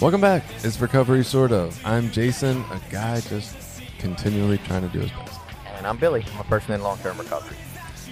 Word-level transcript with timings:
Welcome 0.00 0.20
back. 0.20 0.44
It's 0.62 0.80
Recovery 0.80 1.24
Sort 1.24 1.50
of. 1.50 1.84
I'm 1.84 2.08
Jason, 2.12 2.58
a 2.70 2.80
guy 2.88 3.20
just 3.20 3.82
continually 3.98 4.58
trying 4.58 4.82
to 4.82 4.88
do 4.88 5.00
his 5.00 5.10
best. 5.10 5.40
And 5.74 5.84
I'm 5.88 5.96
Billy. 5.96 6.24
I'm 6.34 6.40
a 6.40 6.44
person 6.44 6.74
in 6.74 6.82
long 6.84 6.98
term 6.98 7.18
recovery. 7.18 7.56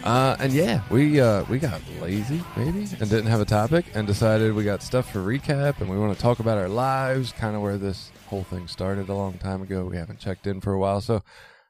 Uh, 0.02 0.34
and 0.40 0.52
yeah, 0.52 0.82
we 0.90 1.20
uh, 1.20 1.44
we 1.44 1.60
got 1.60 1.80
lazy 2.00 2.42
maybe 2.56 2.88
and 2.98 3.08
didn't 3.08 3.26
have 3.26 3.40
a 3.40 3.44
topic 3.44 3.84
and 3.94 4.04
decided 4.04 4.52
we 4.52 4.64
got 4.64 4.82
stuff 4.82 5.12
for 5.12 5.20
recap 5.20 5.80
and 5.80 5.88
we 5.88 5.96
want 5.96 6.12
to 6.12 6.20
talk 6.20 6.40
about 6.40 6.58
our 6.58 6.68
lives, 6.68 7.30
kind 7.30 7.54
of 7.54 7.62
where 7.62 7.78
this 7.78 8.10
whole 8.26 8.42
thing 8.42 8.66
started 8.66 9.08
a 9.08 9.14
long 9.14 9.34
time 9.34 9.62
ago. 9.62 9.84
We 9.84 9.96
haven't 9.96 10.18
checked 10.18 10.48
in 10.48 10.60
for 10.60 10.72
a 10.72 10.80
while, 10.80 11.00
so 11.00 11.22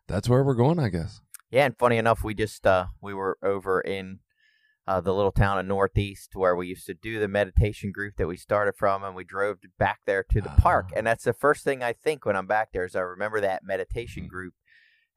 that's 0.08 0.30
where 0.30 0.42
we're 0.42 0.54
going, 0.54 0.78
I 0.78 0.88
guess. 0.88 1.20
Yeah, 1.50 1.66
and 1.66 1.76
funny 1.76 1.98
enough, 1.98 2.24
we 2.24 2.32
just 2.32 2.66
uh, 2.66 2.86
we 3.02 3.12
were 3.12 3.36
over 3.42 3.82
in 3.82 4.20
uh, 4.86 5.00
the 5.00 5.12
little 5.14 5.32
town 5.32 5.58
of 5.58 5.66
North 5.66 5.96
East 5.98 6.30
where 6.34 6.54
we 6.54 6.68
used 6.68 6.86
to 6.86 6.94
do 6.94 7.18
the 7.18 7.28
meditation 7.28 7.90
group 7.92 8.16
that 8.16 8.26
we 8.28 8.36
started 8.36 8.74
from, 8.76 9.02
and 9.02 9.14
we 9.16 9.24
drove 9.24 9.58
back 9.78 10.00
there 10.06 10.22
to 10.30 10.40
the 10.40 10.48
park. 10.50 10.86
Ah. 10.92 10.98
And 10.98 11.06
that's 11.06 11.24
the 11.24 11.32
first 11.32 11.64
thing 11.64 11.82
I 11.82 11.92
think 11.92 12.24
when 12.24 12.36
I'm 12.36 12.46
back 12.46 12.72
there 12.72 12.84
is 12.84 12.94
I 12.94 13.00
remember 13.00 13.40
that 13.40 13.64
meditation 13.64 14.28
group 14.28 14.54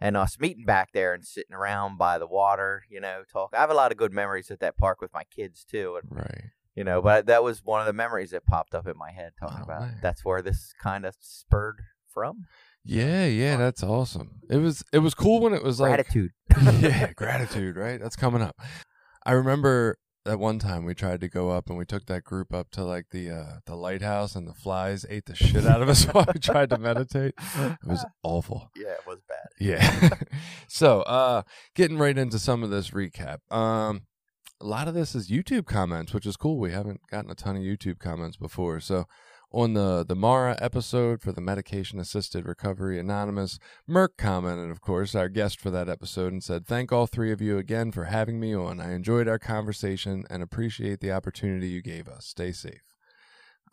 and 0.02 0.16
us 0.17 0.40
meeting 0.40 0.66
back 0.66 0.92
there 0.94 1.14
and 1.14 1.23
sitting 1.25 1.53
around 1.56 1.97
by 1.97 2.17
the 2.17 2.25
water, 2.28 2.84
you 2.90 3.00
know, 3.02 3.23
talk. 3.31 3.52
I 3.53 3.59
have 3.59 3.70
a 3.70 3.73
lot 3.75 3.92
of 3.92 3.97
good 3.97 4.14
memories 4.14 4.50
at 4.50 4.59
that 4.62 4.78
park 4.78 5.02
with 5.02 5.14
my 5.14 5.23
kids 5.25 5.64
too, 5.64 6.00
and 6.02 6.17
Right. 6.17 6.45
you 6.73 6.84
know, 6.84 7.02
but 7.02 7.25
that 7.28 7.44
was 7.44 7.64
one 7.64 7.80
of 7.81 7.86
the 7.86 7.94
memories 7.94 8.31
that 8.31 8.45
popped 8.45 8.73
up 8.73 8.88
in 8.88 8.97
my 8.97 9.12
head 9.12 9.34
talking 9.40 9.58
Oh, 9.59 9.64
about. 9.66 9.81
man. 9.81 10.00
That's 10.02 10.23
where 10.25 10.42
this 10.42 10.73
kind 10.81 11.06
of 11.06 11.16
spurred 11.20 11.81
from 12.08 12.45
Yeah, 12.84 13.25
yeah, 13.25 13.58
that's 13.58 13.84
awesome. 13.84 14.40
It 14.50 14.58
was 14.58 14.84
it 14.92 15.00
was 15.00 15.14
cool 15.14 15.42
when 15.42 15.53
it 15.53 15.62
was 15.64 15.80
like 15.80 15.90
gratitude. 15.90 16.31
yeah, 16.80 17.12
gratitude, 17.16 17.75
right? 17.75 18.00
That's 18.02 18.16
coming 18.16 18.42
up. 18.42 18.56
I 19.30 19.33
remember 19.33 19.99
that 20.25 20.39
one 20.39 20.58
time 20.58 20.85
we 20.85 20.95
tried 20.95 21.22
to 21.22 21.30
go 21.30 21.52
up 21.52 21.69
and 21.69 21.77
we 21.77 21.85
took 21.85 22.08
that 22.08 22.23
group 22.23 22.52
up 22.52 22.72
to 22.72 22.83
like 22.83 23.11
the 23.11 23.30
uh 23.30 23.59
the 23.67 23.75
lighthouse 23.75 24.35
and 24.35 24.47
the 24.47 24.55
flies 24.55 25.05
ate 25.08 25.25
the 25.25 25.35
shit 25.35 25.67
out 25.67 25.83
of 25.83 25.88
us 25.88 26.05
while 26.11 26.25
we 26.33 26.39
tried 26.39 26.72
to 26.72 26.80
meditate. 26.80 27.35
It 27.55 27.77
was 27.85 28.03
awful. 28.23 28.72
yeah, 28.75 28.94
it 28.94 29.05
was 29.05 29.19
bad. 29.30 29.47
Yeah. 29.59 30.09
so, 30.67 31.02
uh 31.02 31.44
getting 31.75 32.00
right 32.00 32.17
into 32.17 32.39
some 32.39 32.63
of 32.63 32.72
this 32.72 32.89
recap. 32.89 33.38
Um 33.52 34.07
a 34.59 34.66
lot 34.66 34.88
of 34.88 34.95
this 34.95 35.13
is 35.13 35.30
YouTube 35.30 35.67
comments, 35.67 36.11
which 36.11 36.25
is 36.25 36.35
cool. 36.35 36.57
We 36.57 36.72
haven't 36.72 37.02
gotten 37.11 37.30
a 37.30 37.35
ton 37.35 37.55
of 37.55 37.61
YouTube 37.61 38.00
comments 38.00 38.35
before. 38.35 38.80
So, 38.80 39.05
on 39.52 39.73
the 39.73 40.05
the 40.08 40.16
Mara 40.16 40.58
episode 40.61 41.22
for 41.22 41.31
the 41.31 41.42
medication 41.42 42.00
assisted 42.00 42.45
recovery 42.45 43.00
anonymous, 43.00 43.59
Merck 43.89 44.17
commented, 44.17 44.69
of 44.69 44.81
course, 44.81 45.16
our 45.16 45.30
guest 45.30 45.59
for 45.59 45.69
that 45.72 45.89
episode, 45.89 46.31
and 46.33 46.44
said, 46.44 46.66
"Thank 46.66 46.91
all 46.91 47.08
three 47.08 47.31
of 47.31 47.41
you 47.41 47.58
again 47.58 47.91
for 47.91 48.06
having 48.06 48.39
me 48.39 48.53
on. 48.56 48.80
I 48.80 48.94
enjoyed 48.94 49.28
our 49.28 49.39
conversation 49.39 50.25
and 50.30 50.44
appreciate 50.44 51.00
the 51.00 51.11
opportunity 51.11 51.69
you 51.69 51.81
gave 51.81 52.08
us. 52.08 52.28
Stay 52.28 52.52
safe." 52.52 52.81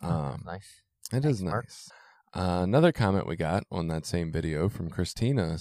Um, 0.01 0.43
nice. 0.45 0.81
it 1.11 1.25
is 1.25 1.41
Mark. 1.41 1.65
nice. 1.65 1.89
Uh, 2.33 2.61
another 2.63 2.91
comment 2.91 3.25
we 3.27 3.35
got 3.35 3.63
on 3.71 3.87
that 3.87 4.05
same 4.05 4.31
video 4.31 4.69
from 4.69 4.89
Christina 4.89 5.57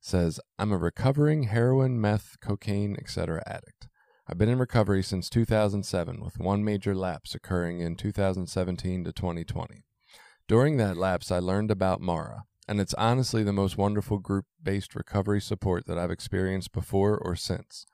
says, 0.00 0.38
I'm 0.58 0.70
a 0.70 0.76
recovering 0.76 1.44
heroin, 1.44 2.00
meth, 2.00 2.36
cocaine, 2.40 2.94
etc. 2.98 3.42
addict. 3.46 3.88
I've 4.26 4.38
been 4.38 4.48
in 4.48 4.58
recovery 4.58 5.02
since 5.02 5.28
2007, 5.28 6.24
with 6.24 6.38
one 6.38 6.64
major 6.64 6.94
lapse 6.94 7.34
occurring 7.34 7.80
in 7.80 7.94
2017 7.94 9.04
to 9.04 9.12
2020. 9.12 9.84
During 10.48 10.78
that 10.78 10.96
lapse, 10.96 11.30
I 11.30 11.40
learned 11.40 11.70
about 11.70 12.00
Mara, 12.00 12.44
and 12.66 12.80
it's 12.80 12.94
honestly 12.94 13.42
the 13.42 13.52
most 13.52 13.76
wonderful 13.76 14.18
group 14.18 14.46
based 14.62 14.94
recovery 14.94 15.42
support 15.42 15.84
that 15.86 15.98
I've 15.98 16.10
experienced 16.10 16.72
before 16.72 17.18
or 17.18 17.36
since. 17.36 17.84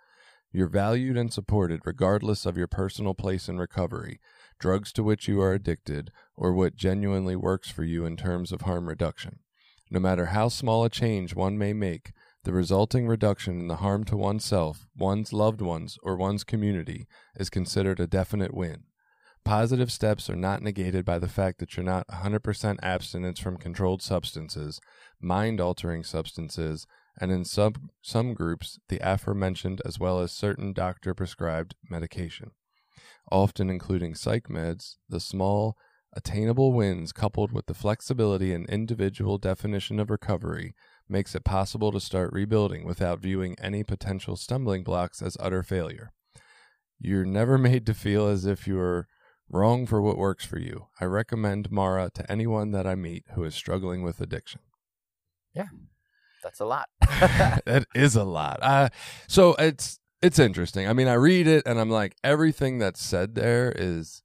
You're 0.52 0.68
valued 0.68 1.16
and 1.16 1.32
supported 1.32 1.80
regardless 1.84 2.46
of 2.46 2.56
your 2.56 2.68
personal 2.68 3.14
place 3.14 3.48
in 3.48 3.58
recovery, 3.58 4.20
drugs 4.60 4.92
to 4.92 5.02
which 5.02 5.26
you 5.26 5.40
are 5.40 5.52
addicted, 5.52 6.12
or 6.36 6.52
what 6.52 6.76
genuinely 6.76 7.34
works 7.34 7.70
for 7.70 7.82
you 7.82 8.04
in 8.04 8.16
terms 8.16 8.52
of 8.52 8.60
harm 8.60 8.88
reduction. 8.88 9.40
No 9.90 9.98
matter 9.98 10.26
how 10.26 10.48
small 10.48 10.84
a 10.84 10.90
change 10.90 11.34
one 11.34 11.58
may 11.58 11.72
make, 11.72 12.12
the 12.44 12.52
resulting 12.52 13.06
reduction 13.06 13.60
in 13.60 13.68
the 13.68 13.76
harm 13.76 14.04
to 14.04 14.16
oneself, 14.16 14.86
one's 14.96 15.32
loved 15.32 15.60
ones, 15.60 15.98
or 16.02 16.16
one's 16.16 16.44
community 16.44 17.06
is 17.36 17.50
considered 17.50 18.00
a 18.00 18.06
definite 18.06 18.54
win. 18.54 18.84
Positive 19.44 19.90
steps 19.90 20.28
are 20.28 20.36
not 20.36 20.62
negated 20.62 21.04
by 21.04 21.18
the 21.18 21.28
fact 21.28 21.58
that 21.58 21.76
you're 21.76 21.84
not 21.84 22.06
100% 22.08 22.78
abstinence 22.82 23.40
from 23.40 23.56
controlled 23.56 24.02
substances, 24.02 24.80
mind 25.20 25.60
altering 25.60 26.04
substances, 26.04 26.86
and 27.20 27.32
in 27.32 27.44
some, 27.44 27.90
some 28.02 28.34
groups, 28.34 28.78
the 28.88 29.00
aforementioned 29.02 29.80
as 29.84 29.98
well 29.98 30.20
as 30.20 30.32
certain 30.32 30.72
doctor 30.72 31.14
prescribed 31.14 31.74
medication 31.88 32.52
often 33.30 33.70
including 33.70 34.14
psych 34.14 34.48
meds, 34.48 34.96
the 35.08 35.20
small, 35.20 35.76
attainable 36.14 36.72
wins 36.72 37.12
coupled 37.12 37.52
with 37.52 37.66
the 37.66 37.74
flexibility 37.74 38.52
and 38.52 38.68
individual 38.68 39.38
definition 39.38 40.00
of 40.00 40.10
recovery 40.10 40.74
makes 41.10 41.34
it 41.34 41.44
possible 41.44 41.92
to 41.92 42.00
start 42.00 42.32
rebuilding 42.32 42.84
without 42.84 43.20
viewing 43.20 43.56
any 43.60 43.82
potential 43.82 44.36
stumbling 44.36 44.82
blocks 44.84 45.20
as 45.20 45.36
utter 45.40 45.62
failure. 45.62 46.12
You're 46.98 47.24
never 47.24 47.58
made 47.70 47.86
to 47.86 47.94
feel 47.94 48.26
as 48.26 48.44
if 48.44 48.66
you're 48.66 49.08
wrong 49.48 49.86
for 49.86 50.00
what 50.00 50.16
works 50.16 50.44
for 50.44 50.58
you. 50.58 50.86
I 51.00 51.06
recommend 51.06 51.70
Mara 51.70 52.10
to 52.14 52.30
anyone 52.30 52.70
that 52.72 52.86
I 52.86 52.94
meet 52.94 53.24
who 53.34 53.44
is 53.44 53.54
struggling 53.54 54.02
with 54.02 54.20
addiction. 54.20 54.60
Yeah, 55.54 55.68
that's 56.42 56.60
a 56.60 56.64
lot. 56.64 56.88
that 57.10 57.86
is 57.94 58.16
a 58.16 58.24
lot. 58.24 58.58
Uh, 58.62 58.88
so 59.26 59.54
it's 59.58 59.98
it's 60.22 60.38
interesting. 60.38 60.86
I 60.86 60.92
mean, 60.92 61.08
I 61.08 61.14
read 61.14 61.46
it 61.46 61.64
and 61.66 61.80
I'm 61.80 61.90
like, 61.90 62.14
everything 62.22 62.78
that's 62.78 63.02
said 63.02 63.34
there 63.34 63.72
is 63.74 64.22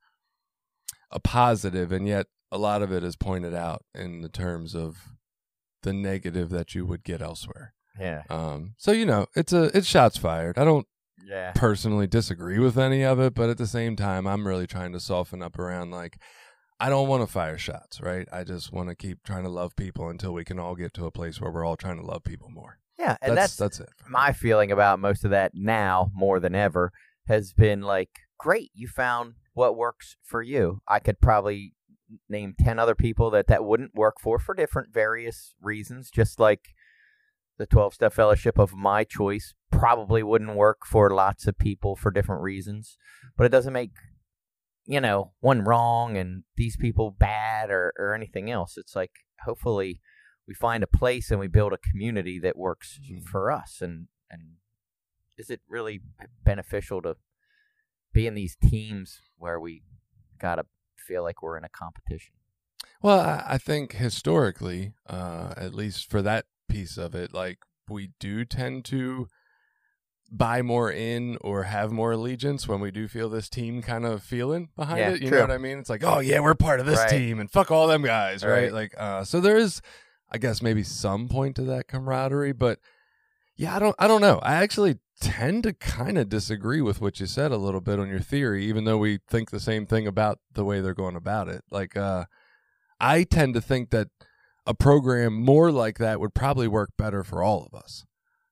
a 1.10 1.20
positive, 1.20 1.92
and 1.92 2.08
yet 2.08 2.28
a 2.52 2.58
lot 2.58 2.82
of 2.82 2.92
it 2.92 3.04
is 3.04 3.16
pointed 3.16 3.54
out 3.54 3.84
in 3.94 4.22
the 4.22 4.30
terms 4.30 4.76
of 4.76 5.15
the 5.86 5.94
negative 5.94 6.50
that 6.50 6.76
you 6.76 6.86
would 6.86 7.04
get 7.06 7.22
elsewhere. 7.22 7.74
yeah. 7.98 8.24
Um, 8.30 8.74
so 8.78 8.92
you 8.92 9.06
know, 9.06 9.28
it's 9.36 9.54
a 9.54 9.76
it's 9.78 9.88
shots 9.88 10.18
fired. 10.18 10.58
I 10.58 10.66
don't 10.66 10.86
Yeah. 11.26 11.54
personally 11.56 12.08
disagree 12.08 12.60
with 12.60 12.78
any 12.78 13.04
of 13.04 13.20
it, 13.22 13.34
but 13.34 13.50
at 13.50 13.58
the 13.58 13.66
same 13.68 13.96
time, 13.96 14.28
I'm 14.28 14.46
really 14.46 14.68
trying 14.68 14.92
to 14.92 15.00
soften 15.00 15.42
up 15.42 15.58
around 15.58 15.92
like 15.92 16.18
I 16.78 16.90
don't 16.90 17.08
want 17.08 17.24
to 17.24 17.28
fire 17.32 17.58
shots, 17.58 18.02
right? 18.02 18.28
I 18.34 18.44
just 18.44 18.74
want 18.74 18.90
to 18.90 18.96
keep 18.96 19.24
trying 19.24 19.44
to 19.44 19.50
love 19.50 19.78
people 19.78 20.10
until 20.10 20.34
we 20.34 20.44
can 20.44 20.60
all 20.60 20.76
get 20.76 20.94
to 20.96 21.06
a 21.06 21.12
place 21.12 21.40
where 21.40 21.50
we're 21.52 21.64
all 21.64 21.78
trying 21.78 21.98
to 22.02 22.06
love 22.06 22.26
people 22.26 22.50
more. 22.50 22.80
Yeah, 23.00 23.16
and 23.22 23.38
that's 23.38 23.56
that's, 23.56 23.78
that's, 23.78 23.90
it. 23.92 23.96
my 24.10 24.34
feeling 24.34 24.72
about 24.74 25.00
most 25.00 25.24
of 25.24 25.32
that 25.32 25.52
now 25.56 26.12
more 26.14 26.42
than 26.42 26.54
ever 26.54 26.92
has 27.28 27.54
been 27.54 27.82
like, 27.82 28.10
great, 28.38 28.72
you 28.74 28.88
found 28.90 29.36
what 29.54 29.78
works 29.78 30.18
for 30.22 30.42
you. 30.42 30.82
I 30.86 31.00
could 31.00 31.22
probably 31.22 31.75
name 32.30 32.54
10 32.60 32.80
other 32.80 32.96
people 32.96 33.30
that 33.32 33.48
that 33.48 33.66
wouldn't 33.66 33.96
work 33.96 34.16
for 34.20 34.40
for 34.40 34.54
different 34.54 34.94
various 34.94 35.54
reasons, 35.62 36.10
just 36.10 36.40
like 36.40 36.70
the 37.58 37.66
12 37.66 37.94
step 37.96 38.14
fellowship 38.14 38.58
of 38.58 38.74
my 38.74 39.04
choice 39.04 39.54
probably 39.72 40.22
wouldn't 40.22 40.56
work 40.56 40.86
for 40.86 41.10
lots 41.10 41.48
of 41.48 41.58
people 41.58 41.96
for 41.96 42.12
different 42.12 42.42
reasons, 42.42 42.98
but 43.38 43.46
it 43.46 43.50
doesn't 43.50 43.74
make 43.74 43.92
you 44.88 45.02
know, 45.02 45.32
one 45.40 45.64
wrong 45.64 46.16
and 46.16 46.44
these 46.58 46.78
people 46.78 47.10
bad 47.10 47.72
or, 47.72 47.92
or 47.98 48.14
anything 48.14 48.52
else. 48.52 48.78
It's 48.78 48.96
like 48.96 49.12
hopefully 49.44 50.00
we 50.48 50.54
find 50.54 50.84
a 50.84 50.88
place 50.88 51.32
and 51.32 51.40
we 51.40 51.48
build 51.48 51.74
a 51.74 51.78
community 51.80 52.40
that 52.40 52.56
works 52.56 53.00
Mhm. 53.02 53.24
for 53.24 53.52
us 53.52 53.82
and 53.82 54.08
and 54.30 54.58
is 55.38 55.50
it 55.50 55.62
really 55.68 56.02
beneficial 56.44 57.02
to 57.02 57.18
be 58.14 58.28
in 58.28 58.36
these 58.36 58.56
teams 58.56 59.22
where 59.38 59.60
we 59.60 59.84
gotta 60.40 60.66
feel 61.06 61.24
like 61.24 61.42
we're 61.42 61.58
in 61.58 61.64
a 61.64 61.70
competition? 61.70 62.34
Well, 63.02 63.44
I, 63.46 63.58
think 63.58 63.94
historically, 63.94 64.94
uh, 65.08 65.54
at 65.58 65.74
least 65.74 66.10
for 66.10 66.22
that 66.22 66.46
piece 66.68 66.98
of 66.98 67.14
it, 67.14 67.34
like 67.34 67.60
we 67.88 68.12
do 68.20 68.46
tend 68.46 68.84
to 68.86 69.28
buy 70.32 70.62
more 70.64 70.92
in 70.92 71.38
or 71.42 71.64
have 71.64 71.92
more 71.92 72.14
allegiance 72.14 72.68
when 72.68 72.80
we 72.80 72.90
do 72.90 73.08
feel 73.08 73.30
this 73.30 73.48
team 73.48 73.82
kind 73.84 74.06
of 74.06 74.24
feeling 74.24 74.70
behind 74.76 75.00
Yeah, 75.00 75.10
it. 75.12 75.22
You 75.22 75.30
true. 75.30 75.38
know 75.38 75.44
what 75.44 75.52
I 75.52 75.60
mean? 75.60 75.78
It's 75.78 75.90
like, 75.90 76.04
oh 76.04 76.20
yeah, 76.20 76.40
we're 76.40 76.56
part 76.56 76.80
of 76.80 76.86
this 76.88 77.00
Right. 77.00 77.10
team 77.10 77.40
and 77.40 77.50
fuck 77.50 77.70
all 77.70 77.88
them 77.88 78.02
guys, 78.02 78.44
right? 78.44 78.64
Right. 78.64 78.74
Like, 78.74 78.96
uh, 78.98 79.24
so 79.24 79.40
there 79.40 79.58
is, 79.58 79.82
I 80.32 80.40
guess, 80.40 80.62
maybe 80.64 80.82
some 80.84 81.28
point 81.30 81.56
to 81.58 81.62
that 81.64 81.88
camaraderie, 81.88 82.54
but 82.54 82.80
yeah, 83.56 83.76
I 83.76 83.80
don't, 83.80 83.96
I 84.00 84.08
don't 84.08 84.22
know. 84.22 84.40
I 84.42 84.56
actually 84.56 84.98
tend 85.22 85.64
to 85.64 85.74
kind 85.74 86.18
of 86.18 86.30
disagree 86.30 86.82
with 86.82 87.02
what 87.02 87.20
you 87.20 87.26
said 87.26 87.52
a 87.52 87.58
little 87.58 87.82
bit 87.82 88.00
on 88.00 88.10
your 88.10 88.20
theory, 88.20 88.66
even 88.66 88.84
though 88.84 88.98
we 88.98 89.20
think 89.30 89.50
the 89.50 89.60
same 89.60 89.86
thing 89.86 90.08
about 90.08 90.40
the 90.54 90.66
way 90.66 90.82
they're 90.82 90.94
going 90.94 91.16
about 91.16 91.48
it. 91.48 91.64
Like, 91.72 91.96
uh, 91.96 92.26
I 93.00 93.24
tend 93.24 93.54
to 93.54 93.62
think 93.62 93.90
that 93.92 94.10
a 94.66 94.74
program 94.74 95.34
more 95.34 95.72
like 95.72 95.98
that 96.00 96.20
would 96.20 96.34
probably 96.34 96.68
work 96.68 96.92
better 96.98 97.24
for 97.24 97.44
all 97.44 97.64
of 97.64 97.78
us. 97.78 98.06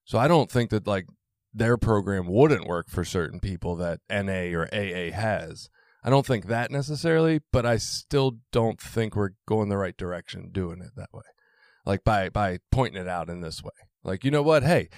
So 0.05 0.17
I 0.17 0.27
don't 0.27 0.51
think 0.51 0.69
that 0.69 0.87
like 0.87 1.07
their 1.53 1.77
program 1.77 2.27
wouldn't 2.27 2.67
work 2.67 2.89
for 2.89 3.05
certain 3.05 3.39
people 3.39 3.75
that 3.77 3.99
NA 4.09 4.55
or 4.57 4.67
AA 4.73 5.11
has. 5.11 5.69
I 6.03 6.09
don't 6.09 6.25
think 6.25 6.47
that 6.47 6.71
necessarily, 6.71 7.41
but 7.51 7.65
I 7.65 7.77
still 7.77 8.39
don't 8.51 8.79
think 8.79 9.15
we're 9.15 9.31
going 9.47 9.69
the 9.69 9.77
right 9.77 9.95
direction 9.95 10.49
doing 10.51 10.81
it 10.81 10.91
that 10.97 11.13
way. 11.13 11.23
Like 11.85 12.03
by 12.03 12.29
by 12.29 12.59
pointing 12.71 13.01
it 13.01 13.07
out 13.07 13.29
in 13.29 13.41
this 13.41 13.63
way. 13.63 13.71
Like, 14.03 14.25
you 14.25 14.31
know 14.31 14.43
what? 14.43 14.63
Hey, 14.63 14.89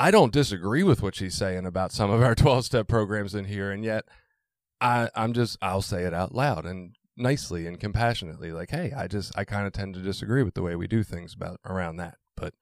I 0.00 0.10
don't 0.10 0.32
disagree 0.32 0.82
with 0.82 1.02
what 1.02 1.14
she's 1.14 1.34
saying 1.34 1.66
about 1.66 1.92
some 1.92 2.10
of 2.10 2.22
our 2.22 2.34
12 2.46 2.64
step 2.64 2.88
programs 2.88 3.34
in 3.34 3.44
here 3.44 3.70
and 3.70 3.84
yet 3.84 4.04
I 4.80 5.10
I'm 5.14 5.32
just 5.34 5.58
I'll 5.60 5.82
say 5.82 6.04
it 6.04 6.14
out 6.14 6.34
loud 6.34 6.64
and 6.64 6.96
nicely 7.16 7.66
and 7.66 7.78
compassionately 7.78 8.50
like, 8.50 8.70
"Hey, 8.70 8.92
I 8.96 9.08
just 9.08 9.36
I 9.36 9.44
kind 9.44 9.66
of 9.66 9.74
tend 9.74 9.94
to 9.94 10.00
disagree 10.00 10.42
with 10.42 10.54
the 10.54 10.62
way 10.62 10.74
we 10.74 10.86
do 10.86 11.02
things 11.02 11.34
about 11.34 11.60
around 11.66 11.96
that." 11.96 12.16
But 12.34 12.54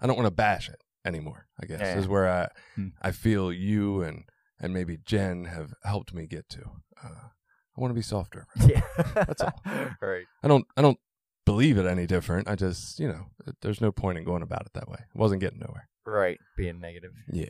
I 0.00 0.06
don't 0.06 0.16
want 0.16 0.28
to 0.28 0.30
bash 0.34 0.68
it 0.68 0.80
anymore, 1.04 1.48
I 1.60 1.66
guess. 1.66 1.80
Yeah. 1.80 1.98
Is 1.98 2.06
where 2.06 2.30
I 2.30 2.48
Hmm. 2.76 2.88
I 3.02 3.10
feel 3.10 3.52
you 3.52 4.02
and 4.02 4.24
and 4.60 4.72
maybe 4.72 4.96
Jen 5.04 5.46
have 5.46 5.74
helped 5.82 6.14
me 6.14 6.26
get 6.26 6.48
to. 6.50 6.60
Uh, 7.02 7.28
I 7.76 7.80
want 7.80 7.90
to 7.90 7.96
be 7.96 8.02
softer. 8.02 8.46
Yeah. 8.64 8.82
That's 9.14 9.42
all. 9.42 9.60
right. 10.00 10.26
I 10.44 10.48
don't 10.48 10.66
I 10.76 10.82
don't 10.82 10.98
believe 11.44 11.78
it 11.78 11.86
any 11.86 12.06
different. 12.06 12.48
I 12.48 12.54
just, 12.54 13.00
you 13.00 13.08
know, 13.08 13.26
there's 13.60 13.80
no 13.80 13.90
point 13.90 14.18
in 14.18 14.24
going 14.24 14.42
about 14.42 14.66
it 14.66 14.72
that 14.74 14.88
way. 14.88 14.98
I 15.00 15.18
wasn't 15.18 15.40
getting 15.40 15.58
nowhere. 15.58 15.88
Right. 16.06 16.38
Being 16.56 16.80
negative. 16.80 17.12
Yeah. 17.32 17.46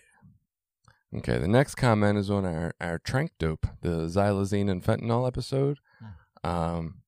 Okay, 1.16 1.38
the 1.38 1.48
next 1.48 1.76
comment 1.76 2.18
is 2.18 2.30
on 2.30 2.44
our 2.44 2.74
our 2.80 2.98
tranq 2.98 3.30
dope, 3.38 3.66
the 3.80 4.06
xylazine 4.06 4.70
and 4.70 4.82
fentanyl 4.82 5.26
episode. 5.26 5.78
Um, 6.42 7.02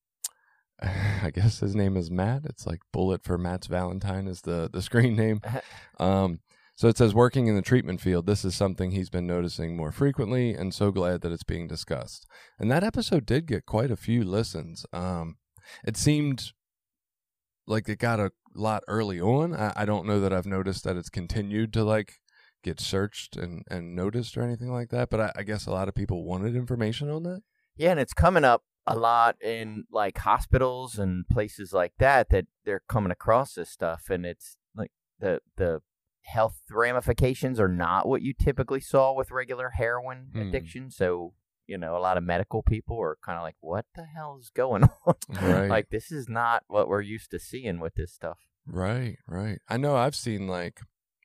I 0.83 1.31
guess 1.35 1.61
his 1.61 1.75
name 1.75 1.97
is 1.97 2.11
Matt. 2.11 2.43
It's 2.45 2.67
like 2.67 2.81
Bullet 2.93 3.25
for 3.25 3.37
Matt's 3.39 3.67
Valentine 3.67 4.29
is 4.29 4.43
the 4.43 4.71
the 4.73 4.83
screen 4.83 5.17
name. 5.17 5.41
Um, 6.01 6.39
so 6.77 6.87
it 6.87 6.97
says 6.97 7.13
working 7.13 7.49
in 7.49 7.57
the 7.57 7.63
treatment 7.63 8.01
field. 8.01 8.27
This 8.27 8.45
is 8.45 8.55
something 8.55 8.93
he's 8.93 9.11
been 9.11 9.27
noticing 9.27 9.77
more 9.77 9.91
frequently, 9.91 10.55
and 10.55 10.73
so 10.73 10.93
glad 10.93 11.23
that 11.23 11.33
it's 11.33 11.43
being 11.43 11.67
discussed. 11.67 12.25
And 12.57 12.71
that 12.71 12.85
episode 12.85 13.27
did 13.27 13.47
get 13.47 13.67
quite 13.67 13.91
a 13.91 13.97
few 13.97 14.23
listens. 14.23 14.87
Um, 14.93 15.39
it 15.85 15.97
seemed 15.97 16.53
like 17.67 17.89
it 17.89 17.99
got 17.99 18.21
a 18.21 18.31
lot 18.55 18.83
early 18.89 19.21
on. 19.21 19.55
I, 19.55 19.73
I 19.77 19.85
don't 19.85 20.07
know 20.07 20.21
that 20.21 20.33
I've 20.33 20.47
noticed 20.47 20.85
that 20.85 20.97
it's 20.97 21.11
continued 21.11 21.73
to 21.75 21.85
like 21.85 22.15
get 22.65 22.81
searched 22.81 23.37
and, 23.37 23.63
and 23.71 23.95
noticed 23.95 24.37
or 24.37 24.43
anything 24.43 24.73
like 24.73 24.91
that. 24.91 25.11
But 25.11 25.21
I, 25.21 25.33
I 25.37 25.43
guess 25.45 25.67
a 25.67 25.71
lot 25.71 25.89
of 25.89 25.95
people 25.95 26.25
wanted 26.25 26.57
information 26.57 27.09
on 27.11 27.23
that. 27.25 27.43
Yeah, 27.77 27.91
and 27.93 28.01
it's 28.01 28.15
coming 28.15 28.45
up 28.45 28.63
a 28.87 28.97
lot 28.97 29.37
in 29.43 29.85
like 29.93 30.19
hospitals 30.19 30.99
and 30.99 31.29
places 31.29 31.73
like 31.73 31.93
that 31.99 32.31
that 32.31 32.47
they're 32.65 32.83
coming 32.89 33.13
across 33.13 33.53
this 33.53 33.69
stuff 33.71 34.05
and 34.09 34.25
it's 34.25 34.57
like 34.75 34.91
the 35.21 35.41
the 35.57 35.83
health 36.23 36.61
ramifications 36.71 37.61
are 37.61 37.69
not 37.69 38.09
what 38.09 38.23
you 38.23 38.33
typically 38.33 38.81
saw 38.81 39.13
with 39.15 39.31
regular 39.31 39.71
heroin 39.77 40.29
Hmm. 40.33 40.41
addiction. 40.41 40.91
So, 40.91 41.35
you 41.69 41.79
know, 41.79 41.97
a 41.97 42.01
lot 42.01 42.17
of 42.17 42.25
medical 42.25 42.63
people 42.63 42.99
are 43.01 43.17
kind 43.25 43.37
of 43.39 43.45
like 43.45 43.57
what 43.61 43.85
the 43.95 44.05
hell 44.05 44.37
is 44.41 44.51
going 44.51 44.83
on? 45.07 45.15
Right. 45.41 45.69
like 45.69 45.91
this 45.91 46.11
is 46.11 46.29
not 46.29 46.65
what 46.67 46.89
we're 46.89 47.03
used 47.03 47.31
to 47.31 47.39
seeing 47.39 47.79
with 47.79 47.95
this 47.95 48.13
stuff. 48.13 48.39
Right, 48.67 49.17
right. 49.27 49.59
I 49.69 49.77
know 49.77 49.95
I've 49.97 50.17
seen 50.17 50.47
like 50.49 50.81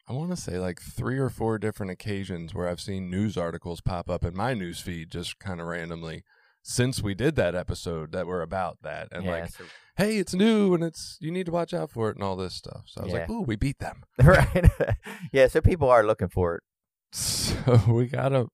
I 0.07 0.13
want 0.13 0.31
to 0.31 0.37
say 0.37 0.59
like 0.59 0.81
three 0.81 1.17
or 1.17 1.29
four 1.29 1.57
different 1.57 1.91
occasions 1.91 2.53
where 2.53 2.67
I've 2.67 2.81
seen 2.81 3.09
news 3.09 3.37
articles 3.37 3.79
pop 3.81 4.09
up 4.09 4.23
in 4.25 4.35
my 4.35 4.53
news 4.53 4.79
feed 4.81 5.09
just 5.11 5.39
kind 5.39 5.59
of 5.61 5.67
randomly 5.67 6.23
since 6.61 7.01
we 7.01 7.13
did 7.13 7.35
that 7.35 7.55
episode 7.55 8.11
that 8.13 8.25
were 8.27 8.41
about 8.41 8.77
that 8.83 9.09
and 9.11 9.25
yeah, 9.25 9.31
like 9.31 9.49
so- 9.49 9.65
hey 9.97 10.17
it's 10.17 10.33
new 10.33 10.73
and 10.73 10.81
it's 10.83 11.17
you 11.19 11.29
need 11.31 11.45
to 11.45 11.51
watch 11.51 11.73
out 11.73 11.91
for 11.91 12.09
it 12.09 12.15
and 12.15 12.23
all 12.23 12.37
this 12.37 12.53
stuff 12.53 12.83
so 12.85 13.01
i 13.01 13.03
was 13.03 13.13
like 13.13 13.27
Yeah. 13.27 13.35
ooh 13.35 13.41
we 13.41 13.57
beat 13.57 13.79
them 13.79 14.03
right. 14.23 14.65
yeah, 15.33 15.47
so 15.47 15.59
people 15.59 15.89
are 15.89 16.05
looking 16.05 16.29
for 16.29 16.55
it. 16.55 16.63
so 17.11 17.79
we 17.89 18.07
got 18.07 18.31
a 18.33 18.47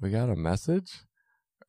we 0.00 0.10
got 0.10 0.30
a 0.30 0.36
message? 0.36 1.04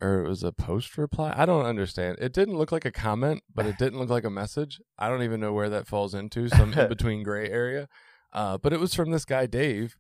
Or 0.01 0.24
it 0.24 0.27
was 0.27 0.44
a 0.44 0.51
post 0.51 0.98
reply? 0.98 1.33
I 1.36 1.45
don't 1.45 1.66
understand. 1.66 2.18
It 2.19 2.33
didn't 2.33 2.57
look 2.57 2.72
like 2.72 2.86
a 2.86 2.92
comment 2.92 3.44
but 3.54 3.66
it 3.66 3.77
didn't 3.80 4.00
look 4.00 4.10
like 4.10 4.25
a 4.25 4.30
message. 4.30 4.81
I 5.00 5.10
don't 5.10 5.24
even 5.24 5.39
know 5.39 5.54
where 5.54 5.69
that 5.69 5.88
falls 5.88 6.13
into 6.13 6.50
some 6.50 6.74
in 6.74 6.89
between 6.89 7.24
gray 7.24 7.50
area. 7.50 7.88
Uh, 8.33 8.57
but 8.57 8.74
it 8.74 8.80
was 8.80 8.94
from 8.94 9.12
this 9.12 9.25
guy 9.25 9.45
dave 9.45 9.95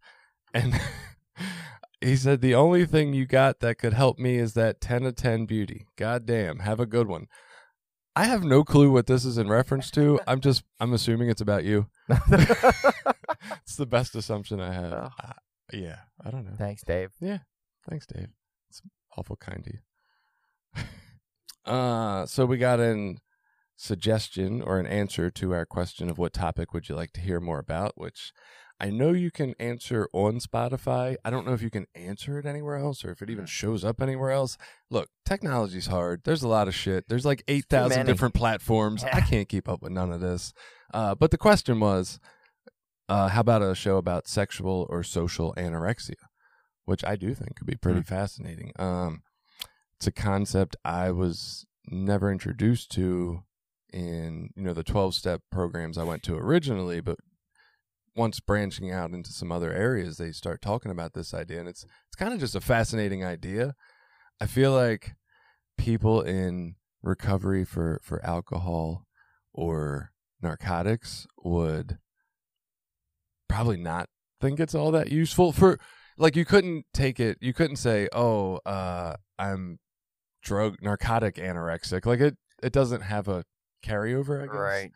and 0.53 0.79
he 2.01 2.15
said 2.15 2.41
the 2.41 2.55
only 2.55 2.85
thing 2.85 3.13
you 3.13 3.25
got 3.25 3.59
that 3.61 3.77
could 3.77 3.93
help 3.93 4.19
me 4.19 4.37
is 4.37 4.53
that 4.53 4.81
10 4.81 5.05
of 5.05 5.15
10 5.15 5.45
beauty. 5.45 5.85
God 5.95 6.25
damn 6.25 6.59
have 6.59 6.79
a 6.79 6.85
good 6.85 7.07
one. 7.07 7.27
I 8.17 8.25
have 8.25 8.43
no 8.43 8.63
clue 8.63 8.91
what 8.91 9.07
this 9.07 9.25
is 9.25 9.37
in 9.37 9.49
reference 9.49 9.91
to. 9.91 10.19
I'm 10.27 10.39
just 10.39 10.63
i'm 10.79 10.93
assuming 10.93 11.29
it's 11.29 11.41
about 11.41 11.63
you. 11.63 11.87
It's 12.09 13.75
the 13.75 13.85
best 13.85 14.15
assumption 14.15 14.59
i 14.59 14.71
have. 14.73 14.93
Oh. 14.93 15.09
Uh, 15.23 15.33
yeah 15.73 15.99
i 16.23 16.29
don't 16.29 16.45
know. 16.45 16.55
Thanks, 16.57 16.83
Dave. 16.83 17.11
Thanks, 17.89 18.05
Dave. 18.05 18.29
It's 18.69 18.81
awful 19.17 19.35
kind 19.35 19.65
of 19.65 19.73
you. 19.73 20.83
uh, 21.71 22.25
so 22.25 22.45
we 22.45 22.57
got 22.57 22.79
an 22.79 23.19
suggestion 23.77 24.61
or 24.61 24.79
an 24.79 24.87
answer 24.87 25.29
to 25.29 25.53
our 25.53 25.65
question 25.65 26.09
of 26.09 26.17
what 26.17 26.33
topic 26.33 26.73
would 26.73 26.87
you 26.87 26.95
like 26.95 27.11
to 27.13 27.21
hear 27.21 27.39
more 27.39 27.59
about, 27.59 27.93
which 27.95 28.31
I 28.79 28.89
know 28.89 29.11
you 29.11 29.31
can 29.31 29.53
answer 29.59 30.09
on 30.11 30.39
Spotify. 30.39 31.15
I 31.23 31.29
don't 31.29 31.45
know 31.45 31.53
if 31.53 31.61
you 31.61 31.69
can 31.69 31.85
answer 31.95 32.39
it 32.39 32.45
anywhere 32.45 32.75
else 32.75 33.05
or 33.05 33.11
if 33.11 33.21
it 33.21 33.29
even 33.29 33.45
shows 33.45 33.85
up 33.85 34.01
anywhere 34.01 34.31
else. 34.31 34.57
Look, 34.89 35.09
technology's 35.25 35.87
hard. 35.87 36.21
There's 36.25 36.43
a 36.43 36.47
lot 36.47 36.67
of 36.67 36.75
shit. 36.75 37.05
There's 37.07 37.25
like 37.25 37.43
8,000 37.47 37.97
many. 37.97 38.07
different 38.07 38.33
platforms. 38.33 39.03
I 39.03 39.21
can't 39.29 39.47
keep 39.47 39.69
up 39.69 39.81
with 39.81 39.91
none 39.91 40.11
of 40.11 40.19
this. 40.19 40.53
Uh, 40.93 41.15
but 41.15 41.31
the 41.31 41.37
question 41.37 41.79
was, 41.79 42.19
uh, 43.07 43.29
how 43.29 43.41
about 43.41 43.61
a 43.61 43.75
show 43.75 43.97
about 43.97 44.27
sexual 44.27 44.87
or 44.89 45.03
social 45.03 45.53
anorexia? 45.57 46.15
Which 46.85 47.03
I 47.03 47.15
do 47.15 47.33
think 47.33 47.55
could 47.55 47.67
be 47.67 47.75
pretty 47.75 48.01
fascinating. 48.01 48.71
Um, 48.77 49.21
it's 49.97 50.07
a 50.07 50.11
concept 50.11 50.75
I 50.83 51.11
was 51.11 51.65
never 51.87 52.31
introduced 52.31 52.91
to 52.91 53.43
in 53.93 54.49
you 54.55 54.63
know 54.63 54.73
the 54.73 54.83
twelve 54.83 55.15
step 55.15 55.41
programs 55.51 55.97
I 55.97 56.03
went 56.03 56.23
to 56.23 56.35
originally, 56.35 57.01
but 57.01 57.17
once 58.15 58.39
branching 58.39 58.91
out 58.91 59.11
into 59.11 59.31
some 59.31 59.51
other 59.51 59.73
areas, 59.73 60.17
they 60.17 60.31
start 60.31 60.61
talking 60.61 60.91
about 60.91 61.13
this 61.13 61.33
idea, 61.33 61.59
and 61.59 61.67
it's 61.67 61.83
it's 61.83 62.15
kind 62.17 62.33
of 62.33 62.39
just 62.39 62.55
a 62.55 62.61
fascinating 62.61 63.23
idea. 63.23 63.75
I 64.39 64.47
feel 64.47 64.71
like 64.73 65.15
people 65.77 66.21
in 66.21 66.75
recovery 67.01 67.65
for 67.65 67.99
for 68.03 68.23
alcohol 68.25 69.05
or 69.53 70.11
narcotics 70.41 71.27
would 71.43 71.97
probably 73.47 73.77
not 73.77 74.09
think 74.41 74.59
it's 74.59 74.75
all 74.75 74.91
that 74.91 75.11
useful 75.11 75.51
for 75.51 75.79
like 76.17 76.35
you 76.35 76.45
couldn't 76.45 76.85
take 76.93 77.19
it 77.19 77.37
you 77.41 77.53
couldn't 77.53 77.75
say 77.77 78.07
oh 78.13 78.57
uh 78.65 79.15
i'm 79.37 79.79
drug 80.43 80.77
narcotic 80.81 81.35
anorexic 81.35 82.05
like 82.05 82.19
it 82.19 82.37
it 82.63 82.71
doesn't 82.71 83.01
have 83.01 83.27
a 83.27 83.43
carryover 83.85 84.41
i 84.43 84.45
guess. 84.45 84.55
Right. 84.55 84.91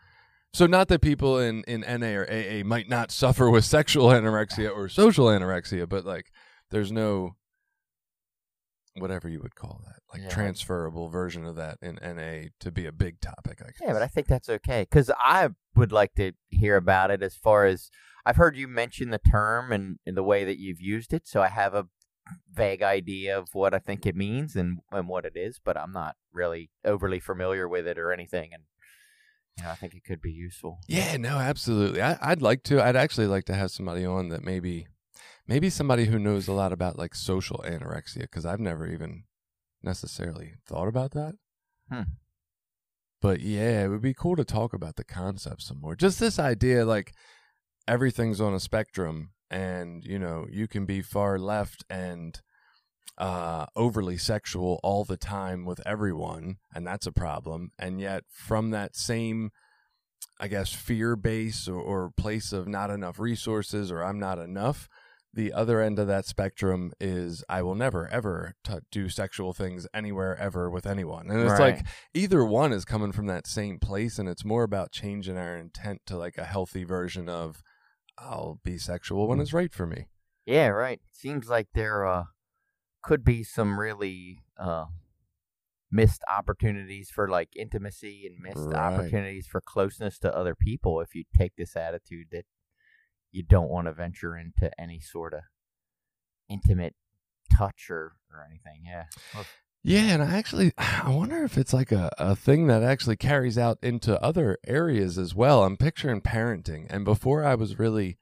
so 0.54 0.66
not 0.66 0.88
that 0.88 1.02
people 1.02 1.38
in 1.40 1.64
in 1.68 1.82
na 1.82 2.08
or 2.08 2.28
aa 2.30 2.64
might 2.64 2.88
not 2.90 3.12
suffer 3.24 3.50
with 3.50 3.66
sexual 3.66 4.08
anorexia 4.08 4.74
or 4.76 4.88
social 4.90 5.26
anorexia 5.28 5.88
but 5.90 6.06
like 6.06 6.32
there's 6.72 6.92
no 6.92 7.36
whatever 8.96 9.30
you 9.30 9.40
would 9.42 9.56
call 9.56 9.82
that 9.86 10.00
like 10.12 10.20
Yeah, 10.22 10.28
like- 10.28 10.34
transferable 10.36 11.10
version 11.10 11.46
of 11.46 11.56
that 11.58 11.78
in 11.82 12.00
na 12.02 12.48
to 12.60 12.72
be 12.72 12.86
a 12.86 12.92
big 12.92 13.22
topic 13.22 13.60
i 13.62 13.66
guess 13.66 13.78
Yeah, 13.82 13.94
but 13.94 14.02
I 14.02 14.08
think 14.08 14.28
that's 14.28 14.50
okay 14.50 14.82
because 14.82 15.12
I 15.20 15.50
would 15.76 15.92
like 15.92 16.14
to 16.16 16.34
hear 16.50 16.76
about 16.76 17.12
it 17.12 17.22
as 17.24 17.36
far 17.36 17.66
as 17.66 17.90
I've 18.30 18.36
heard 18.36 18.56
you 18.56 18.68
mention 18.68 19.10
the 19.10 19.18
term 19.18 19.72
and, 19.72 19.98
and 20.06 20.16
the 20.16 20.22
way 20.22 20.44
that 20.44 20.60
you've 20.60 20.80
used 20.80 21.14
it, 21.14 21.28
so 21.28 21.42
I 21.42 21.48
have 21.48 21.74
a 21.74 21.88
vague 22.54 22.84
idea 22.84 23.36
of 23.36 23.48
what 23.54 23.74
I 23.74 23.80
think 23.80 24.06
it 24.06 24.16
means 24.16 24.56
and, 24.56 24.82
and 24.92 25.08
what 25.08 25.26
it 25.26 25.34
is, 25.36 25.60
but 25.64 25.76
I'm 25.76 25.92
not 25.92 26.16
really 26.32 26.70
overly 26.86 27.20
familiar 27.20 27.68
with 27.68 27.88
it 27.88 27.98
or 27.98 28.12
anything, 28.12 28.52
and 28.54 28.66
you 29.58 29.64
know, 29.64 29.72
I 29.72 29.74
think 29.74 29.96
it 29.96 30.04
could 30.04 30.22
be 30.22 30.32
useful. 30.32 30.78
Yeah, 30.88 31.18
no, 31.18 31.40
absolutely. 31.40 32.04
I, 32.04 32.20
I'd 32.22 32.44
like 32.44 32.62
to. 32.66 32.80
I'd 32.80 32.96
actually 32.96 33.26
like 33.26 33.46
to 33.46 33.56
have 33.56 33.72
somebody 33.72 34.06
on 34.06 34.30
that 34.30 34.44
maybe, 34.44 34.86
maybe 35.48 35.72
somebody 35.72 36.06
who 36.06 36.20
knows 36.20 36.48
a 36.48 36.54
lot 36.54 36.72
about 36.72 37.00
like 37.00 37.16
social 37.16 37.66
anorexia 37.68 38.22
because 38.22 38.46
I've 38.46 38.60
never 38.60 38.86
even 38.86 39.24
necessarily 39.82 40.54
thought 40.68 40.88
about 40.88 41.14
that. 41.14 41.34
Hmm. 41.92 42.04
But 43.24 43.42
yeah, 43.42 43.86
it 43.86 43.88
would 43.88 44.04
be 44.04 44.14
cool 44.14 44.36
to 44.36 44.46
talk 44.46 44.74
about 44.76 44.98
the 44.98 45.04
concept 45.04 45.64
some 45.64 45.82
more. 45.82 45.96
Just 45.96 46.20
this 46.20 46.38
idea, 46.38 46.86
like 46.86 47.16
everything's 47.90 48.40
on 48.40 48.54
a 48.54 48.60
spectrum, 48.60 49.32
and 49.50 50.06
you 50.06 50.20
know 50.20 50.46
you 50.50 50.68
can 50.68 50.86
be 50.86 51.02
far 51.02 51.38
left 51.38 51.84
and 51.90 52.40
uh, 53.18 53.66
overly 53.76 54.18
sexual 54.18 54.80
all 54.84 55.04
the 55.04 55.18
time 55.18 55.66
with 55.66 55.86
everyone, 55.86 56.58
and 56.74 56.88
that's 56.88 57.08
a 57.08 57.12
problem. 57.12 57.72
And 57.78 58.00
yet, 58.00 58.24
from 58.30 58.70
that 58.70 58.96
same 58.96 59.52
I 60.40 60.48
guess, 60.48 60.74
fear 60.74 61.16
base 61.18 61.68
or, 61.68 61.80
or 61.80 62.12
place 62.16 62.54
of 62.54 62.68
not 62.68 62.90
enough 62.90 63.20
resources 63.20 63.92
or 63.92 64.02
I'm 64.04 64.20
not 64.20 64.40
enough, 64.40 64.88
the 65.34 65.52
other 65.52 65.82
end 65.82 66.00
of 66.00 66.08
that 66.08 66.26
spectrum 66.26 66.94
is 67.00 67.44
I 67.50 67.62
will 67.62 67.76
never 67.76 68.08
ever 68.08 68.56
t- 68.64 68.76
do 68.92 69.10
sexual 69.10 69.54
things 69.54 69.86
anywhere 69.94 70.38
ever 70.38 70.70
with 70.70 70.86
anyone. 70.86 71.30
And 71.30 71.42
it's 71.42 71.60
Right. 71.60 71.76
like 71.76 71.86
either 72.14 72.44
one 72.44 72.72
is 72.72 72.86
coming 72.86 73.12
from 73.12 73.28
that 73.28 73.48
same 73.48 73.80
place 73.80 74.18
and 74.18 74.28
it's 74.30 74.46
more 74.46 74.64
about 74.64 74.92
changing 74.92 75.38
our 75.38 75.56
intent 75.58 76.02
to 76.08 76.18
like 76.18 76.38
a 76.38 76.46
healthy 76.46 76.84
version 76.86 77.28
of 77.30 77.62
I'll 78.20 78.60
be 78.64 78.78
sexual 78.78 79.28
when 79.28 79.40
it's 79.40 79.54
right 79.54 79.74
for 79.74 79.86
me. 79.86 80.08
Yeah, 80.46 80.68
right. 80.68 81.00
Seems 81.12 81.48
like 81.48 81.68
there 81.74 82.06
uh, 82.06 82.24
could 83.02 83.24
be 83.24 83.44
some 83.44 83.80
really 83.80 84.40
uh, 84.58 84.86
missed 85.92 86.24
opportunities 86.28 87.10
for 87.10 87.28
like 87.28 87.50
intimacy 87.56 88.26
and 88.26 88.42
missed 88.42 88.68
Right. 88.70 88.94
opportunities 88.94 89.48
for 89.48 89.62
closeness 89.62 90.20
to 90.20 90.36
other 90.36 90.56
people 90.56 91.02
if 91.02 91.16
you 91.16 91.24
take 91.38 91.56
this 91.56 91.76
attitude 91.76 92.28
that 92.32 92.46
you 93.32 93.44
don't 93.44 93.70
want 93.70 93.88
to 93.88 93.94
venture 93.94 94.36
into 94.36 94.72
any 94.80 95.00
sort 95.00 95.34
of 95.34 95.42
intimate 96.50 96.96
touch 97.56 97.88
or, 97.90 98.14
or 98.32 98.46
anything. 98.50 98.84
Yeah. 98.86 99.06
Well, 99.34 99.46
Yeah, 99.84 100.14
and 100.14 100.22
I 100.24 100.38
actually 100.38 100.74
I 100.78 101.10
wonder 101.10 101.44
if 101.44 101.58
it's 101.58 101.74
like 101.74 101.92
a, 101.92 102.12
a 102.18 102.36
thing 102.36 102.68
that 102.68 102.84
actually 102.84 103.16
carries 103.18 103.58
out 103.58 103.78
into 103.82 104.22
other 104.22 104.58
areas 104.68 105.18
as 105.18 105.34
well. 105.36 105.64
I'm 105.64 105.78
picturing 105.78 106.22
parenting, 106.22 106.88
and 106.90 107.06
before 107.06 107.44
I 107.46 107.56
was 107.56 107.80
really 107.80 108.18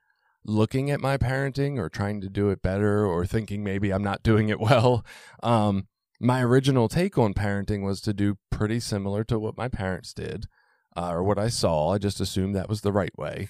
looking 0.46 0.90
at 0.92 1.02
my 1.02 1.18
parenting 1.18 1.78
or 1.78 1.90
trying 1.90 2.22
to 2.22 2.30
do 2.30 2.50
it 2.50 2.62
better 2.62 3.06
or 3.06 3.26
thinking 3.26 3.64
maybe 3.64 3.92
I'm 3.92 4.04
not 4.04 4.24
doing 4.24 4.50
it 4.50 4.60
well, 4.62 5.06
um, 5.44 5.88
my 6.20 6.42
original 6.42 6.88
take 6.88 7.18
on 7.18 7.34
parenting 7.34 7.84
was 7.84 8.02
to 8.02 8.14
do 8.14 8.38
pretty 8.50 8.80
similar 8.80 9.24
to 9.26 9.38
what 9.38 9.58
my 9.58 9.68
parents 9.68 10.14
did 10.14 10.48
uh, 10.96 11.12
or 11.12 11.24
what 11.24 11.38
I 11.38 11.50
saw. 11.50 11.90
I 11.94 11.98
just 11.98 12.22
assumed 12.22 12.56
that 12.56 12.70
was 12.70 12.82
the 12.82 12.94
right 12.94 13.16
way. 13.18 13.50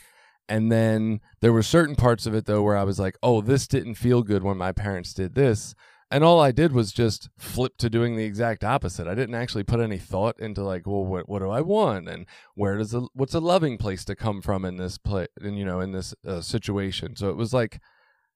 And 0.49 0.71
then 0.71 1.19
there 1.41 1.53
were 1.53 1.63
certain 1.63 1.95
parts 1.95 2.25
of 2.25 2.33
it 2.33 2.45
though 2.45 2.63
where 2.63 2.77
I 2.77 2.83
was 2.83 2.99
like, 2.99 3.17
"Oh, 3.21 3.41
this 3.41 3.67
didn't 3.67 3.95
feel 3.95 4.23
good 4.23 4.43
when 4.43 4.57
my 4.57 4.71
parents 4.71 5.13
did 5.13 5.35
this." 5.35 5.75
And 6.09 6.23
all 6.23 6.39
I 6.39 6.51
did 6.51 6.71
was 6.71 6.93
just 6.93 7.29
flip 7.37 7.77
to 7.79 7.89
doing 7.89 8.15
the 8.15 8.23
exact 8.23 8.63
opposite. 8.63 9.07
I 9.07 9.15
didn't 9.15 9.35
actually 9.35 9.63
put 9.63 9.81
any 9.81 9.97
thought 9.97 10.39
into 10.39 10.63
like, 10.63 10.87
well, 10.87 11.03
what 11.03 11.27
what 11.27 11.39
do 11.39 11.49
I 11.49 11.59
want, 11.59 12.07
and 12.07 12.25
where 12.55 12.77
does 12.77 12.93
a 12.93 13.01
what's 13.13 13.33
a 13.33 13.41
loving 13.41 13.77
place 13.77 14.05
to 14.05 14.15
come 14.15 14.41
from 14.41 14.63
in 14.63 14.77
this 14.77 14.97
play, 14.97 15.27
and 15.41 15.57
you 15.57 15.65
know, 15.65 15.81
in 15.81 15.91
this 15.91 16.13
uh, 16.25 16.39
situation. 16.39 17.17
So 17.17 17.29
it 17.29 17.35
was 17.35 17.53
like, 17.53 17.81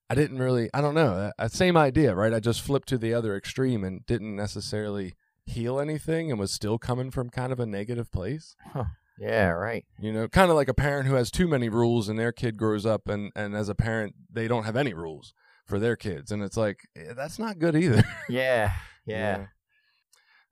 I 0.10 0.16
didn't 0.16 0.40
really, 0.40 0.70
I 0.74 0.82
don't 0.82 0.96
know, 0.96 1.32
uh, 1.40 1.48
same 1.48 1.78
idea, 1.78 2.13
right? 2.13 2.34
I 2.34 2.42
just 2.42 2.62
flipped 2.62 2.90
to 2.90 2.98
the 2.98 3.13
other 3.13 3.38
extreme 3.38 3.86
and 3.86 4.06
didn't 4.06 4.36
necessarily 4.36 5.16
heal 5.46 5.80
anything, 5.80 6.30
and 6.30 6.40
was 6.40 6.54
still 6.54 6.78
coming 6.78 7.10
from 7.10 7.30
kind 7.30 7.54
of 7.54 7.60
a 7.62 7.66
negative 7.66 8.12
place. 8.12 8.58
yeah, 9.18 9.48
right. 9.48 9.86
You 9.98 10.12
know, 10.12 10.28
kind 10.28 10.51
of 10.51 10.58
like 10.58 10.68
a 10.68 10.74
parent 10.74 11.08
who 11.08 11.16
has 11.16 11.32
too 11.32 11.48
many 11.48 11.70
rules, 11.70 12.10
and 12.10 12.20
their 12.20 12.34
kid 12.34 12.58
grows 12.58 12.86
up, 12.86 13.08
and 13.08 13.32
and 13.34 13.56
as 13.56 13.70
a 13.70 13.75
parent, 13.75 14.13
they 14.30 14.50
don't 14.50 14.66
have 14.66 14.75
any 14.75 14.94
rules 14.94 15.34
for 15.72 15.80
their 15.80 15.96
kids, 15.96 16.32
and 16.32 16.44
it's 16.44 16.58
like 16.58 16.82
eh, 16.96 17.13
that's 17.16 17.40
not 17.40 17.58
good 17.60 17.75
either. 17.75 18.04
Yeah. 18.30 18.74
Yeah. 19.06 19.48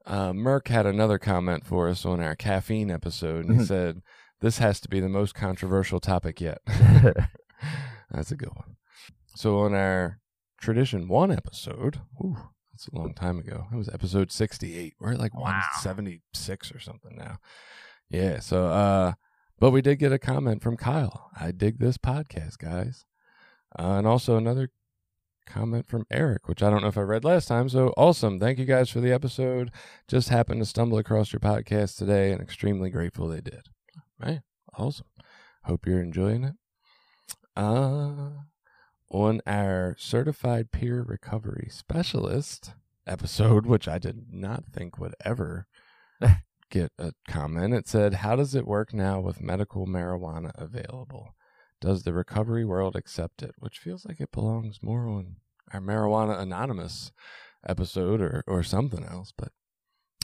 Uh, 0.05 0.31
Merck 0.31 0.69
had 0.69 0.85
another 0.85 1.19
comment 1.19 1.65
for 1.65 1.87
us 1.89 2.05
on 2.05 2.19
our 2.21 2.35
caffeine 2.35 2.89
episode, 2.89 3.45
and 3.45 3.55
he 3.57 3.61
Mhm. 3.63 3.67
said, 3.67 4.01
"This 4.39 4.57
has 4.57 4.79
to 4.79 4.89
be 4.89 4.99
the 4.99 5.09
most 5.09 5.35
controversial 5.35 5.99
topic 5.99 6.41
yet." 6.41 6.59
That's 8.11 8.31
a 8.31 8.35
good 8.37 8.55
one. 8.55 8.77
So 9.35 9.59
on 9.59 9.73
our 9.73 10.19
tradition 10.59 11.07
one 11.07 11.31
episode, 11.31 12.01
whew, 12.17 12.37
that's 12.71 12.87
a 12.87 12.95
long 12.95 13.13
time 13.13 13.37
ago. 13.39 13.67
It 13.71 13.75
was 13.75 13.89
episode 13.89 14.31
sixty-eight. 14.31 14.95
We're 14.99 15.13
at 15.13 15.19
like 15.19 15.35
Wow. 15.35 15.41
one 15.43 15.61
seventy-six 15.81 16.71
or 16.73 16.79
something 16.79 17.15
now. 17.17 17.37
Yeah. 18.09 18.39
So, 18.39 18.67
uh, 18.67 19.13
but 19.59 19.71
we 19.71 19.81
did 19.81 19.99
get 19.99 20.11
a 20.13 20.17
comment 20.19 20.63
from 20.63 20.75
Kyle. 20.77 21.29
I 21.39 21.51
dig 21.51 21.77
this 21.79 21.97
podcast, 21.97 22.57
guys, 22.57 23.05
uh, 23.77 23.97
and 23.99 24.07
also 24.07 24.37
another 24.37 24.71
comment 25.49 25.87
from 25.87 26.05
Eric, 26.11 26.47
which 26.47 26.63
I 26.63 26.69
don't 26.69 26.81
know 26.81 26.87
if 26.87 26.97
I 26.97 27.01
read 27.01 27.25
last 27.25 27.47
time. 27.47 27.67
So 27.69 27.93
awesome. 27.97 28.39
Thank 28.39 28.59
you 28.59 28.65
guys 28.65 28.89
for 28.89 29.01
the 29.01 29.11
episode. 29.11 29.71
Just 30.07 30.29
happened 30.29 30.61
to 30.61 30.65
stumble 30.65 30.97
across 30.97 31.33
your 31.33 31.39
podcast 31.39 31.97
today 31.97 32.31
and 32.31 32.41
extremely 32.41 32.89
grateful 32.89 33.27
they 33.27 33.41
did. 33.41 33.67
Right. 34.19 34.41
Awesome. 34.77 35.07
Hope 35.63 35.85
you're 35.85 36.01
enjoying 36.01 36.43
it. 36.43 36.53
Uh, 37.55 38.29
on 39.09 39.41
our 39.45 39.95
certified 39.97 40.71
peer 40.71 41.01
recovery 41.01 41.67
specialist 41.71 42.73
episode, 43.07 43.65
which 43.65 43.87
I 43.87 43.97
did 43.97 44.27
not 44.31 44.65
think 44.71 44.99
would 44.99 45.15
ever 45.25 45.67
get 46.69 46.91
a 46.99 47.13
comment, 47.27 47.73
it 47.73 47.87
said, 47.87 48.15
How 48.15 48.35
does 48.35 48.55
it 48.55 48.67
work 48.67 48.93
now 48.93 49.19
with 49.19 49.41
medical 49.41 49.87
marijuana 49.87 50.51
available? 50.55 51.35
Does 51.81 52.03
the 52.03 52.13
recovery 52.13 52.65
world 52.65 52.95
accept 52.95 53.41
it? 53.41 53.55
Which 53.59 53.79
feels 53.79 54.05
like 54.05 54.19
it 54.19 54.31
belongs 54.31 54.79
more 54.81 55.07
on 55.07 55.37
our 55.73 55.79
Marijuana 55.79 56.39
Anonymous 56.39 57.11
episode 57.67 58.21
or, 58.21 58.43
or 58.47 58.63
something 58.63 59.03
else, 59.03 59.33
but 59.37 59.51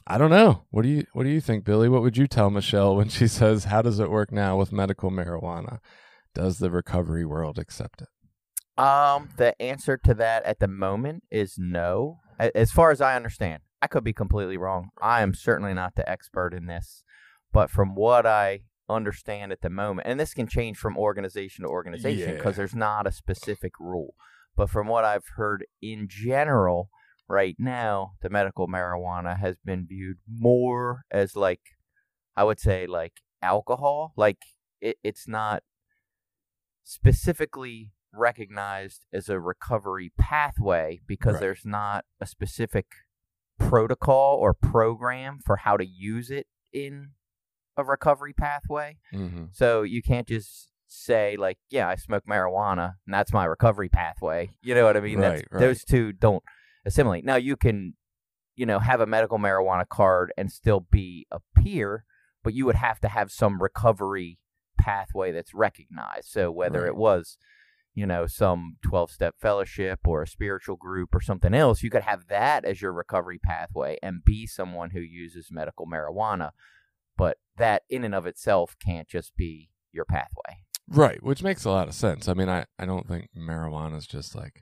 I 0.07 0.17
don't 0.17 0.29
know. 0.29 0.65
What 0.69 0.83
do 0.83 0.89
you 0.89 1.05
what 1.13 1.23
do 1.23 1.29
you 1.29 1.41
think, 1.41 1.63
Billy? 1.63 1.89
What 1.89 2.01
would 2.01 2.17
you 2.17 2.27
tell 2.27 2.49
Michelle 2.49 2.95
when 2.95 3.09
she 3.09 3.27
says, 3.39 3.65
How 3.65 3.81
does 3.81 3.99
it 3.99 4.11
work 4.11 4.31
now 4.31 4.57
with 4.57 4.71
medical 4.71 5.09
marijuana? 5.09 5.79
Does 6.33 6.59
the 6.59 6.69
recovery 6.69 7.25
world 7.25 7.57
accept 7.57 8.01
it? 8.01 8.09
Um, 8.77 9.29
the 9.37 9.59
answer 9.61 9.97
to 9.97 10.13
that 10.15 10.43
at 10.43 10.59
the 10.59 10.67
moment 10.67 11.23
is 11.31 11.55
no. 11.57 12.19
As 12.37 12.71
far 12.71 12.91
as 12.91 12.99
I 12.99 13.15
understand, 13.15 13.61
I 13.81 13.87
could 13.87 14.03
be 14.03 14.11
completely 14.11 14.57
wrong. 14.57 14.89
I 15.01 15.21
am 15.21 15.33
certainly 15.33 15.73
not 15.73 15.95
the 15.95 16.07
expert 16.09 16.53
in 16.53 16.65
this, 16.65 17.03
but 17.53 17.71
from 17.71 17.95
what 17.95 18.25
I 18.25 18.63
understand 18.89 19.51
at 19.51 19.61
the 19.61 19.69
moment, 19.69 20.07
and 20.07 20.19
this 20.19 20.33
can 20.33 20.47
change 20.47 20.77
from 20.77 20.97
organization 20.97 21.63
to 21.63 21.69
organization 21.69 22.29
Yeah. 22.29 22.35
because 22.35 22.55
there's 22.55 22.75
not 22.75 23.07
a 23.07 23.11
specific 23.11 23.73
rule. 23.79 24.13
But 24.55 24.69
from 24.69 24.87
what 24.87 25.03
I've 25.05 25.27
heard 25.35 25.65
in 25.81 26.07
general, 26.09 26.89
right 27.27 27.55
now, 27.59 28.13
the 28.21 28.29
medical 28.29 28.67
marijuana 28.67 29.37
has 29.39 29.57
been 29.65 29.85
viewed 29.87 30.17
more 30.29 31.01
as 31.11 31.35
like, 31.35 31.61
I 32.35 32.43
would 32.43 32.59
say, 32.59 32.85
like 32.87 33.13
alcohol. 33.41 34.13
Like 34.15 34.37
it, 34.81 34.97
it's 35.03 35.27
not 35.27 35.63
specifically 36.83 37.91
recognized 38.13 39.05
as 39.11 39.27
a 39.27 39.39
recovery 39.39 40.11
pathway 40.17 41.01
because 41.05 41.33
Right. 41.35 41.41
there's 41.41 41.65
not 41.65 42.05
a 42.21 42.25
specific 42.25 42.85
protocol 43.57 44.37
or 44.37 44.53
program 44.53 45.39
for 45.45 45.57
how 45.57 45.75
to 45.77 45.85
use 45.85 46.29
it 46.29 46.47
in 46.71 47.11
a 47.77 47.83
recovery 47.83 48.33
pathway. 48.33 48.97
Mm-hmm. 49.13 49.45
So 49.51 49.83
you 49.83 50.01
can't 50.01 50.27
just 50.27 50.71
say 50.87 51.35
like, 51.37 51.57
yeah, 51.69 51.87
I 51.87 51.95
smoke 51.95 52.23
marijuana 52.29 52.95
and 53.05 53.13
that's 53.13 53.33
my 53.33 53.45
recovery 53.45 53.89
pathway. 53.89 54.51
You 54.61 54.75
know 54.75 54.85
what 54.85 54.97
I 54.97 55.01
mean? 55.01 55.19
Right, 55.19 55.45
right. 55.51 55.59
Those 55.59 55.83
two 55.83 56.13
don't 56.13 56.43
assimilate. 56.85 57.25
Now 57.25 57.35
you 57.35 57.55
can, 57.55 57.95
you 58.55 58.65
know, 58.65 58.79
have 58.79 59.01
a 59.01 59.05
medical 59.05 59.37
marijuana 59.37 59.87
card 59.87 60.31
and 60.37 60.51
still 60.51 60.85
be 60.91 61.27
a 61.31 61.39
peer, 61.57 62.05
but 62.43 62.53
you 62.53 62.65
would 62.65 62.75
have 62.75 62.99
to 63.01 63.07
have 63.09 63.31
some 63.31 63.61
recovery 63.61 64.39
pathway 64.79 65.31
that's 65.31 65.53
recognized. 65.53 66.27
So 66.29 66.51
whether 66.51 66.81
Right. 66.81 66.89
it 66.89 66.95
was, 66.95 67.37
you 67.93 68.05
know, 68.05 68.27
some 68.27 68.77
12 68.83 69.11
step 69.11 69.35
fellowship 69.39 69.99
or 70.05 70.21
a 70.21 70.27
spiritual 70.27 70.75
group 70.75 71.13
or 71.15 71.21
something 71.21 71.53
else, 71.53 71.81
you 71.81 71.89
could 71.89 72.03
have 72.03 72.27
that 72.27 72.63
as 72.65 72.81
your 72.81 72.93
recovery 72.93 73.39
pathway 73.39 73.97
and 74.03 74.23
be 74.23 74.45
someone 74.45 74.91
who 74.91 74.99
uses 74.99 75.47
medical 75.51 75.87
marijuana. 75.87 76.51
But 77.17 77.37
that 77.57 77.83
in 77.89 78.03
and 78.03 78.13
of 78.15 78.25
itself 78.25 78.75
can't 78.83 79.07
just 79.07 79.35
be 79.35 79.69
your 79.91 80.05
pathway. 80.05 80.57
Right, 80.87 81.23
which 81.23 81.41
makes 81.41 81.65
a 81.65 81.71
lot 81.71 81.87
of 81.87 81.93
sense. 81.95 82.27
I 82.27 82.33
mean, 82.33 82.49
I, 82.49 82.65
I 82.77 82.85
don't 82.85 83.07
think 83.07 83.29
marijuana 83.35 83.97
is 83.97 84.05
just 84.05 84.35
like 84.35 84.61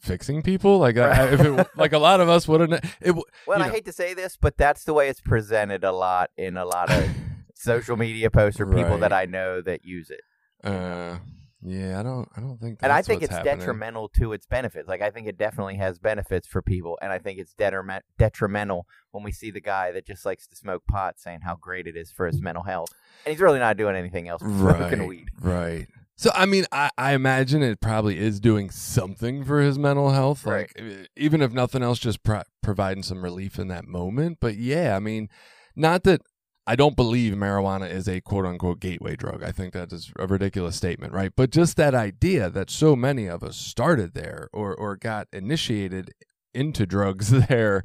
fixing 0.00 0.42
people. 0.42 0.78
Like, 0.78 0.96
I, 0.96 1.28
if 1.28 1.40
it, 1.40 1.68
like 1.76 1.92
a 1.92 1.98
lot 1.98 2.20
of 2.20 2.28
us 2.28 2.48
wouldn't. 2.48 2.72
It 3.00 3.12
Well, 3.12 3.24
You 3.46 3.52
I 3.54 3.58
know- 3.66 3.72
hate 3.72 3.84
to 3.84 3.92
say 3.92 4.14
this, 4.14 4.36
but 4.40 4.56
that's 4.56 4.84
the 4.84 4.92
way 4.92 5.08
it's 5.08 5.20
presented 5.20 5.84
a 5.84 5.92
lot 5.92 6.30
in 6.36 6.56
a 6.56 6.64
lot 6.64 6.90
of 6.90 7.08
social 7.54 7.96
media 7.96 8.30
posts 8.30 8.60
or 8.60 8.66
people 8.66 8.98
that 8.98 9.12
I 9.12 9.26
know 9.26 9.60
that 9.62 9.84
use 9.84 10.10
it. 10.10 10.20
uh, 10.64 11.18
yeah, 11.64 11.98
I 11.98 12.02
don't. 12.02 12.28
I 12.36 12.40
don't 12.40 12.58
think. 12.60 12.78
and 12.82 12.90
I 12.92 13.02
think 13.02 13.22
it's 13.22 13.32
happening. 13.32 13.58
detrimental 13.58 14.08
to 14.18 14.32
its 14.32 14.46
benefits. 14.46 14.88
Like 14.88 15.00
I 15.02 15.10
think 15.10 15.26
it 15.28 15.38
definitely 15.38 15.76
has 15.76 15.98
benefits 15.98 16.46
for 16.46 16.60
people, 16.62 16.98
and 17.00 17.12
I 17.12 17.18
think 17.18 17.38
it's 17.38 17.54
detriment 17.54 18.04
detrimental 18.18 18.86
when 19.12 19.22
we 19.24 19.32
see 19.32 19.50
the 19.50 19.60
guy 19.60 19.92
that 19.92 20.06
just 20.06 20.24
likes 20.26 20.46
to 20.48 20.56
smoke 20.56 20.82
pot 20.88 21.18
saying 21.18 21.40
how 21.42 21.56
great 21.56 21.86
it 21.86 21.96
is 21.96 22.10
for 22.10 22.26
his 22.26 22.40
mental 22.40 22.64
health, 22.64 22.90
and 23.24 23.32
he's 23.32 23.40
really 23.40 23.58
not 23.58 23.76
doing 23.76 23.96
anything 23.96 24.28
else 24.28 24.42
Right, 24.42 24.98
weed. 25.06 25.28
right. 25.40 25.86
So 26.16 26.30
I 26.34 26.46
mean, 26.46 26.66
I, 26.70 26.90
I 26.98 27.14
imagine 27.14 27.62
it 27.62 27.80
probably 27.80 28.18
is 28.18 28.38
doing 28.38 28.70
something 28.70 29.44
for 29.44 29.60
his 29.60 29.78
mental 29.78 30.10
health, 30.10 30.46
like 30.46 30.72
e- 30.80 31.06
even 31.16 31.42
if 31.42 31.52
nothing 31.52 31.82
else, 31.82 31.98
just 31.98 32.22
pro- 32.22 32.42
providing 32.62 33.02
some 33.02 33.22
relief 33.24 33.58
in 33.58 33.68
that 33.68 33.86
moment. 33.86 34.38
But 34.40 34.56
yeah, 34.56 34.94
I 34.94 35.00
mean, 35.00 35.28
not 35.74 36.04
that 36.04 36.20
I 36.66 36.76
don't 36.76 36.94
believe 36.96 37.32
marijuana 37.34 37.90
is 37.90 38.06
a 38.08 38.20
quote 38.20 38.46
unquote 38.46 38.78
gateway 38.80 39.16
drug. 39.16 39.42
I 39.42 39.50
think 39.50 39.72
that 39.72 39.92
is 39.92 40.12
a 40.18 40.26
ridiculous 40.26 40.76
statement, 40.76 41.12
right? 41.12 41.32
But 41.34 41.50
just 41.50 41.76
that 41.76 41.94
idea 41.94 42.50
that 42.50 42.70
so 42.70 42.94
many 42.94 43.26
of 43.26 43.42
us 43.42 43.56
started 43.56 44.14
there 44.14 44.48
or 44.52 44.74
or 44.74 44.96
got 44.96 45.26
initiated 45.32 46.12
into 46.54 46.86
drugs 46.86 47.30
there, 47.48 47.82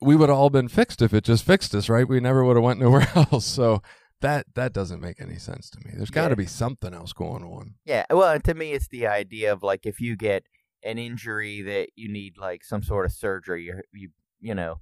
we 0.00 0.14
would 0.16 0.28
have 0.28 0.38
all 0.38 0.50
been 0.50 0.68
fixed 0.68 1.02
if 1.02 1.12
it 1.14 1.24
just 1.24 1.44
fixed 1.44 1.74
us, 1.74 1.88
right? 1.88 2.08
We 2.08 2.20
never 2.20 2.44
would 2.44 2.56
have 2.56 2.64
went 2.64 2.80
nowhere 2.80 3.08
else. 3.16 3.44
So 3.46 3.82
that 4.20 4.46
that 4.54 4.72
doesn't 4.72 5.00
make 5.00 5.20
any 5.20 5.36
sense 5.36 5.68
to 5.70 5.78
me. 5.84 5.92
There's 5.96 6.10
got 6.10 6.28
to 6.28 6.32
Yeah. 6.32 6.36
be 6.36 6.46
something 6.46 6.94
else 6.94 7.12
going 7.12 7.42
on. 7.42 7.74
Yeah, 7.84 8.04
well, 8.10 8.38
to 8.38 8.54
me, 8.54 8.72
it's 8.72 8.88
the 8.88 9.06
idea 9.06 9.52
of 9.52 9.62
like 9.62 9.84
if 9.84 10.00
you 10.00 10.16
get 10.16 10.44
an 10.84 10.98
injury 10.98 11.62
that 11.62 11.88
you 11.96 12.08
need 12.08 12.36
like 12.38 12.62
some 12.64 12.82
sort 12.82 13.06
of 13.06 13.12
surgery, 13.12 13.64
you 13.64 13.80
you 13.92 14.10
you 14.40 14.54
know, 14.54 14.76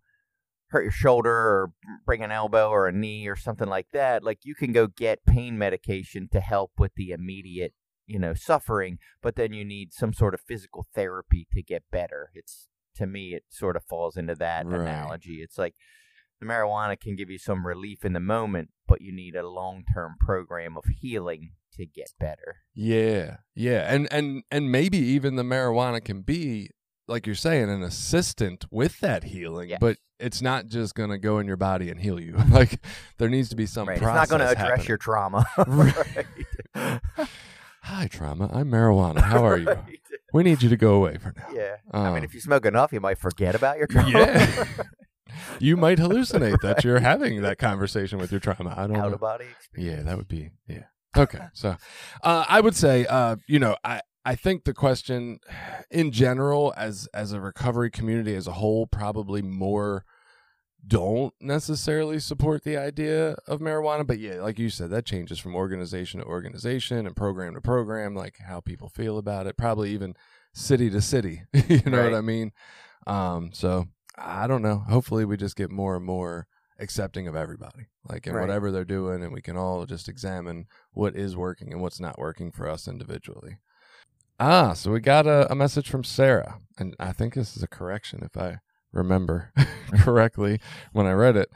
hurt 0.73 0.83
your 0.83 0.91
shoulder 0.91 1.31
or 1.31 1.73
break 2.05 2.21
an 2.21 2.33
elbow 2.33 2.69
or 2.71 2.89
a 2.89 2.93
knee 2.93 3.29
or 3.29 3.37
something 3.37 3.69
like 3.69 3.87
that, 3.93 4.25
like 4.25 4.41
you 4.43 4.55
can 4.55 4.73
go 4.73 4.87
get 4.87 5.25
pain 5.25 5.57
medication 5.59 6.29
to 6.33 6.41
help 6.41 6.73
with 6.79 6.93
the 6.97 7.11
immediate 7.11 7.75
you 8.07 8.19
know 8.19 8.35
suffering, 8.35 8.99
but 9.23 9.37
then 9.37 9.53
you 9.53 9.65
need 9.65 9.93
some 9.93 10.13
sort 10.13 10.35
of 10.35 10.41
physical 10.41 10.85
therapy 10.95 11.47
to 11.53 11.63
get 11.63 11.85
better. 11.91 12.31
It's 12.35 12.69
to 12.97 13.07
me, 13.07 13.33
it 13.35 13.45
sort 13.49 13.77
of 13.77 13.85
falls 13.85 14.17
into 14.17 14.35
that 14.35 14.67
Right. 14.67 14.81
analogy. 14.81 15.41
It's 15.43 15.57
like 15.57 15.75
the 16.41 16.47
marijuana 16.47 16.99
can 17.01 17.15
give 17.17 17.31
you 17.31 17.39
some 17.39 17.67
relief 17.67 18.05
in 18.05 18.13
the 18.15 18.21
moment, 18.21 18.71
but 18.89 19.01
you 19.01 19.15
need 19.15 19.37
a 19.37 19.49
long 19.49 19.85
term 19.95 20.17
program 20.21 20.77
of 20.77 20.85
healing 21.01 21.53
to 21.75 21.87
get 21.87 22.13
better. 22.19 22.57
Yeah, 22.75 23.37
yeah, 23.55 23.93
and 23.95 24.13
and 24.13 24.43
and 24.51 24.71
maybe 24.73 24.99
even 24.99 25.37
the 25.37 25.43
marijuana 25.45 26.05
can 26.05 26.23
be 26.23 26.71
like 27.09 27.27
you're 27.27 27.35
saying 27.35 27.69
an 27.71 27.83
assistant 27.83 28.65
with 28.71 29.01
that 29.01 29.25
healing, 29.25 29.69
Yes. 29.71 29.79
but 29.81 29.97
it's 30.19 30.41
not 30.41 30.67
just 30.67 30.95
gonna 30.95 31.19
go 31.19 31.39
in 31.39 31.47
your 31.47 31.57
body 31.57 31.91
and 31.91 32.01
heal 32.01 32.21
you. 32.21 32.37
like 32.51 32.79
there 33.19 33.29
needs 33.29 33.49
to 33.51 33.57
be 33.57 33.67
some 33.67 33.89
Right. 33.89 33.97
It's 33.99 34.05
not 34.07 34.29
going 34.29 34.41
to 34.41 34.49
address 34.49 34.69
happening. 34.69 34.87
your 34.89 34.99
trauma. 34.99 35.45
Right. 36.75 37.01
Hi, 37.85 38.07
trauma. 38.07 38.49
I'm 38.53 38.71
marijuana. 38.71 39.21
How 39.21 39.45
are 39.45 39.59
you? 39.59 39.77
We 40.33 40.45
need 40.45 40.63
you 40.63 40.69
to 40.69 40.77
go 40.77 40.95
away 40.95 41.19
for 41.19 41.35
now. 41.37 41.47
Yeah. 41.53 41.77
I 41.91 42.11
mean, 42.13 42.23
Uh, 42.23 42.25
if 42.25 42.33
you 42.35 42.41
smoke 42.41 42.65
enough, 42.65 42.93
you 42.93 43.01
might 43.01 43.19
forget 43.19 43.55
about 43.57 43.77
your 43.79 43.89
trauma. 43.89 44.11
Yeah. 44.11 44.65
you 45.59 45.77
might 45.77 45.99
hallucinate 45.99 46.61
that 46.63 46.85
you're 46.85 47.01
having 47.01 47.43
that 47.43 47.59
conversation 47.59 48.19
with 48.19 48.31
your 48.31 48.39
trauma. 48.41 48.73
I 48.77 48.87
don't 48.87 48.97
Out 48.97 49.09
know. 49.09 49.15
of 49.15 49.21
body 49.21 49.47
experience. 49.59 49.99
Yeah, 49.99 50.05
that 50.05 50.17
would 50.17 50.29
be 50.29 50.51
yeah. 50.69 50.85
Okay, 51.17 51.41
so 51.53 51.77
uh, 52.23 52.45
I 52.49 52.61
would 52.61 52.75
say, 52.77 53.05
uh, 53.05 53.37
you 53.47 53.59
know, 53.59 53.77
I 53.85 54.01
I 54.25 54.35
think 54.35 54.65
the 54.65 54.75
question 54.75 55.41
in 55.91 56.11
general, 56.13 56.73
as 56.77 57.09
as 57.15 57.33
a 57.33 57.41
recovery 57.41 57.91
community 57.91 58.35
as 58.35 58.47
a 58.47 58.53
whole, 58.53 58.87
probably 58.87 59.43
more 59.43 60.05
don't 60.85 61.33
necessarily 61.41 62.19
support 62.19 62.65
the 62.65 62.77
idea 62.77 63.37
of 63.47 63.61
marijuana. 63.61 64.07
But 64.07 64.19
yeah, 64.19 64.41
like 64.41 64.59
you 64.59 64.69
said, 64.69 64.91
that 64.91 65.07
changes 65.07 65.39
from 65.39 65.55
organization 65.55 66.21
to 66.21 66.27
organization 66.27 67.07
and 67.07 67.15
program 67.15 67.55
to 67.55 67.61
program, 67.61 68.15
like 68.15 68.39
how 68.47 68.61
people 68.61 68.89
feel 68.89 69.19
about 69.19 69.47
it. 69.47 69.57
Probably 69.57 69.91
even 69.91 70.15
city 70.53 70.91
to 70.91 71.01
city. 71.01 71.43
you 71.53 71.83
know 71.87 72.03
what 72.03 72.15
I 72.15 72.21
mean? 72.21 72.53
Um, 73.07 73.51
so 73.53 73.87
I 74.19 74.47
don't 74.47 74.63
know. 74.63 74.79
Hopefully, 74.89 75.25
we 75.25 75.37
just 75.37 75.57
get 75.57 75.71
more 75.71 75.97
and 75.97 76.05
more 76.05 76.47
accepting 76.79 77.29
of 77.29 77.37
everybody, 77.37 77.87
like 78.09 78.27
in 78.27 78.35
Right. 78.35 78.41
whatever 78.41 78.73
they're 78.73 78.85
doing, 78.85 79.23
and 79.23 79.33
we 79.33 79.41
can 79.41 79.57
all 79.57 79.87
just 79.87 80.09
examine 80.09 80.67
what 80.93 81.15
is 81.15 81.37
working 81.37 81.73
and 81.73 81.81
what's 81.81 82.01
not 82.01 82.19
working 82.19 82.51
for 82.51 82.69
us 82.69 82.89
individually. 82.89 83.59
Ah, 84.45 84.73
so 84.73 84.91
we 84.91 84.99
got 84.99 85.25
a, 85.25 85.49
a 85.53 85.55
message 85.55 85.89
from 85.89 86.03
Sarah, 86.03 86.59
and 86.77 86.97
I 86.99 87.13
think 87.13 87.35
this 87.35 87.57
is 87.57 87.63
a 87.63 87.69
correction 87.69 88.25
if 88.25 88.37
I 88.37 88.59
remember 88.93 89.53
correctly 90.01 90.59
when 90.91 91.07
I 91.07 91.13
read 91.13 91.37
it. 91.37 91.49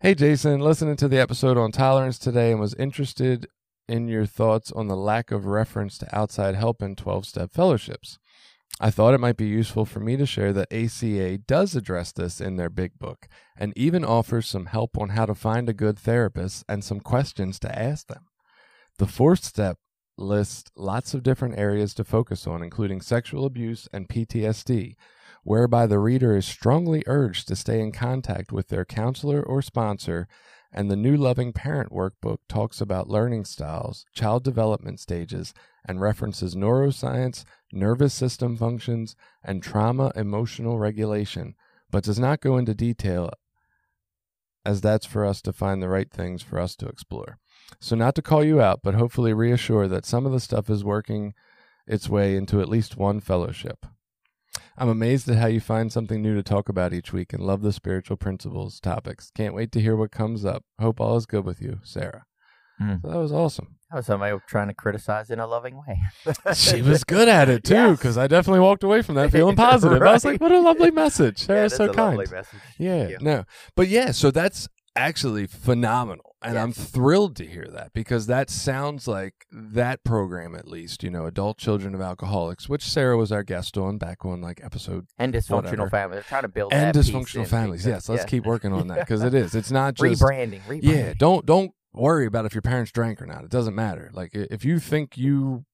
Hey, 0.00 0.16
Jason, 0.16 0.58
listening 0.58 0.96
to 0.96 1.06
the 1.06 1.20
episode 1.20 1.56
on 1.56 1.70
tolerance 1.70 2.18
today 2.18 2.50
and 2.50 2.58
was 2.58 2.74
interested 2.74 3.46
in 3.86 4.08
your 4.08 4.26
thoughts 4.26 4.72
on 4.72 4.88
the 4.88 4.96
lack 4.96 5.30
of 5.30 5.46
reference 5.46 5.96
to 5.98 6.12
outside 6.18 6.56
help 6.56 6.82
in 6.82 6.96
12 6.96 7.26
step 7.26 7.52
fellowships. 7.52 8.18
I 8.80 8.90
thought 8.90 9.14
it 9.14 9.20
might 9.20 9.36
be 9.36 9.46
useful 9.46 9.84
for 9.84 10.00
me 10.00 10.16
to 10.16 10.26
share 10.26 10.52
that 10.52 10.72
ACA 10.72 11.38
does 11.38 11.76
address 11.76 12.10
this 12.10 12.40
in 12.40 12.56
their 12.56 12.70
big 12.70 12.98
book 12.98 13.28
and 13.56 13.72
even 13.76 14.04
offers 14.04 14.48
some 14.48 14.66
help 14.66 14.98
on 14.98 15.10
how 15.10 15.26
to 15.26 15.36
find 15.36 15.68
a 15.68 15.72
good 15.72 15.96
therapist 15.96 16.64
and 16.68 16.82
some 16.82 16.98
questions 16.98 17.60
to 17.60 17.78
ask 17.78 18.08
them. 18.08 18.24
The 18.98 19.06
fourth 19.06 19.44
step 19.44 19.78
lists 20.16 20.70
lots 20.76 21.14
of 21.14 21.22
different 21.22 21.58
areas 21.58 21.94
to 21.94 22.04
focus 22.04 22.46
on, 22.46 22.62
including 22.62 23.00
sexual 23.00 23.44
abuse 23.44 23.88
and 23.92 24.08
PTSD, 24.08 24.94
whereby 25.42 25.86
the 25.86 25.98
reader 25.98 26.36
is 26.36 26.46
strongly 26.46 27.02
urged 27.06 27.48
to 27.48 27.56
stay 27.56 27.80
in 27.80 27.92
contact 27.92 28.52
with 28.52 28.68
their 28.68 28.84
counselor 28.84 29.42
or 29.42 29.62
sponsor. 29.62 30.28
And 30.72 30.90
the 30.90 30.96
New 30.96 31.16
Loving 31.16 31.52
Parent 31.52 31.92
Workbook 31.92 32.38
talks 32.48 32.80
about 32.80 33.08
learning 33.08 33.44
styles, 33.44 34.06
child 34.14 34.42
development 34.42 35.00
stages, 35.00 35.52
and 35.86 36.00
references 36.00 36.54
neuroscience, 36.54 37.44
nervous 37.72 38.14
system 38.14 38.56
functions, 38.56 39.14
and 39.44 39.62
trauma 39.62 40.12
emotional 40.14 40.78
regulation, 40.78 41.54
but 41.90 42.04
does 42.04 42.18
not 42.18 42.40
go 42.40 42.56
into 42.56 42.74
detail 42.74 43.30
as 44.64 44.80
that's 44.80 45.06
for 45.06 45.24
us 45.24 45.42
to 45.42 45.52
find 45.52 45.82
the 45.82 45.88
right 45.88 46.10
things 46.10 46.42
for 46.42 46.58
us 46.58 46.76
to 46.76 46.86
explore. 46.86 47.38
So, 47.80 47.96
not 47.96 48.14
to 48.16 48.22
call 48.22 48.44
you 48.44 48.60
out, 48.60 48.80
but 48.82 48.94
hopefully 48.94 49.32
reassure 49.32 49.88
that 49.88 50.06
some 50.06 50.26
of 50.26 50.32
the 50.32 50.40
stuff 50.40 50.68
is 50.70 50.84
working 50.84 51.34
its 51.86 52.08
way 52.08 52.36
into 52.36 52.60
at 52.60 52.68
least 52.68 52.96
one 52.96 53.20
fellowship. 53.20 53.86
I'm 54.76 54.88
amazed 54.88 55.28
at 55.28 55.36
how 55.36 55.46
you 55.46 55.60
find 55.60 55.92
something 55.92 56.22
new 56.22 56.34
to 56.34 56.42
talk 56.42 56.68
about 56.68 56.92
each 56.94 57.12
week 57.12 57.32
and 57.32 57.42
love 57.42 57.62
the 57.62 57.72
spiritual 57.72 58.16
principles 58.16 58.80
topics. 58.80 59.30
Can't 59.34 59.54
wait 59.54 59.70
to 59.72 59.80
hear 59.80 59.96
what 59.96 60.10
comes 60.10 60.44
up. 60.44 60.64
Hope 60.80 61.00
all 61.00 61.16
is 61.16 61.26
good 61.26 61.44
with 61.44 61.60
you, 61.60 61.80
Sarah. 61.82 62.24
Hmm. 62.78 62.94
So 63.02 63.08
that 63.10 63.18
was 63.18 63.32
awesome. 63.32 63.76
That 63.90 63.96
was 63.98 64.06
somebody 64.06 64.34
trying 64.46 64.68
to 64.68 64.74
criticize 64.74 65.30
in 65.30 65.38
a 65.40 65.46
loving 65.46 65.76
way. 65.76 66.00
She 66.54 66.80
was 66.90 67.04
good 67.04 67.28
at 67.28 67.48
it 67.50 67.64
too, 67.64 67.74
Yes. 67.74 67.98
because 67.98 68.16
I 68.16 68.26
definitely 68.26 68.60
walked 68.60 68.82
away 68.82 69.02
from 69.02 69.16
that 69.16 69.30
feeling 69.30 69.56
positive. 69.68 70.00
I 70.00 70.12
was 70.12 70.24
like, 70.24 70.40
"What 70.40 70.52
a 70.52 70.60
lovely 70.60 70.90
message!" 70.90 71.38
Sarah's 71.40 71.72
that's 71.72 71.78
so 71.78 71.90
a 71.90 71.94
kind. 71.94 72.16
lovely 72.16 72.34
message. 72.34 72.60
Yeah, 72.78 73.06
Thank 73.08 73.20
no, 73.22 73.44
but 73.76 73.88
yeah, 73.88 74.10
so 74.12 74.30
that's 74.30 74.68
actually 74.96 75.46
phenomenal, 75.46 76.36
and 76.42 76.58
I'm 76.58 76.72
thrilled 76.72 77.36
to 77.36 77.46
hear 77.46 77.66
that 77.72 77.92
because 77.92 78.26
that 78.26 78.50
sounds 78.50 79.06
like 79.08 79.46
that 79.50 80.04
program, 80.04 80.54
at 80.54 80.68
least, 80.68 81.02
you 81.02 81.10
know, 81.10 81.26
adult 81.26 81.58
children 81.58 81.94
of 81.94 82.00
alcoholics, 82.00 82.68
which 82.68 82.84
Sarah 82.84 83.16
was 83.16 83.30
our 83.32 83.42
guest 83.42 83.78
on 83.78 83.98
back 83.98 84.24
on 84.24 84.40
like 84.40 84.60
episode 84.62 85.06
And 85.18 85.32
dysfunctional 85.32 85.54
Whatever. 85.64 85.90
families. 85.90 86.16
They're 86.16 86.22
trying 86.28 86.42
to 86.42 86.48
build 86.48 86.72
and 86.72 86.94
dysfunctional 86.96 87.46
families. 87.46 87.84
because- 87.84 88.04
Yes, 88.04 88.08
let's 88.08 88.22
yeah. 88.24 88.28
keep 88.28 88.44
working 88.46 88.72
on 88.72 88.88
that 88.88 88.98
because 89.06 89.22
it 89.22 89.34
is. 89.34 89.54
It's 89.54 89.70
not 89.70 89.94
just 89.94 90.20
rebranding. 90.22 90.60
Rebranding. 90.62 90.80
yeah. 90.82 91.14
Don't 91.16 91.46
don't 91.46 91.72
worry 91.94 92.26
about 92.26 92.46
if 92.46 92.54
your 92.54 92.62
parents 92.62 92.90
drank 92.90 93.20
or 93.22 93.26
not. 93.26 93.44
It 93.44 93.50
doesn't 93.50 93.74
matter. 93.74 94.10
Like 94.12 94.30
if 94.34 94.64
you 94.64 94.78
think 94.78 95.16
you 95.16 95.64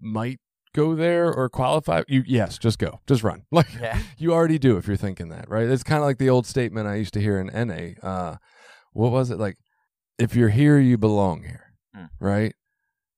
might 0.00 0.38
go 0.74 0.94
there 0.94 1.32
or 1.32 1.48
qualify, 1.48 2.02
you 2.08 2.22
yes, 2.26 2.58
just 2.58 2.78
go, 2.78 3.00
just 3.06 3.22
run. 3.22 3.44
Like 3.50 3.68
Yeah. 3.80 3.98
you 4.18 4.32
already 4.34 4.58
do 4.58 4.76
if 4.76 4.86
you're 4.86 4.96
thinking 4.96 5.28
that, 5.30 5.48
right? 5.48 5.66
It's 5.68 5.82
kind 5.82 6.00
of 6.02 6.04
like 6.06 6.18
the 6.18 6.28
old 6.28 6.46
statement 6.46 6.86
I 6.88 6.96
used 6.96 7.14
to 7.14 7.20
hear 7.20 7.38
in 7.40 7.46
NA. 7.46 7.92
Uh, 8.06 8.36
what 8.96 9.12
was 9.12 9.30
it 9.30 9.38
like? 9.38 9.56
If 10.18 10.34
you're 10.34 10.48
here, 10.48 10.78
you 10.78 10.96
belong 10.98 11.42
here, 11.42 11.72
Mm. 11.96 12.08
right? 12.20 12.54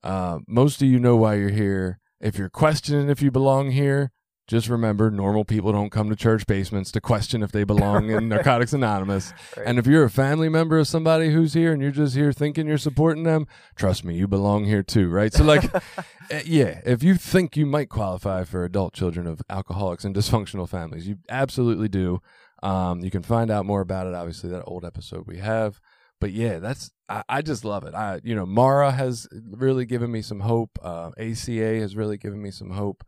Uh, 0.03 0.39
most 0.47 0.83
of 0.83 0.89
you 0.89 0.99
know 0.99 1.17
why 1.17 1.35
you're 1.35 1.49
here. 1.51 1.99
If 2.21 2.37
you're 2.39 2.51
questioning 2.51 3.09
if 3.09 3.23
you 3.23 3.31
belong 3.31 3.71
here, 3.71 4.11
just 4.49 4.69
remember 4.69 5.11
normal 5.11 5.45
people 5.45 5.73
don't 5.73 5.91
come 5.91 6.09
to 6.09 6.17
church 6.17 6.47
basements 6.47 6.91
to 6.93 7.01
question 7.03 7.43
if 7.43 7.53
they 7.53 7.65
belong 7.65 8.09
in 8.11 8.29
Narcotics 8.31 8.73
Anonymous. 8.73 9.33
Right. 9.57 9.67
And 9.67 9.79
if 9.79 9.87
you're 9.87 10.05
a 10.05 10.11
family 10.11 10.49
member 10.49 10.79
of 10.79 10.89
somebody 10.89 11.31
who's 11.33 11.53
here 11.53 11.73
and 11.73 11.83
you're 11.83 11.91
just 11.91 12.15
here 12.17 12.33
thinking 12.33 12.67
you're 12.67 12.79
supporting 12.79 13.25
them, 13.25 13.47
trust 13.77 14.05
me, 14.05 14.17
you 14.17 14.27
belong 14.27 14.65
here 14.65 14.83
too, 14.83 15.09
right? 15.11 15.33
So, 15.35 15.45
like, 15.45 15.65
eh, 16.31 16.43
yeah, 16.47 16.81
if 16.87 17.03
you 17.03 17.15
think 17.15 17.57
you 17.59 17.67
might 17.67 17.91
qualify 17.91 18.45
for 18.45 18.65
adult 18.65 18.95
children 18.95 19.27
of 19.27 19.43
alcoholics 19.51 20.05
and 20.05 20.15
dysfunctional 20.17 20.69
families, 20.69 21.07
you 21.07 21.19
absolutely 21.29 21.89
do. 21.89 22.21
Um, 22.63 23.01
you 23.01 23.11
can 23.11 23.23
find 23.23 23.51
out 23.51 23.67
more 23.67 23.81
about 23.81 24.07
it, 24.07 24.15
obviously, 24.15 24.51
that 24.51 24.65
old 24.67 24.85
episode 24.85 25.27
we 25.27 25.39
have. 25.39 25.81
But 26.21 26.33
yeah, 26.33 26.59
that's 26.59 26.91
I, 27.09 27.23
I 27.29 27.43
just 27.43 27.65
love 27.65 27.85
it. 27.85 27.95
I 27.95 28.21
you 28.25 28.35
know 28.35 28.47
Mara 28.47 28.91
has 28.91 29.29
really 29.33 29.85
given 29.87 30.11
me 30.11 30.23
some 30.23 30.41
hope. 30.41 30.79
Uh, 30.83 31.11
ACA 31.19 31.81
has 31.81 31.97
really 31.97 32.19
given 32.19 32.43
me 32.43 32.51
some 32.51 32.71
hope. 32.71 33.05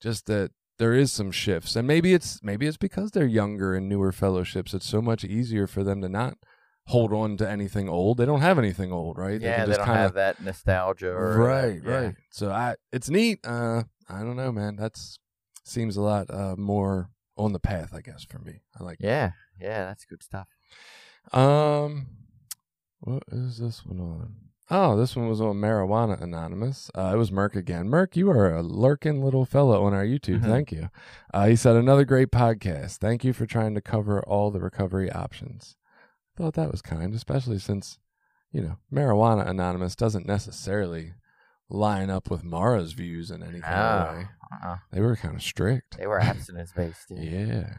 Just 0.00 0.26
that 0.26 0.50
there 0.78 0.92
is 0.92 1.12
some 1.12 1.30
shifts, 1.30 1.76
and 1.76 1.86
maybe 1.86 2.12
it's 2.12 2.40
maybe 2.42 2.66
it's 2.66 2.76
because 2.76 3.12
they're 3.12 3.26
younger 3.26 3.74
and 3.74 3.88
newer 3.88 4.12
fellowships. 4.12 4.74
It's 4.74 4.86
so 4.86 5.00
much 5.00 5.24
easier 5.24 5.66
for 5.66 5.82
them 5.82 6.02
to 6.02 6.08
not 6.08 6.34
hold 6.88 7.12
on 7.12 7.36
to 7.38 7.48
anything 7.48 7.88
old. 7.88 8.18
They 8.18 8.26
don't 8.26 8.40
have 8.40 8.58
anything 8.58 8.92
old, 8.92 9.16
right? 9.16 9.40
yeah, 9.40 9.60
they 9.60 9.66
just 9.70 9.78
don't 9.78 9.86
kinda- 9.86 10.00
have 10.00 10.14
that 10.14 10.42
nostalgia. 10.42 11.12
Or, 11.12 11.38
right, 11.38 11.80
yeah. 11.84 11.90
right. 11.90 12.14
So 12.30 12.50
I, 12.50 12.74
it's 12.92 13.08
neat. 13.08 13.38
Uh, 13.44 13.84
I 14.08 14.20
don't 14.20 14.36
know, 14.36 14.52
man. 14.52 14.76
That's 14.76 15.18
seems 15.64 15.96
a 15.96 16.02
lot 16.02 16.28
uh, 16.30 16.56
more 16.56 17.10
on 17.44 17.52
the 17.52 17.58
path, 17.60 17.92
I 17.94 18.00
guess, 18.00 18.24
for 18.24 18.38
me. 18.38 18.62
I 18.78 18.84
like. 18.84 18.98
Yeah, 19.00 19.32
yeah, 19.60 19.84
that's 19.86 20.04
good 20.04 20.22
stuff. 20.22 20.48
Um, 21.32 22.06
what 23.00 23.22
is 23.30 23.58
this 23.58 23.84
one 23.84 24.00
on? 24.00 24.34
Oh, 24.70 24.96
this 24.96 25.14
one 25.16 25.28
was 25.28 25.40
on 25.40 25.56
Marijuana 25.56 26.20
Anonymous. 26.22 26.90
Uh, 26.94 27.10
it 27.12 27.18
was 27.18 27.30
Merck 27.30 27.56
again. 27.56 27.88
Merck, 27.88 28.16
you 28.16 28.30
are 28.30 28.54
a 28.54 28.62
lurking 28.62 29.22
little 29.22 29.44
fellow 29.44 29.84
on 29.84 29.92
our 29.92 30.04
YouTube. 30.04 30.40
Mhm. 30.40 30.44
Thank 30.46 30.72
you. 30.72 30.88
Uh, 31.34 31.46
he 31.48 31.56
said, 31.56 31.76
another 31.76 32.04
great 32.06 32.30
podcast. 32.30 32.96
Thank 32.96 33.22
you 33.24 33.32
for 33.34 33.44
trying 33.44 33.74
to 33.74 33.82
cover 33.82 34.22
all 34.22 34.50
the 34.50 34.60
recovery 34.60 35.10
options. 35.12 35.76
I 36.34 36.42
thought 36.42 36.54
that 36.54 36.70
was 36.70 36.80
kind, 36.80 37.12
especially 37.14 37.58
since, 37.58 37.98
you 38.50 38.62
know, 38.62 38.78
Marijuana 38.90 39.46
Anonymous 39.46 39.94
doesn't 39.94 40.24
necessarily 40.26 41.12
line 41.70 42.10
up 42.10 42.30
with 42.30 42.44
Mara's 42.44 42.92
views 42.92 43.30
in 43.30 43.42
any 43.42 43.60
kind 43.60 43.74
of 43.74 44.14
way. 44.16 44.28
uh-uh. 44.52 44.76
They 44.92 45.00
were 45.00 45.16
kind 45.16 45.34
of 45.34 45.42
strict. 45.42 45.96
they 45.98 46.06
were 46.06 46.20
abstinence 46.20 46.72
based. 46.72 47.06
Yeah. 47.10 47.74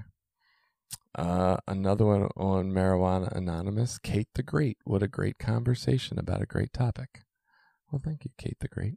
Uh, 1.15 1.57
another 1.67 2.05
one 2.05 2.23
on 2.35 2.71
Marijuana 2.71 3.31
Anonymous. 3.35 3.99
Kate 3.99 4.29
the 4.33 4.41
Great. 4.41 4.77
What 4.83 5.03
a 5.03 5.07
great 5.07 5.37
conversation 5.37 6.17
about 6.17 6.41
a 6.41 6.47
great 6.47 6.73
topic. 6.73 7.21
Well, 7.91 8.01
thank 8.03 8.25
you, 8.25 8.31
Kate 8.37 8.57
the 8.59 8.67
Great. 8.67 8.95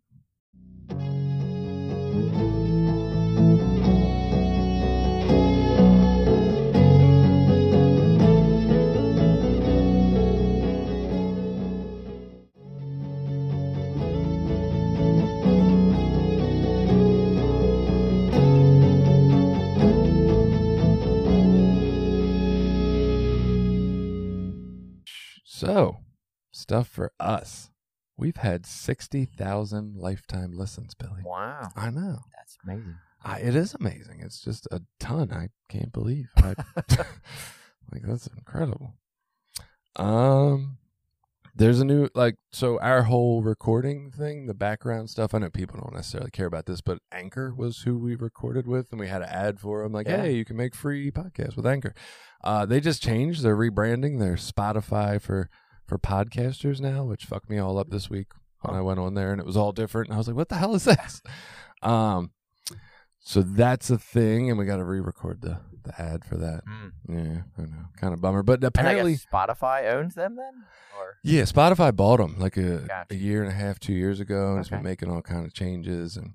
Stuff 26.66 26.88
for 26.88 27.12
us. 27.20 27.70
We've 28.16 28.36
had 28.38 28.66
60,000 28.66 29.94
lifetime 29.96 30.52
listens, 30.56 30.94
Billy. 30.94 31.22
Wow, 31.24 31.68
I 31.76 31.90
know. 31.90 32.18
that's 32.36 32.56
amazing. 32.64 32.96
I, 33.22 33.38
it 33.38 33.54
is 33.54 33.74
amazing. 33.74 34.20
It's 34.20 34.40
just 34.42 34.66
a 34.72 34.82
ton. 34.98 35.30
I 35.32 35.50
can't 35.68 35.92
believe. 35.92 36.26
I, 36.38 36.54
like 37.92 38.02
that's 38.02 38.26
incredible. 38.26 38.94
Um, 39.96 40.78
there's 41.54 41.80
a 41.80 41.84
new 41.84 42.08
like 42.14 42.36
so 42.52 42.78
our 42.80 43.04
whole 43.04 43.42
recording 43.42 44.10
thing, 44.10 44.46
the 44.46 44.54
background 44.54 45.08
stuff. 45.10 45.32
I 45.34 45.38
know 45.38 45.50
people 45.50 45.78
don't 45.80 45.94
necessarily 45.94 46.30
care 46.30 46.46
about 46.46 46.66
this, 46.66 46.80
but 46.80 46.98
Anchor 47.12 47.54
was 47.54 47.82
who 47.82 47.96
we 47.98 48.14
recorded 48.16 48.66
with, 48.66 48.90
and 48.90 49.00
we 49.00 49.08
had 49.08 49.22
an 49.22 49.28
ad 49.28 49.60
for 49.60 49.82
them. 49.82 49.92
Like, 49.92 50.06
Yeah. 50.08 50.22
hey, 50.22 50.32
you 50.34 50.44
can 50.44 50.56
make 50.56 50.74
free 50.74 51.10
podcasts 51.10 51.56
with 51.56 51.66
Anchor. 51.66 51.94
Uh, 52.42 52.66
they 52.66 52.80
just 52.80 53.02
changed. 53.02 53.42
They're 53.42 53.56
rebranding. 53.56 54.18
They're 54.18 54.34
Spotify 54.36 55.20
for 55.20 55.48
for 55.86 55.98
podcasters 55.98 56.80
now, 56.80 57.04
which 57.04 57.24
fucked 57.24 57.48
me 57.48 57.58
all 57.58 57.78
up 57.78 57.90
this 57.90 58.10
week 58.10 58.28
when 58.62 58.76
I 58.76 58.80
went 58.80 58.98
on 59.00 59.14
there, 59.14 59.32
and 59.32 59.40
it 59.40 59.46
was 59.46 59.56
all 59.56 59.72
different. 59.72 60.08
And 60.08 60.14
I 60.14 60.18
was 60.18 60.26
like, 60.28 60.36
what 60.36 60.48
the 60.48 60.56
hell 60.56 60.74
is 60.74 60.84
this? 60.84 61.22
Um, 61.82 62.30
so 63.20 63.42
that's 63.42 63.90
a 63.90 63.98
thing, 63.98 64.48
and 64.48 64.58
we 64.58 64.64
got 64.64 64.76
to 64.78 64.84
re-record 64.84 65.42
the 65.42 65.58
the 65.84 66.00
ad 66.00 66.24
for 66.24 66.36
that. 66.38 66.62
Mm. 66.66 66.92
Yeah, 67.08 67.42
I 67.58 67.66
know, 67.66 67.84
kind 68.00 68.14
of 68.14 68.20
bummer. 68.20 68.42
But 68.42 68.64
apparently, 68.64 69.16
Spotify 69.16 69.92
owns 69.92 70.14
them 70.14 70.36
then, 70.36 70.64
or 70.98 71.16
yeah, 71.22 71.42
Spotify 71.42 71.94
bought 71.94 72.16
them 72.18 72.36
like 72.38 72.56
a, 72.56 72.78
Gotcha. 72.78 73.06
a 73.10 73.14
year 73.14 73.42
and 73.42 73.52
a 73.52 73.54
half, 73.54 73.78
two 73.78 73.92
years 73.92 74.20
ago, 74.20 74.52
and 74.52 74.60
it's 74.60 74.70
been 74.70 74.82
making 74.82 75.10
all 75.10 75.20
kind 75.22 75.44
of 75.44 75.52
changes. 75.52 76.16
And 76.16 76.32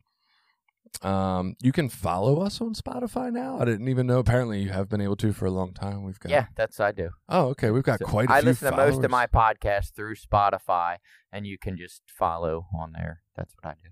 um, 1.02 1.56
you 1.62 1.72
can 1.72 1.90
follow 1.90 2.42
us 2.42 2.62
on 2.62 2.74
Spotify 2.74 3.32
now. 3.32 3.60
I 3.60 3.66
didn't 3.66 3.88
even 3.88 4.08
know. 4.08 4.20
Apparently, 4.20 4.62
you 4.62 4.70
have 4.70 4.90
been 4.90 5.02
able 5.02 5.16
to 5.18 5.34
for 5.34 5.46
a 5.46 5.52
long 5.52 5.74
time. 5.74 6.04
We've 6.04 6.20
got 6.20 6.30
yeah, 6.32 6.46
that's 6.56 6.80
I 6.80 6.92
do. 6.92 7.10
Oh, 7.30 7.48
okay. 7.50 7.72
We've 7.72 7.84
got 7.84 8.00
So 8.00 8.06
quite. 8.06 8.30
a 8.30 8.34
I 8.34 8.40
listen 8.42 8.70
to 8.72 8.78
most 8.78 9.04
of 9.04 9.10
my 9.12 9.26
podcasts 9.28 9.94
through 9.96 10.16
Spotify, 10.16 10.98
and 11.32 11.48
you 11.48 11.58
can 11.58 11.78
just 11.78 12.02
follow 12.08 12.68
on 12.78 12.92
there. 12.94 13.22
That's 13.36 13.54
what 13.62 13.70
I 13.72 13.74
do. 13.82 13.90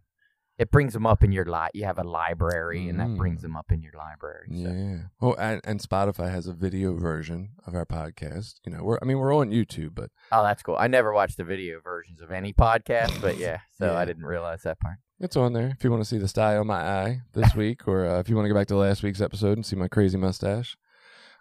It 0.59 0.71
brings 0.71 0.91
them 0.91 1.07
up 1.07 1.23
in 1.23 1.31
your 1.31 1.45
li 1.45 1.67
You 1.73 1.85
have 1.85 1.97
a 1.99 2.03
library, 2.03 2.89
and 2.89 2.99
that 2.99 3.15
brings 3.15 3.39
Mm. 3.39 3.43
them 3.43 3.55
up 3.55 3.71
in 3.71 3.81
your 3.81 3.93
library. 3.97 4.49
So. 4.51 4.69
Yeah. 4.69 4.97
Well, 5.21 5.35
and, 5.39 5.62
and 5.63 5.79
Spotify 5.79 6.29
has 6.31 6.47
a 6.47 6.53
video 6.53 6.95
version 6.97 7.51
of 7.65 7.75
our 7.75 7.85
podcast. 7.85 8.55
You 8.65 8.73
know, 8.73 8.83
we're 8.83 8.99
I 9.01 9.05
mean 9.05 9.17
we're 9.19 9.33
on 9.33 9.51
YouTube, 9.51 9.95
but 9.95 10.09
Oh, 10.33 10.43
that's 10.43 10.62
cool. 10.62 10.75
I 10.77 10.88
never 10.88 11.13
watched 11.13 11.38
the 11.38 11.45
video 11.45 11.79
versions 11.79 12.19
of 12.21 12.29
any 12.31 12.51
podcast, 12.51 13.21
but 13.21 13.38
yeah, 13.38 13.59
so 13.71 13.85
Yeah. 13.93 13.97
I 13.97 14.03
didn't 14.03 14.25
realize 14.25 14.63
that 14.63 14.79
part. 14.81 14.97
It's 15.19 15.36
on 15.36 15.53
there 15.53 15.67
if 15.77 15.84
you 15.84 15.91
want 15.91 16.01
to 16.03 16.08
see 16.10 16.17
the 16.17 16.27
style 16.27 16.62
of 16.62 16.67
my 16.67 16.82
eye 16.82 17.21
this 17.34 17.55
week, 17.55 17.88
or 17.88 18.05
uh, 18.05 18.19
if 18.19 18.29
you 18.29 18.36
want 18.36 18.45
to 18.45 18.49
go 18.49 18.55
back 18.60 18.67
to 18.67 18.75
last 18.75 19.03
week's 19.03 19.21
episode 19.21 19.58
and 19.58 19.65
see 19.65 19.75
my 19.75 19.88
crazy 19.88 20.17
mustache. 20.17 20.77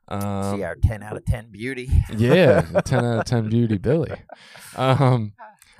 Um, 0.09 0.57
See 0.57 0.62
our 0.62 0.75
ten 0.77 1.03
out 1.03 1.17
of 1.17 1.25
ten 1.25 1.51
beauty. 1.51 1.88
yeah, 2.17 2.62
ten 2.85 3.05
out 3.05 3.19
of 3.21 3.25
ten 3.27 3.49
beauty 3.51 3.77
Billy. 3.79 4.12
Um, 4.77 5.33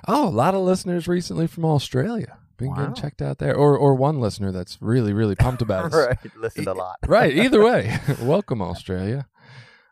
oh, 0.07 0.27
a 0.27 0.29
lot 0.29 0.53
of 0.53 0.61
listeners 0.61 1.07
recently 1.07 1.47
from 1.47 1.65
Australia 1.65 2.37
been 2.57 2.69
Wow. 2.69 2.75
getting 2.75 2.93
checked 2.93 3.21
out 3.21 3.37
there, 3.39 3.55
or 3.55 3.75
or 3.77 3.95
one 3.95 4.19
listener 4.19 4.51
that's 4.51 4.77
really 4.81 5.13
really 5.13 5.35
pumped 5.35 5.61
about 5.61 5.85
us. 5.93 5.93
right, 5.95 6.35
listened 6.37 6.67
a 6.67 6.73
lot. 6.73 6.97
right. 7.07 7.35
Either 7.35 7.63
way, 7.63 7.97
welcome 8.21 8.61
Australia. 8.61 9.27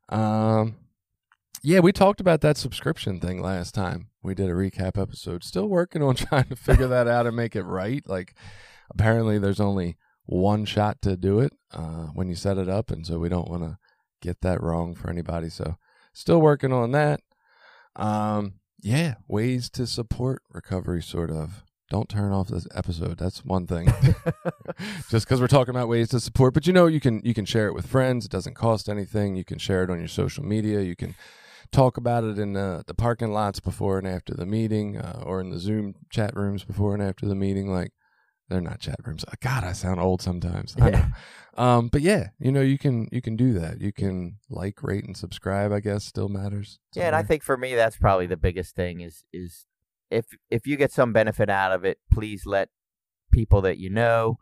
Um, 0.10 0.76
yeah, 1.64 1.80
we 1.80 1.92
talked 1.92 2.22
about 2.22 2.42
that 2.42 2.58
subscription 2.58 3.20
thing 3.20 3.42
last 3.42 3.74
time. 3.74 4.10
We 4.22 4.36
did 4.36 4.50
a 4.50 4.54
recap 4.54 5.02
episode. 5.02 5.44
Still 5.44 5.68
working 5.68 6.02
on 6.04 6.16
trying 6.16 6.46
to 6.46 6.56
figure 6.56 6.88
that 6.88 7.08
out 7.08 7.28
and 7.28 7.36
make 7.36 7.56
it 7.56 7.64
right. 7.64 8.04
Like, 8.08 8.36
apparently, 8.90 9.40
there's 9.40 9.60
only 9.60 9.98
one 10.26 10.66
shot 10.66 11.02
to 11.02 11.16
do 11.18 11.40
it 11.40 11.54
uh, 11.74 12.08
when 12.14 12.30
you 12.30 12.36
set 12.36 12.58
it 12.58 12.70
up, 12.70 12.92
and 12.92 13.06
so 13.06 13.20
we 13.20 13.30
don't 13.30 13.50
want 13.50 13.64
to 13.64 13.78
get 14.22 14.42
that 14.42 14.62
wrong 14.62 14.94
for 14.96 15.10
anybody. 15.10 15.50
So, 15.50 15.78
still 16.14 16.42
working 16.42 16.74
on 16.74 16.92
that. 16.92 17.22
Um, 17.96 18.56
yeah, 18.82 19.16
ways 19.28 19.70
to 19.72 19.88
support 19.88 20.44
recovery, 20.52 21.02
sort 21.02 21.32
of. 21.32 21.64
Don't 21.90 22.10
turn 22.10 22.34
off 22.34 22.50
this 22.50 22.68
episode. 22.76 23.18
That's 23.18 23.46
one 23.46 23.66
thing 23.66 23.88
just 25.10 25.26
because 25.26 25.40
we're 25.40 25.48
talking 25.48 25.74
about 25.74 25.88
ways 25.88 26.10
to 26.10 26.20
support. 26.20 26.54
But 26.54 26.68
you 26.68 26.74
know, 26.74 26.86
you 26.86 27.00
can 27.00 27.22
you 27.24 27.34
can 27.34 27.46
share 27.46 27.68
it 27.68 27.74
with 27.74 27.88
friends. 27.88 28.26
It 28.26 28.32
doesn't 28.32 28.56
cost 28.56 28.90
anything. 28.90 29.38
You 29.38 29.46
can 29.46 29.58
share 29.58 29.84
it 29.84 29.90
on 29.90 29.98
your 29.98 30.10
social 30.10 30.44
media. 30.44 30.82
You 30.82 30.98
can 30.98 31.16
talk 31.72 31.98
about 31.98 32.24
it 32.24 32.40
in 32.40 32.54
the, 32.54 32.84
the 32.88 32.94
parking 32.94 33.32
lots 33.32 33.60
before 33.60 33.98
and 33.98 34.08
after 34.08 34.34
the 34.34 34.46
meeting, 34.46 34.98
uh, 34.98 35.24
or 35.26 35.42
in 35.42 35.50
the 35.50 35.60
Zoom 35.60 35.96
chat 36.10 36.36
rooms 36.36 36.64
before 36.64 36.94
and 36.94 37.04
after 37.04 37.26
the 37.26 37.36
meeting. 37.36 37.72
Like 37.72 37.92
they're 38.50 38.62
not 38.62 38.80
chat 38.80 39.00
rooms. 39.06 39.26
God, 39.42 39.64
I 39.64 39.74
sound 39.74 40.00
old 40.00 40.22
sometimes. 40.22 40.78
Know. 40.78 41.04
Um, 41.58 41.88
but 41.88 42.02
yeah, 42.02 42.30
you 42.40 42.52
know, 42.52 42.62
you 42.62 42.78
can 42.78 43.08
you 43.12 43.22
can 43.22 43.36
do 43.36 43.54
that. 43.54 43.82
You 43.82 43.92
can 43.92 44.38
like, 44.50 44.84
rate, 44.84 45.06
and 45.06 45.18
subscribe. 45.18 45.72
I 45.72 45.80
guess 45.80 46.06
still 46.06 46.30
matters. 46.30 46.80
Yeah, 46.94 47.08
and 47.08 47.16
I 47.16 47.24
think 47.24 47.42
for 47.42 47.58
me 47.58 47.74
that's 47.74 47.98
probably 47.98 48.28
the 48.28 48.38
biggest 48.38 48.76
thing 48.76 49.02
is 49.02 49.24
is 49.34 49.66
if 50.12 50.26
if 50.50 50.68
you 50.68 50.78
get 50.78 50.92
some 50.92 51.14
benefit 51.14 51.50
out 51.50 51.72
of 51.72 51.84
it, 51.84 51.98
please 52.14 52.46
let 52.46 52.70
people 53.32 53.62
that 53.62 53.80
you 53.80 53.90
know 53.90 54.38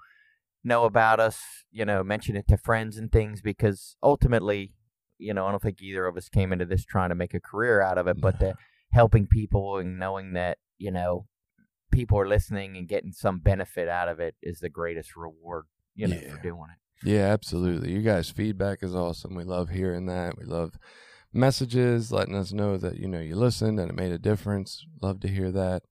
know 0.63 0.85
about 0.85 1.19
us, 1.19 1.39
you 1.71 1.85
know, 1.85 2.03
mention 2.03 2.35
it 2.35 2.47
to 2.49 2.57
friends 2.57 2.97
and 2.97 3.11
things 3.11 3.41
because 3.41 3.95
ultimately, 4.03 4.73
you 5.17 5.33
know, 5.33 5.45
I 5.47 5.51
don't 5.51 5.61
think 5.61 5.81
either 5.81 6.05
of 6.05 6.17
us 6.17 6.29
came 6.29 6.51
into 6.53 6.65
this 6.65 6.85
trying 6.85 7.09
to 7.09 7.15
make 7.15 7.33
a 7.33 7.39
career 7.39 7.81
out 7.81 7.97
of 7.97 8.07
it, 8.07 8.19
but 8.19 8.39
the 8.39 8.55
helping 8.91 9.27
people 9.27 9.77
and 9.77 9.97
knowing 9.99 10.33
that, 10.33 10.57
you 10.77 10.91
know, 10.91 11.27
people 11.91 12.17
are 12.19 12.27
listening 12.27 12.75
and 12.77 12.87
getting 12.87 13.11
some 13.11 13.39
benefit 13.39 13.87
out 13.87 14.09
of 14.09 14.19
it 14.19 14.35
is 14.41 14.59
the 14.59 14.69
greatest 14.69 15.15
reward, 15.15 15.65
you 15.95 16.07
know, 16.07 16.15
Yeah. 16.15 16.35
for 16.35 16.41
doing 16.41 16.67
it. 16.73 17.07
Yeah, 17.07 17.23
absolutely. 17.31 17.91
You 17.91 18.01
guys' 18.01 18.29
feedback 18.29 18.81
is 18.81 18.95
awesome. 18.95 19.35
We 19.35 19.43
love 19.43 19.69
hearing 19.69 20.05
that. 20.07 20.37
We 20.37 20.45
love 20.45 20.77
messages 21.33 22.11
letting 22.11 22.35
us 22.35 22.53
know 22.53 22.77
that 22.77 22.97
you 22.97 23.07
know 23.07 23.19
you 23.19 23.35
listened 23.35 23.79
and 23.79 23.89
it 23.89 23.95
made 23.95 24.11
a 24.11 24.17
difference. 24.19 24.85
Love 25.01 25.19
to 25.21 25.27
hear 25.27 25.51
that. 25.51 25.83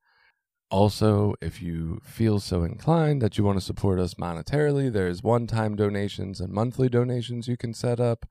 Also, 0.71 1.35
if 1.41 1.63
you 1.63 2.01
feel 2.03 2.41
so 2.41 2.65
inclined 2.65 3.21
that 3.23 3.37
you 3.39 3.45
want 3.45 3.59
to 3.59 3.65
support 3.65 4.01
us 4.01 4.15
monetarily, 4.15 4.91
there's 4.91 5.23
one-time 5.23 5.77
donations 5.77 6.41
and 6.41 6.53
monthly 6.53 6.89
donations 6.89 7.47
you 7.47 7.57
can 7.57 7.75
set 7.75 8.01
up 8.01 8.27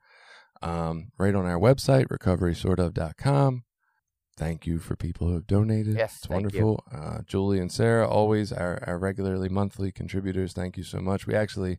um, 0.64 1.12
right 1.18 1.36
on 1.36 1.46
our 1.46 1.60
website, 1.60 2.08
recoverysortof.com. 2.08 3.64
Thank 4.36 4.66
you 4.66 4.80
for 4.80 4.96
people 4.96 5.28
who 5.28 5.34
have 5.34 5.46
donated. 5.46 5.96
Yes, 5.96 6.18
it's 6.18 6.30
wonderful. 6.30 6.84
Uh, 6.92 7.20
Julie 7.28 7.60
and 7.60 7.72
Sarah, 7.72 8.08
always 8.08 8.52
our, 8.52 8.84
our 8.88 8.98
regularly 8.98 9.50
monthly 9.50 9.92
contributors. 9.92 10.54
Thank 10.54 10.76
you 10.76 10.84
so 10.84 11.00
much. 11.00 11.28
We 11.28 11.36
actually 11.36 11.78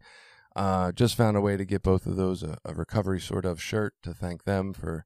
uh, 0.55 0.93
just 0.93 1.17
found 1.17 1.37
a 1.37 1.41
way 1.41 1.57
to 1.57 1.65
get 1.65 1.83
both 1.83 2.07
of 2.07 2.15
those 2.15 2.45
a, 2.45 2.59
a 2.65 2.73
recovery 2.73 3.21
sort 3.21 3.45
of 3.45 3.61
shirt 3.61 3.95
to 4.05 4.15
thank 4.15 4.45
them 4.45 4.73
for 4.73 5.05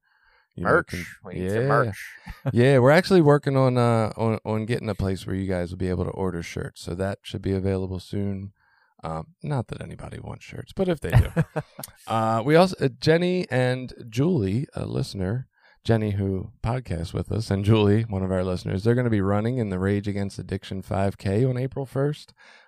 you 0.55 0.63
know, 0.63 0.71
merch. 0.71 0.87
con- 0.89 1.05
we 1.25 1.33
need 1.35 1.45
yeah, 1.45 1.53
some 1.53 1.67
merch. 1.67 2.09
yeah, 2.53 2.77
we're 2.79 2.91
actually 2.91 3.21
working 3.21 3.55
on 3.55 3.77
uh 3.77 4.11
on 4.17 4.39
on 4.45 4.65
getting 4.65 4.89
a 4.89 4.95
place 4.95 5.25
where 5.25 5.35
you 5.35 5.47
guys 5.47 5.71
will 5.71 5.77
be 5.77 5.89
able 5.89 6.05
to 6.05 6.11
order 6.11 6.43
shirts. 6.43 6.81
So 6.81 6.93
that 6.95 7.19
should 7.23 7.41
be 7.41 7.53
available 7.53 7.99
soon. 7.99 8.51
Um, 9.03 9.27
not 9.41 9.67
that 9.67 9.81
anybody 9.81 10.19
wants 10.19 10.43
shirts, 10.43 10.73
but 10.75 10.89
if 10.89 10.99
they 10.99 11.11
do, 11.11 11.27
uh, 12.07 12.41
we 12.43 12.55
also 12.55 12.75
uh, 12.83 12.89
Jenny 12.99 13.47
and 13.49 13.93
Julie, 14.09 14.67
a 14.73 14.85
listener, 14.85 15.47
Jenny 15.85 16.11
who 16.11 16.51
podcasts 16.61 17.13
with 17.13 17.31
us, 17.31 17.49
and 17.49 17.63
Julie, 17.63 18.03
one 18.03 18.23
of 18.23 18.31
our 18.31 18.43
listeners, 18.43 18.83
they're 18.83 18.95
going 18.95 19.05
to 19.05 19.09
be 19.09 19.21
running 19.21 19.57
in 19.57 19.69
the 19.69 19.79
Rage 19.79 20.07
Against 20.07 20.37
Addiction 20.37 20.81
5K 20.83 21.49
on 21.49 21.57
April 21.57 21.85
1st. 21.85 22.27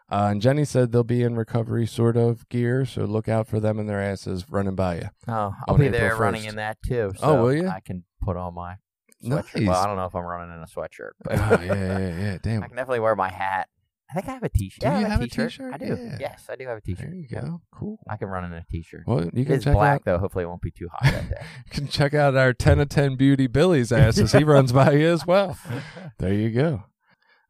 Uh, 0.09 0.27
and 0.31 0.41
Jenny 0.41 0.65
said 0.65 0.91
they'll 0.91 1.03
be 1.03 1.23
in 1.23 1.35
recovery 1.35 1.85
sort 1.85 2.17
of 2.17 2.47
gear, 2.49 2.85
so 2.85 3.05
look 3.05 3.29
out 3.29 3.47
for 3.47 3.59
them 3.59 3.79
and 3.79 3.87
their 3.87 4.01
asses 4.01 4.45
running 4.49 4.75
by 4.75 4.95
you. 4.95 5.09
Oh, 5.27 5.53
I'll 5.67 5.77
be 5.77 5.85
April 5.85 5.99
there 6.01 6.15
running 6.17 6.45
in 6.45 6.55
that 6.55 6.77
too. 6.85 7.13
Oh, 7.17 7.35
So 7.35 7.43
will 7.43 7.53
ya? 7.53 7.69
I 7.69 7.79
can 7.79 8.03
put 8.21 8.35
on 8.35 8.53
my 8.53 8.75
sweatshirt. 9.23 9.55
Nice. 9.55 9.67
Well, 9.67 9.77
I 9.81 9.87
don't 9.87 9.95
know 9.95 10.05
if 10.05 10.15
I'm 10.15 10.25
running 10.25 10.55
in 10.55 10.61
a 10.61 10.65
sweatshirt, 10.65 11.11
but 11.23 11.37
oh, 11.39 11.61
yeah, 11.63 11.97
yeah, 11.99 12.19
yeah. 12.19 12.37
Damn. 12.43 12.63
I 12.63 12.67
can 12.67 12.75
definitely 12.75 12.99
wear 12.99 13.15
my 13.15 13.29
hat. 13.29 13.69
I 14.11 14.13
think 14.15 14.27
I 14.27 14.33
have 14.33 14.43
a 14.43 14.49
t-shirt. 14.49 14.81
Do 14.81 14.87
yeah, 14.87 14.93
I 14.93 14.99
you 14.99 15.05
have, 15.05 15.11
have 15.13 15.21
a 15.21 15.27
t-shirt. 15.27 15.51
t-shirt? 15.51 15.73
I 15.73 15.77
do. 15.77 15.85
Yeah. 15.85 16.17
Yes, 16.19 16.45
I 16.49 16.55
do 16.57 16.67
have 16.67 16.77
a 16.77 16.81
t-shirt. 16.81 17.05
There 17.05 17.15
you 17.15 17.27
go. 17.29 17.61
Cool. 17.73 17.97
I 18.09 18.17
can 18.17 18.27
run 18.27 18.43
in 18.43 18.51
a 18.51 18.63
t-shirt. 18.69 19.03
Well, 19.07 19.29
you 19.33 19.45
can 19.45 19.55
is 19.55 19.63
check 19.63 19.73
black 19.73 20.01
out 20.01 20.05
though. 20.05 20.17
Hopefully, 20.17 20.43
it 20.43 20.47
won't 20.47 20.61
be 20.61 20.71
too 20.71 20.89
hot 20.91 21.11
that 21.13 21.29
day. 21.29 21.41
you 21.65 21.69
can 21.71 21.87
check 21.87 22.13
out 22.13 22.35
our 22.35 22.51
ten 22.53 22.79
of 22.79 22.89
ten 22.89 23.15
beauty 23.15 23.47
Billy's 23.47 23.91
asses. 23.93 24.33
He 24.33 24.43
runs 24.43 24.73
by 24.73 24.91
you 24.93 25.07
as 25.07 25.25
well. 25.25 25.57
There 26.19 26.33
you 26.33 26.51
go. 26.51 26.83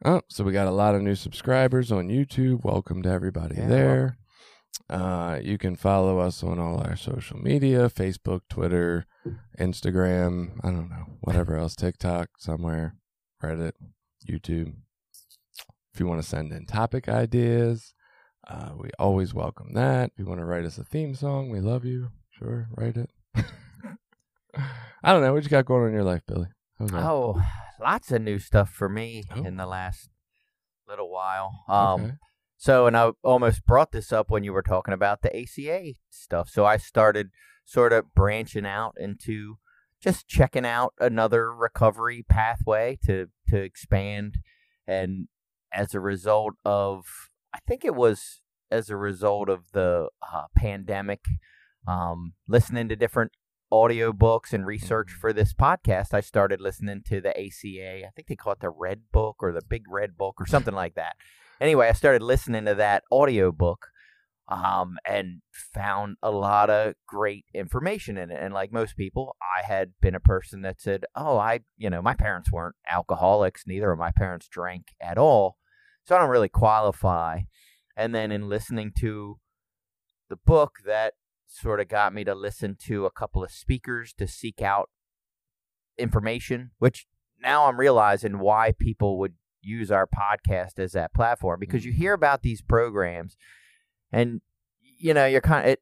Oh, 0.06 0.22
so 0.30 0.44
we 0.44 0.52
got 0.54 0.68
a 0.68 0.72
lot 0.72 0.96
of 0.96 1.02
new 1.02 1.16
subscribers 1.16 1.92
on 1.92 2.08
YouTube. 2.08 2.64
Welcome 2.64 3.02
to 3.04 3.10
everybody 3.10 3.56
Yeah, 3.56 3.68
there. 3.68 4.18
Uh, 4.90 5.40
you 5.42 5.58
can 5.58 5.76
follow 5.76 6.20
us 6.20 6.42
on 6.44 6.58
all 6.60 6.80
our 6.82 6.96
social 6.96 7.38
media 7.38 7.90
Facebook, 7.90 8.42
Twitter, 8.50 9.06
Instagram. 9.60 10.52
I 10.64 10.68
don't 10.72 10.90
know, 10.90 11.06
whatever 11.22 11.56
else, 11.58 11.76
TikTok, 11.76 12.30
somewhere, 12.38 12.96
Reddit, 13.44 13.74
YouTube. 14.28 14.74
If 15.94 16.00
you 16.00 16.08
want 16.08 16.22
to 16.22 16.28
send 16.28 16.52
in 16.54 16.66
topic 16.66 17.10
ideas, 17.10 17.94
uh, 18.48 18.72
we 18.78 18.90
always 18.98 19.34
welcome 19.34 19.74
that. 19.74 20.12
If 20.14 20.20
you 20.20 20.26
want 20.26 20.40
to 20.40 20.46
write 20.46 20.66
us 20.66 20.78
a 20.78 20.84
theme 20.84 21.16
song, 21.16 21.50
we 21.50 21.60
love 21.60 21.84
you. 21.86 22.10
Sure, 22.32 22.68
write 22.78 22.98
it. 22.98 23.10
I 25.04 25.14
don't 25.14 25.22
know. 25.22 25.34
What 25.34 25.44
you 25.44 25.50
got 25.50 25.66
going 25.66 25.84
on 25.84 25.88
in 25.90 25.94
your 25.94 26.04
life, 26.04 26.22
Billy? 26.28 26.48
Oh, 26.80 27.42
lots 27.80 28.12
of 28.12 28.22
new 28.22 28.40
stuff 28.40 28.70
for 28.70 28.90
me 28.90 29.24
Oh. 29.36 29.44
in 29.44 29.58
the 29.58 29.66
last 29.66 30.10
little 30.88 31.12
while. 31.12 31.64
Um, 31.68 32.02
Okay. 32.06 32.14
So, 32.58 32.86
and 32.86 32.96
I 32.96 33.12
almost 33.24 33.66
brought 33.66 33.92
this 33.92 34.12
up 34.14 34.30
when 34.30 34.44
you 34.44 34.54
were 34.54 34.62
talking 34.62 34.94
about 34.94 35.22
the 35.24 35.36
ACA 35.36 35.94
stuff. 36.12 36.48
So 36.50 36.64
I 36.64 36.78
started 36.78 37.30
sort 37.66 37.92
of 37.92 38.14
branching 38.14 38.68
out 38.68 38.94
into 39.00 39.58
just 40.00 40.28
checking 40.28 40.66
out 40.66 40.94
another 41.00 41.52
recovery 41.52 42.24
pathway 42.30 43.00
to 43.06 43.30
to 43.50 43.58
expand. 43.58 44.36
And 44.86 45.28
as 45.74 45.94
a 45.94 46.00
result 46.00 46.54
of, 46.66 47.06
I 47.54 47.60
think 47.68 47.84
it 47.86 47.96
was 47.96 48.42
as 48.70 48.90
a 48.90 48.96
result 48.98 49.50
of 49.50 49.72
the 49.74 50.10
uh, 50.34 50.44
pandemic, 50.56 51.22
um, 51.88 52.34
listening 52.48 52.88
to 52.90 52.96
different 52.96 53.32
audiobooks 53.72 54.54
and 54.54 54.66
research 54.66 55.14
Mhm. 55.16 55.20
for 55.20 55.34
this 55.34 55.54
podcast, 55.54 56.14
I 56.14 56.20
started 56.20 56.60
listening 56.62 57.02
to 57.08 57.22
the 57.22 57.38
ACA. 57.38 58.06
I 58.06 58.10
think 58.16 58.28
they 58.28 58.36
call 58.36 58.54
it 58.54 58.60
the 58.60 58.70
Red 58.70 59.04
Book 59.12 59.38
or 59.40 59.52
the 59.52 59.62
Big 59.62 59.84
Red 59.90 60.18
Book 60.18 60.36
or 60.40 60.46
something 60.46 60.74
like 60.74 60.96
that. 60.96 61.16
Anyway, 61.60 61.88
I 61.88 61.94
started 61.94 62.22
listening 62.22 62.66
to 62.66 62.76
that 62.76 63.04
audiobook 63.12 63.88
um, 64.48 64.98
and 65.06 65.42
found 65.54 66.18
a 66.22 66.32
lot 66.32 66.70
of 66.70 66.96
great 67.08 67.46
information 67.54 68.18
in 68.18 68.32
it. 68.32 68.38
And 68.42 68.54
like 68.54 68.74
most 68.74 68.98
people, 68.98 69.38
I 69.42 69.66
had 69.66 69.94
been 70.02 70.16
a 70.16 70.20
person 70.20 70.62
that 70.64 70.82
said, 70.82 71.06
Oh, 71.16 71.38
I, 71.38 71.62
you 71.78 71.90
know, 71.90 72.02
my 72.02 72.16
parents 72.16 72.52
weren't 72.52 72.76
alcoholics, 72.90 73.64
neither 73.66 73.92
of 73.92 74.00
my 74.00 74.12
parents 74.12 74.50
drank 74.50 74.88
at 75.00 75.18
all. 75.18 75.56
So 76.12 76.18
I 76.18 76.20
don't 76.20 76.30
really 76.30 76.50
qualify. 76.50 77.44
And 77.96 78.14
then 78.14 78.34
in 78.34 78.50
listening 78.50 78.92
to 79.00 79.40
the 80.30 80.36
book, 80.36 80.80
that 80.86 81.14
sort 81.48 81.80
of 81.80 81.88
got 81.88 82.14
me 82.14 82.26
to 82.26 82.36
listen 82.36 82.76
to 82.88 83.06
a 83.06 83.12
couple 83.12 83.46
of 83.46 83.50
speakers 83.50 84.14
to 84.18 84.28
seek 84.28 84.62
out 84.62 84.90
information, 85.98 86.72
which 86.80 87.08
now 87.42 87.66
I'm 87.66 87.80
realizing 87.80 88.40
why 88.40 88.74
people 88.78 89.20
would 89.20 89.36
use 89.62 89.90
our 89.90 90.06
podcast 90.06 90.80
as 90.80 90.92
that 90.92 91.14
platform 91.14 91.62
because 91.62 91.86
you 91.86 91.94
mm-hmm. 91.94 92.02
hear 92.02 92.14
about 92.14 92.42
these 92.42 92.62
programs 92.62 93.38
and 94.12 94.42
you 94.82 95.14
know 95.14 95.26
you're 95.26 95.40
kind 95.40 95.66
of 95.66 95.72
it, 95.74 95.80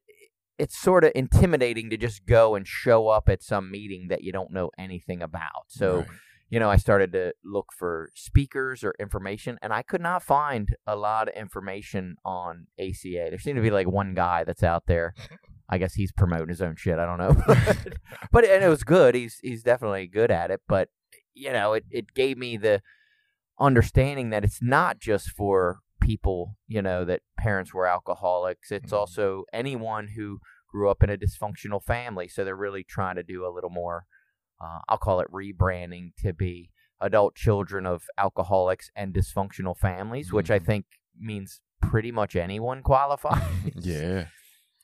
it's 0.58 0.78
sort 0.78 1.02
of 1.02 1.10
intimidating 1.16 1.90
to 1.90 1.96
just 1.96 2.24
go 2.24 2.54
and 2.54 2.68
show 2.68 3.08
up 3.08 3.28
at 3.28 3.42
some 3.42 3.68
meeting 3.68 4.06
that 4.10 4.22
you 4.22 4.30
don't 4.30 4.52
know 4.52 4.70
anything 4.78 5.22
about. 5.22 5.64
So 5.66 5.96
Right. 5.96 6.06
You 6.50 6.58
know, 6.60 6.68
I 6.68 6.76
started 6.76 7.12
to 7.12 7.32
look 7.44 7.72
for 7.72 8.10
speakers 8.14 8.82
or 8.84 8.92
information, 9.00 9.56
and 9.62 9.72
I 9.72 9.82
could 9.82 10.00
not 10.00 10.22
find 10.22 10.74
a 10.86 10.96
lot 10.96 11.28
of 11.28 11.34
information 11.34 12.16
on 12.24 12.66
ACA. 12.78 13.28
There 13.30 13.38
seemed 13.38 13.56
to 13.56 13.62
be 13.62 13.70
like 13.70 13.86
one 13.88 14.14
guy 14.14 14.44
that's 14.44 14.62
out 14.64 14.84
there. 14.86 15.14
I 15.72 15.78
guess 15.78 15.94
he's 15.94 16.10
promoting 16.10 16.48
his 16.48 16.60
own 16.60 16.74
shit. 16.76 16.98
I 16.98 17.06
don't 17.06 17.18
know, 17.18 17.36
but 18.32 18.44
and 18.44 18.64
it 18.64 18.68
was 18.68 18.82
good. 18.82 19.14
He's 19.14 19.38
he's 19.40 19.62
definitely 19.62 20.08
good 20.08 20.30
at 20.32 20.50
it. 20.50 20.60
But 20.68 20.88
you 21.34 21.52
know, 21.52 21.74
it 21.74 21.84
it 21.90 22.12
gave 22.12 22.36
me 22.36 22.56
the 22.56 22.82
understanding 23.58 24.30
that 24.30 24.44
it's 24.44 24.62
not 24.62 24.98
just 24.98 25.30
for 25.30 25.80
people 26.00 26.56
you 26.66 26.80
know 26.80 27.04
that 27.04 27.20
parents 27.38 27.72
were 27.74 27.86
alcoholics. 27.86 28.72
It's 28.72 28.90
Mhm. 28.92 28.96
also 28.96 29.44
anyone 29.52 30.08
who 30.16 30.40
grew 30.68 30.88
up 30.90 31.02
in 31.02 31.10
a 31.10 31.16
dysfunctional 31.16 31.82
family. 31.82 32.26
So 32.28 32.42
they're 32.44 32.56
really 32.56 32.84
trying 32.84 33.16
to 33.16 33.22
do 33.22 33.44
a 33.46 33.52
little 33.52 33.70
more 33.70 34.06
uh, 34.60 34.80
I'll 34.88 34.98
call 34.98 35.20
it 35.20 35.28
rebranding 35.32 36.12
to 36.18 36.32
be 36.32 36.70
adult 37.00 37.34
children 37.34 37.86
of 37.86 38.04
alcoholics 38.18 38.90
and 38.94 39.14
dysfunctional 39.14 39.76
families, 39.76 40.32
which 40.32 40.50
I 40.50 40.58
Mhm. 40.58 40.66
think 40.66 40.84
means 41.18 41.60
pretty 41.80 42.12
much 42.12 42.36
anyone 42.36 42.82
qualifies. 42.82 43.42
Yeah. 43.74 44.26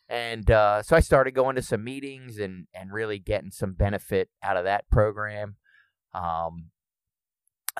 And 0.09 0.49
uh, 0.51 0.83
so 0.83 0.95
I 0.97 1.01
started 1.01 1.33
going 1.33 1.57
to 1.57 1.62
some 1.62 1.83
meetings 1.83 2.39
and, 2.39 2.69
and 2.73 2.93
really 2.93 3.19
getting 3.19 3.51
some 3.51 3.73
benefit 3.75 4.29
out 4.43 4.57
of 4.57 4.62
that 4.65 4.89
program. 4.89 5.57
Um, 6.15 6.71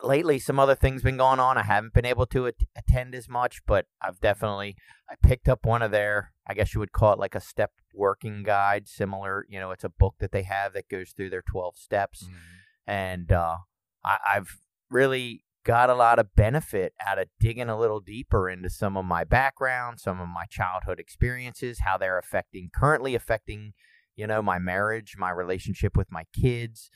lately, 0.03 0.39
some 0.39 0.59
other 0.59 0.75
things 0.75 1.03
been 1.03 1.17
going 1.17 1.39
on. 1.41 1.57
I 1.57 1.63
haven't 1.63 1.95
been 1.95 2.05
able 2.05 2.27
to 2.27 2.49
at- 2.49 2.55
attend 2.77 3.15
as 3.15 3.29
much, 3.29 3.61
but 3.67 3.87
I've 4.03 4.21
definitely 4.21 4.77
I 5.09 5.15
picked 5.23 5.49
up 5.49 5.65
one 5.65 5.83
of 5.83 5.91
their. 5.93 6.33
I 6.47 6.55
guess 6.55 6.75
you 6.75 6.81
would 6.81 6.93
call 6.93 7.13
it 7.13 7.19
like 7.19 7.35
a 7.35 7.41
step 7.41 7.73
working 7.93 8.43
guide, 8.43 8.89
similar. 8.89 9.47
You 9.49 9.59
know, 9.59 9.71
it's 9.71 9.85
a 9.85 9.89
book 9.89 10.15
that 10.21 10.33
they 10.33 10.43
have 10.43 10.73
that 10.75 10.89
goes 10.89 11.11
through 11.11 11.31
their 11.31 11.43
twelve 11.43 11.77
steps. 11.77 12.25
And 12.87 13.33
uh, 13.33 13.57
I, 14.05 14.19
I've 14.35 14.59
really 14.91 15.43
got 15.65 15.91
a 15.91 15.95
lot 15.95 16.21
of 16.21 16.33
benefit 16.37 16.93
out 17.05 17.19
of 17.19 17.27
digging 17.41 17.69
a 17.69 17.79
little 17.79 17.99
deeper 17.99 18.49
into 18.49 18.71
some 18.71 18.97
of 18.97 19.05
my 19.05 19.25
background, 19.25 19.99
some 19.99 20.21
of 20.21 20.29
my 20.29 20.45
childhood 20.49 21.01
experiences, 21.01 21.81
how 21.81 21.99
they're 21.99 22.19
affecting 22.19 22.71
currently 22.73 23.17
affecting, 23.17 23.73
you 24.15 24.29
know, 24.29 24.41
my 24.41 24.61
marriage, 24.61 25.17
my 25.19 25.31
relationship 25.31 25.97
with 25.97 26.13
my 26.13 26.23
kids, 26.41 26.89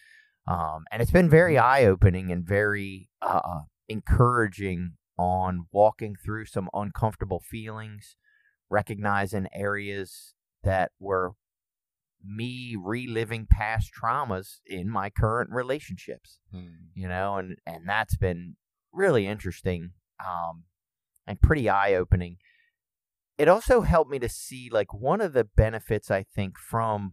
um, 0.47 0.85
and 0.93 1.03
it's 1.03 1.11
been 1.11 1.29
very 1.29 1.59
eye 1.59 1.85
opening 1.85 2.31
and 2.31 2.47
very 2.47 3.09
uh, 3.21 3.63
encouraging 3.89 4.93
on 5.19 5.67
walking 5.73 6.15
through 6.15 6.47
some 6.47 6.69
uncomfortable 6.73 7.41
feelings, 7.41 8.15
recognizing 8.71 9.49
areas 9.53 10.35
that 10.63 10.93
were 10.99 11.33
me 12.25 12.77
reliving 12.79 13.47
past 13.51 13.91
traumas 13.99 14.61
in 14.67 14.89
my 14.91 15.09
current 15.11 15.51
relationships 15.51 16.39
Mm. 16.55 16.75
you 16.95 17.09
know 17.09 17.37
and 17.37 17.57
and 17.67 17.89
that's 17.89 18.17
been 18.17 18.57
really 18.93 19.27
interesting 19.27 19.93
um 20.25 20.65
and 21.27 21.41
pretty 21.41 21.69
eye 21.71 21.95
opening 21.95 22.37
it 23.39 23.49
also 23.49 23.81
helped 23.81 24.11
me 24.11 24.19
to 24.19 24.29
see 24.29 24.69
like 24.71 24.93
one 24.93 25.23
of 25.23 25.33
the 25.33 25.45
benefits 25.45 26.11
i 26.11 26.23
think 26.23 26.59
from 26.59 27.13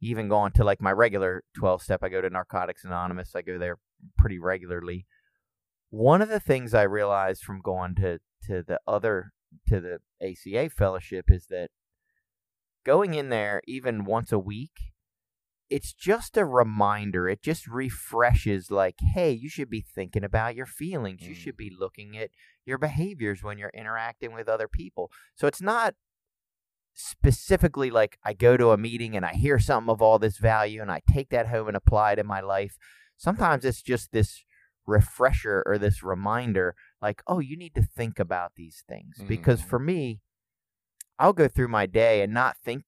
even 0.00 0.28
going 0.28 0.52
to 0.52 0.64
like 0.64 0.80
my 0.80 0.92
regular 0.92 1.44
12 1.54 1.82
step 1.82 2.02
i 2.02 2.08
go 2.08 2.22
to 2.22 2.30
narcotics 2.30 2.84
anonymous 2.84 3.34
i 3.36 3.42
go 3.42 3.58
there 3.58 3.76
pretty 4.16 4.38
regularly 4.38 5.04
one 5.90 6.22
of 6.22 6.28
the 6.30 6.40
things 6.40 6.72
i 6.72 6.82
realized 6.82 7.42
from 7.42 7.60
going 7.60 7.94
to 7.94 8.18
to 8.42 8.62
the 8.62 8.80
other 8.86 9.32
to 9.66 9.80
the 9.80 9.98
aca 10.20 10.68
fellowship 10.70 11.26
is 11.30 11.46
that 11.48 11.70
going 12.84 13.14
in 13.14 13.28
there 13.28 13.60
even 13.66 14.04
once 14.04 14.32
a 14.32 14.38
week 14.38 14.92
it's 15.70 15.92
just 15.92 16.38
a 16.38 16.46
reminder. 16.46 17.28
It 17.28 17.42
just 17.42 17.66
refreshes 17.66 18.70
like 18.70 18.94
hey 19.14 19.32
you 19.32 19.50
should 19.50 19.68
be 19.68 19.82
thinking 19.82 20.24
about 20.24 20.54
your 20.56 20.64
feelings. 20.64 21.20
You 21.28 21.34
Mm. 21.34 21.38
should 21.38 21.56
be 21.58 21.70
looking 21.78 22.16
at 22.16 22.30
your 22.64 22.78
behaviors 22.78 23.42
when 23.42 23.58
you're 23.58 23.70
interacting 23.74 24.32
with 24.32 24.48
other 24.48 24.66
people. 24.66 25.10
So 25.34 25.46
it's 25.46 25.60
not 25.60 25.94
specifically 26.94 27.90
like 27.90 28.18
i 28.24 28.32
go 28.32 28.56
to 28.56 28.70
a 28.70 28.76
meeting 28.76 29.14
and 29.14 29.24
i 29.24 29.32
hear 29.32 29.58
something 29.60 29.88
of 29.90 30.02
all 30.02 30.18
this 30.18 30.38
value 30.38 30.82
and 30.82 30.90
i 30.90 31.00
take 31.08 31.28
that 31.28 31.46
home 31.46 31.68
and 31.68 31.76
apply 31.76 32.12
it 32.12 32.18
in 32.18 32.26
my 32.26 32.40
life. 32.40 32.76
Sometimes 33.16 33.64
it's 33.64 33.82
just 33.82 34.10
this 34.10 34.44
refresher 34.86 35.62
or 35.66 35.76
this 35.78 36.02
reminder 36.02 36.74
like 37.00 37.22
oh 37.26 37.38
you 37.38 37.56
need 37.56 37.74
to 37.74 37.82
think 37.82 38.18
about 38.18 38.52
these 38.56 38.82
things 38.88 39.22
because 39.26 39.62
Mhm. 39.62 39.68
for 39.68 39.78
me 39.78 40.20
i'll 41.18 41.32
go 41.32 41.48
through 41.48 41.68
my 41.68 41.86
day 41.86 42.22
and 42.22 42.32
not 42.32 42.56
think 42.56 42.84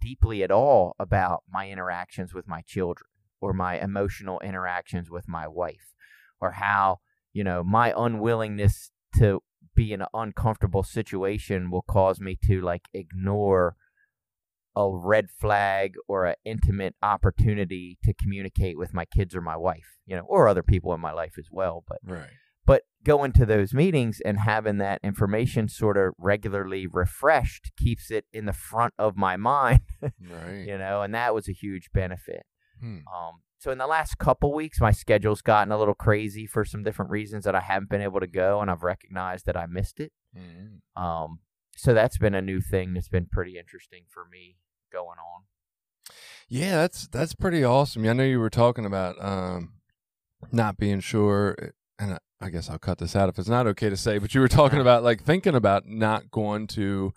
deeply 0.00 0.42
at 0.42 0.50
all 0.50 0.94
about 0.98 1.42
my 1.50 1.68
interactions 1.68 2.32
with 2.34 2.46
my 2.46 2.62
children 2.62 3.08
or 3.40 3.52
my 3.52 3.78
emotional 3.78 4.40
interactions 4.40 5.10
with 5.10 5.26
my 5.28 5.46
wife 5.48 5.94
or 6.40 6.52
how 6.52 6.98
you 7.32 7.42
know 7.42 7.62
my 7.64 7.92
unwillingness 7.96 8.90
to 9.16 9.42
be 9.74 9.92
in 9.92 10.02
an 10.02 10.08
uncomfortable 10.14 10.82
situation 10.82 11.70
will 11.70 11.82
cause 11.82 12.20
me 12.20 12.36
to 12.44 12.60
like 12.60 12.86
ignore 12.92 13.76
a 14.76 14.88
red 14.88 15.28
flag 15.30 15.94
or 16.06 16.26
an 16.26 16.36
intimate 16.44 16.94
opportunity 17.02 17.98
to 18.04 18.12
communicate 18.12 18.78
with 18.78 18.94
my 18.94 19.04
kids 19.04 19.34
or 19.34 19.40
my 19.40 19.56
wife 19.56 19.96
you 20.06 20.14
know 20.14 20.22
or 20.22 20.46
other 20.46 20.62
people 20.62 20.94
in 20.94 21.00
my 21.00 21.12
life 21.12 21.34
as 21.38 21.48
well 21.50 21.84
but 21.88 21.98
Right. 22.04 22.28
But 22.68 22.82
going 23.04 23.32
to 23.32 23.46
those 23.46 23.72
meetings 23.82 24.20
and 24.26 24.36
having 24.40 24.76
that 24.78 25.00
information 25.02 25.68
sort 25.68 25.96
of 25.96 26.12
regularly 26.18 26.86
refreshed 26.86 27.64
keeps 27.76 28.10
it 28.10 28.24
in 28.32 28.44
the 28.44 28.52
front 28.52 28.92
of 28.98 29.16
my 29.16 29.36
mind 29.36 29.80
Right. 30.02 30.64
you 30.68 30.76
know 30.82 30.96
and 31.02 31.14
that 31.14 31.34
was 31.34 31.48
a 31.48 31.52
huge 31.64 31.86
benefit 31.92 32.44
Hmm. 32.80 32.98
um 33.16 33.34
so 33.58 33.72
in 33.72 33.78
the 33.78 33.86
last 33.96 34.18
couple 34.18 34.54
weeks 34.54 34.80
my 34.80 34.92
schedule's 34.92 35.42
gotten 35.42 35.72
a 35.72 35.78
little 35.78 35.94
crazy 36.06 36.46
for 36.46 36.64
some 36.64 36.82
different 36.84 37.10
reasons 37.10 37.42
that 37.44 37.54
i 37.56 37.60
haven't 37.60 37.90
been 37.90 38.02
able 38.08 38.20
to 38.20 38.26
go 38.44 38.60
and 38.60 38.70
i've 38.70 38.84
recognized 38.94 39.46
that 39.46 39.56
i 39.56 39.66
missed 39.66 39.98
it 40.00 40.12
Mm. 40.36 40.80
um 41.02 41.38
so 41.76 41.94
that's 41.94 42.18
been 42.18 42.34
a 42.34 42.42
new 42.42 42.60
thing 42.60 42.92
that's 42.94 43.08
been 43.08 43.26
pretty 43.36 43.56
interesting 43.58 44.02
for 44.14 44.24
me 44.30 44.58
going 44.92 45.18
on 45.32 45.40
Yeah, 46.48 46.76
that's 46.82 47.08
that's 47.08 47.34
pretty 47.34 47.62
awesome. 47.64 48.06
I 48.08 48.12
know 48.12 48.24
you 48.24 48.40
were 48.40 48.50
talking 48.64 48.84
about 48.86 49.14
um, 49.24 49.72
not 50.52 50.76
being 50.78 51.00
sure, 51.00 51.54
and 51.58 51.72
I, 52.40 52.50
guess 52.50 52.70
I'll 52.70 52.78
cut 52.78 52.98
this 52.98 53.16
out 53.16 53.28
if 53.28 53.38
it's 53.38 53.48
not 53.48 53.66
okay 53.68 53.90
to 53.90 53.96
say. 53.96 54.18
But 54.18 54.34
you 54.34 54.40
were 54.40 54.48
talking 54.48 54.80
about 54.80 55.02
like 55.02 55.22
thinking 55.22 55.54
about 55.54 55.86
not 55.86 56.30
going 56.30 56.66
to, 56.68 57.12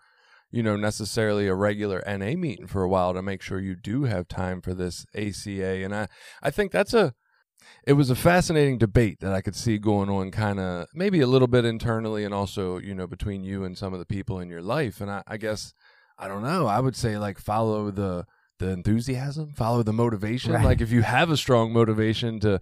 you 0.51 0.63
know, 0.63 0.75
necessarily 0.75 1.47
a 1.47 1.55
regular 1.55 2.03
NA 2.05 2.35
meeting 2.35 2.67
for 2.67 2.83
a 2.83 2.89
while 2.89 3.13
to 3.13 3.21
make 3.21 3.41
sure 3.41 3.59
you 3.59 3.75
do 3.75 4.03
have 4.03 4.27
time 4.27 4.61
for 4.61 4.73
this 4.73 5.05
ACA. 5.15 5.83
And 5.83 5.95
I, 5.95 6.07
I 6.41 6.51
think 6.51 6.71
that's 6.71 6.93
a, 6.93 7.13
it 7.85 7.93
was 7.93 8.09
a 8.09 8.15
fascinating 8.15 8.77
debate 8.77 9.19
that 9.19 9.33
I 9.33 9.41
could 9.41 9.55
see 9.55 9.77
going 9.77 10.09
on 10.09 10.31
kind 10.31 10.59
of 10.59 10.87
maybe 10.93 11.21
a 11.21 11.27
little 11.27 11.47
bit 11.47 11.65
internally 11.65 12.23
and 12.23 12.33
also, 12.33 12.77
you 12.79 12.93
know, 12.93 13.07
between 13.07 13.43
you 13.43 13.63
and 13.63 13.77
some 13.77 13.93
of 13.93 13.99
the 13.99 14.05
people 14.05 14.39
in 14.39 14.49
your 14.49 14.61
life. 14.61 15.01
And 15.01 15.09
I, 15.09 15.23
I 15.27 15.37
guess, 15.37 15.73
I 16.17 16.27
don't 16.27 16.43
know, 16.43 16.67
I 16.67 16.79
would 16.79 16.95
say 16.95 17.17
like 17.17 17.39
follow 17.39 17.91
the, 17.91 18.25
the 18.59 18.69
enthusiasm, 18.69 19.53
follow 19.53 19.83
the 19.83 19.93
motivation. 19.93 20.53
Right. 20.53 20.65
Like 20.65 20.81
if 20.81 20.91
you 20.91 21.01
have 21.01 21.29
a 21.29 21.37
strong 21.37 21.73
motivation 21.73 22.39
to, 22.41 22.59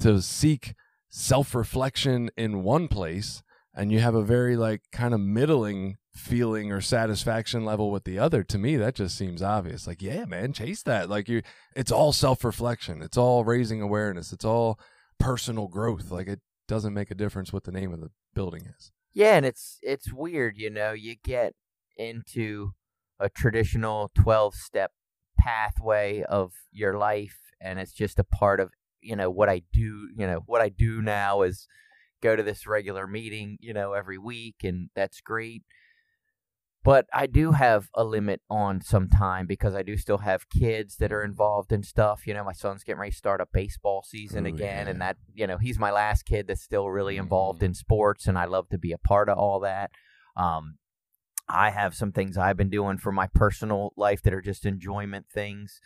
to 0.00 0.20
seek 0.20 0.74
self 1.16 1.54
reflection 1.54 2.28
in 2.36 2.64
one 2.64 2.88
place 2.88 3.40
and 3.72 3.92
you 3.92 4.00
have 4.00 4.16
a 4.16 4.22
very 4.22 4.56
like 4.56 4.82
kind 4.90 5.14
of 5.14 5.20
middling 5.20 5.96
feeling 6.12 6.72
or 6.72 6.80
satisfaction 6.80 7.64
level 7.64 7.92
with 7.92 8.02
the 8.02 8.18
other 8.18 8.42
to 8.42 8.58
me 8.58 8.74
that 8.76 8.96
just 8.96 9.16
seems 9.16 9.40
obvious. 9.40 9.86
Like 9.86 10.02
yeah 10.02 10.24
man 10.24 10.52
chase 10.52 10.82
that. 10.82 11.08
Like 11.08 11.28
you 11.28 11.42
it's 11.76 11.92
all 11.92 12.12
self-reflection. 12.12 13.00
It's 13.00 13.16
all 13.16 13.44
raising 13.44 13.80
awareness. 13.80 14.32
It's 14.32 14.44
all 14.44 14.76
personal 15.20 15.68
growth. 15.68 16.10
Like 16.10 16.26
it 16.26 16.40
doesn't 16.66 16.94
make 16.94 17.12
a 17.12 17.14
difference 17.14 17.52
what 17.52 17.62
the 17.62 17.70
name 17.70 17.92
of 17.92 18.00
the 18.00 18.10
building 18.34 18.62
is. 18.76 18.90
Yeah, 19.12 19.36
and 19.36 19.46
it's 19.46 19.78
it's 19.82 20.12
weird, 20.12 20.58
you 20.58 20.68
know, 20.68 20.90
you 20.92 21.14
get 21.22 21.52
into 21.96 22.72
a 23.20 23.28
traditional 23.28 24.10
12-step 24.18 24.90
pathway 25.38 26.24
of 26.24 26.54
your 26.72 26.98
life 26.98 27.38
and 27.60 27.78
it's 27.78 27.92
just 27.92 28.18
a 28.18 28.24
part 28.24 28.58
of, 28.58 28.70
you 29.04 29.16
know, 29.16 29.30
what 29.30 29.48
I 29.48 29.62
do, 29.72 30.08
you 30.16 30.26
know, 30.26 30.42
what 30.46 30.60
I 30.60 30.68
do 30.68 31.02
now 31.02 31.42
is 31.42 31.68
go 32.22 32.34
to 32.34 32.42
this 32.42 32.66
regular 32.66 33.06
meeting, 33.06 33.58
you 33.60 33.72
know, 33.72 33.92
every 33.92 34.18
week 34.18 34.56
and 34.64 34.88
that's 34.94 35.20
great. 35.20 35.62
But 36.82 37.06
I 37.14 37.26
do 37.26 37.52
have 37.52 37.88
a 37.94 38.04
limit 38.04 38.42
on 38.50 38.82
some 38.82 39.08
time 39.08 39.46
because 39.46 39.74
I 39.74 39.82
do 39.82 39.96
still 39.96 40.18
have 40.18 40.50
kids 40.50 40.96
that 40.96 41.14
are 41.14 41.22
involved 41.24 41.72
in 41.72 41.82
stuff. 41.82 42.26
You 42.26 42.34
know, 42.34 42.44
my 42.44 42.52
son's 42.52 42.84
getting 42.84 43.00
ready 43.00 43.10
to 43.12 43.16
start 43.16 43.40
a 43.40 43.46
baseball 43.50 44.02
season 44.02 44.44
Ooh, 44.44 44.54
again, 44.54 44.86
and 44.88 45.00
that, 45.00 45.16
you 45.32 45.46
know, 45.46 45.56
he's 45.56 45.78
my 45.78 45.90
last 45.90 46.24
kid 46.26 46.46
that's 46.46 46.62
still 46.62 46.90
really 46.90 47.16
involved 47.16 47.62
Mhm. 47.62 47.66
in 47.66 47.74
sports, 47.74 48.26
and 48.26 48.38
I 48.38 48.44
love 48.44 48.68
to 48.68 48.76
be 48.76 48.92
a 48.92 48.98
part 48.98 49.30
of 49.30 49.38
all 49.38 49.60
that. 49.60 49.92
Um, 50.36 50.76
I 51.48 51.70
have 51.70 51.94
some 51.94 52.12
things 52.12 52.36
I've 52.36 52.58
been 52.58 52.70
doing 52.70 52.98
for 52.98 53.12
my 53.12 53.28
personal 53.28 53.94
life 53.96 54.22
that 54.22 54.34
are 54.34 54.42
just 54.42 54.66
enjoyment 54.66 55.26
things. 55.30 55.80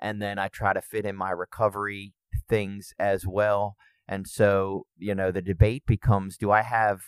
And 0.00 0.20
then 0.20 0.38
I 0.38 0.48
try 0.48 0.72
to 0.72 0.82
fit 0.82 1.06
in 1.06 1.14
my 1.14 1.30
recovery 1.30 2.14
things 2.48 2.92
as 2.98 3.26
well. 3.26 3.76
And 4.06 4.26
so, 4.26 4.86
you 4.96 5.14
know, 5.14 5.30
the 5.30 5.42
debate 5.42 5.84
becomes 5.86 6.36
do 6.36 6.50
I 6.50 6.62
have 6.62 7.00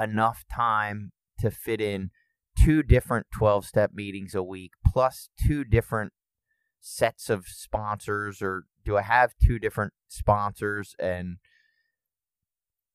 enough 0.00 0.44
time 0.52 1.10
to 1.40 1.50
fit 1.50 1.80
in 1.80 2.10
two 2.56 2.82
different 2.82 3.26
12 3.32 3.64
step 3.64 3.90
meetings 3.94 4.34
a 4.34 4.42
week 4.42 4.72
plus 4.86 5.28
two 5.40 5.64
different 5.64 6.12
sets 6.80 7.28
of 7.28 7.46
sponsors 7.46 8.40
or 8.42 8.64
do 8.84 8.96
I 8.96 9.02
have 9.02 9.34
two 9.44 9.58
different 9.58 9.92
sponsors 10.08 10.94
and 10.98 11.38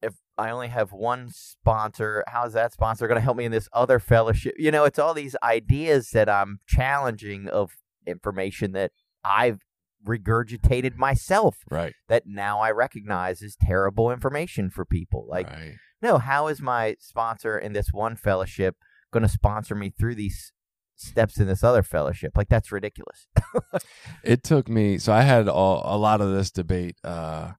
if 0.02 0.16
I 0.38 0.52
only 0.52 0.68
have 0.68 0.92
one 0.92 1.30
sponsor, 1.32 2.24
how's 2.28 2.54
that 2.54 2.74
sponsor 2.74 3.08
going 3.08 3.18
to 3.18 3.24
help 3.24 3.38
me 3.38 3.46
in 3.46 3.52
this 3.52 3.70
other 3.74 3.98
fellowship? 4.00 4.54
You 4.58 4.70
know, 4.70 4.84
it's 4.84 5.00
all 5.00 5.14
these 5.14 5.36
ideas 5.42 6.10
that 6.12 6.30
I'm 6.30 6.60
challenging 6.68 7.48
of 7.48 7.72
information 8.06 8.74
that 8.74 8.92
I've 9.24 9.62
regurgitated 10.06 10.98
myself 10.98 11.58
right 11.70 11.94
that 12.08 12.24
now 12.26 12.60
I 12.60 12.72
recognize 12.72 13.42
is 13.42 13.58
terrible 13.60 14.12
information 14.12 14.70
for 14.70 14.86
people. 14.86 15.26
Like, 15.28 15.50
right 15.50 15.76
no, 16.02 16.18
how 16.20 16.48
is 16.48 16.62
my 16.62 16.96
sponsor 17.00 17.58
in 17.58 17.74
this 17.74 17.88
one 17.92 18.16
fellowship 18.16 18.76
going 19.12 19.24
to 19.24 19.30
sponsor 19.30 19.74
me 19.74 19.90
through 19.90 20.16
these 20.16 20.52
steps 20.96 21.40
in 21.40 21.48
this 21.48 21.64
other 21.64 21.82
fellowship? 21.82 22.34
Like, 22.36 22.50
that's 22.50 22.72
ridiculous. 22.72 23.28
it 24.24 24.44
took 24.44 24.70
me 24.70 24.98
so 24.98 25.14
i 25.14 25.22
had 25.22 25.48
all, 25.48 25.82
a 25.86 25.98
lot 25.98 26.22
of 26.22 26.32
this 26.32 26.52
debate 26.52 26.96
uh 27.04 27.52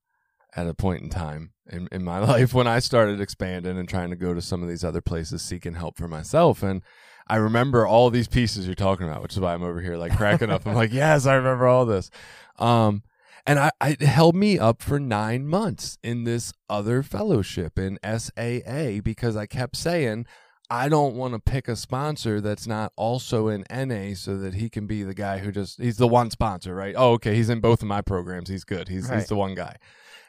at 0.54 0.66
a 0.66 0.74
point 0.74 1.02
in 1.02 1.10
time 1.10 1.52
in, 1.70 1.88
in 1.92 2.04
my 2.04 2.18
life 2.32 2.54
when 2.54 2.66
i 2.66 2.78
started 2.78 3.20
expanding 3.20 3.78
and 3.78 3.88
trying 3.88 4.10
to 4.10 4.16
go 4.16 4.34
to 4.34 4.42
some 4.42 4.62
of 4.62 4.68
these 4.68 4.84
other 4.84 5.00
places 5.00 5.42
seeking 5.42 5.74
help 5.74 5.96
for 5.96 6.08
myself 6.08 6.62
and 6.62 6.82
i 7.26 7.36
remember 7.36 7.86
all 7.86 8.10
these 8.10 8.28
pieces 8.28 8.66
you're 8.66 8.74
talking 8.74 9.08
about 9.08 9.22
which 9.22 9.32
is 9.32 9.40
why 9.40 9.52
i'm 9.54 9.62
over 9.62 9.80
here 9.80 9.96
like 9.96 10.16
cracking 10.16 10.50
up 10.50 10.66
i'm 10.66 10.74
like 10.74 10.92
yes 10.94 11.26
i 11.26 11.34
remember 11.34 11.66
all 11.66 11.84
this 11.86 12.10
um 12.58 13.02
and 13.48 13.60
I, 13.60 13.70
I 13.80 13.96
held 14.00 14.34
me 14.34 14.58
up 14.58 14.82
for 14.82 14.98
nine 14.98 15.46
months 15.46 15.98
in 16.02 16.24
this 16.24 16.52
other 16.68 17.04
fellowship 17.04 17.78
in 17.78 17.96
SAA 18.04 19.00
because 19.04 19.36
I 19.36 19.46
kept 19.46 19.76
saying 19.76 20.26
I 20.68 20.88
don't 20.88 21.14
want 21.14 21.34
to 21.34 21.38
pick 21.38 21.68
a 21.68 21.76
sponsor 21.76 22.40
that's 22.40 22.66
not 22.66 22.92
also 22.96 23.46
in 23.46 23.64
NA 23.70 24.14
so 24.16 24.36
that 24.38 24.54
he 24.54 24.68
can 24.68 24.88
be 24.88 25.04
the 25.04 25.14
guy 25.14 25.38
who 25.38 25.52
just 25.52 25.80
he's 25.80 25.96
the 25.96 26.08
one 26.08 26.32
sponsor, 26.32 26.74
right? 26.74 26.94
Oh, 26.98 27.12
okay, 27.12 27.36
he's 27.36 27.48
in 27.48 27.60
both 27.60 27.82
of 27.82 27.88
my 27.88 28.00
programs. 28.02 28.48
He's 28.48 28.64
good. 28.64 28.88
He's 28.88 29.08
Right. 29.08 29.18
he's 29.20 29.28
the 29.28 29.36
one 29.36 29.54
guy. 29.54 29.76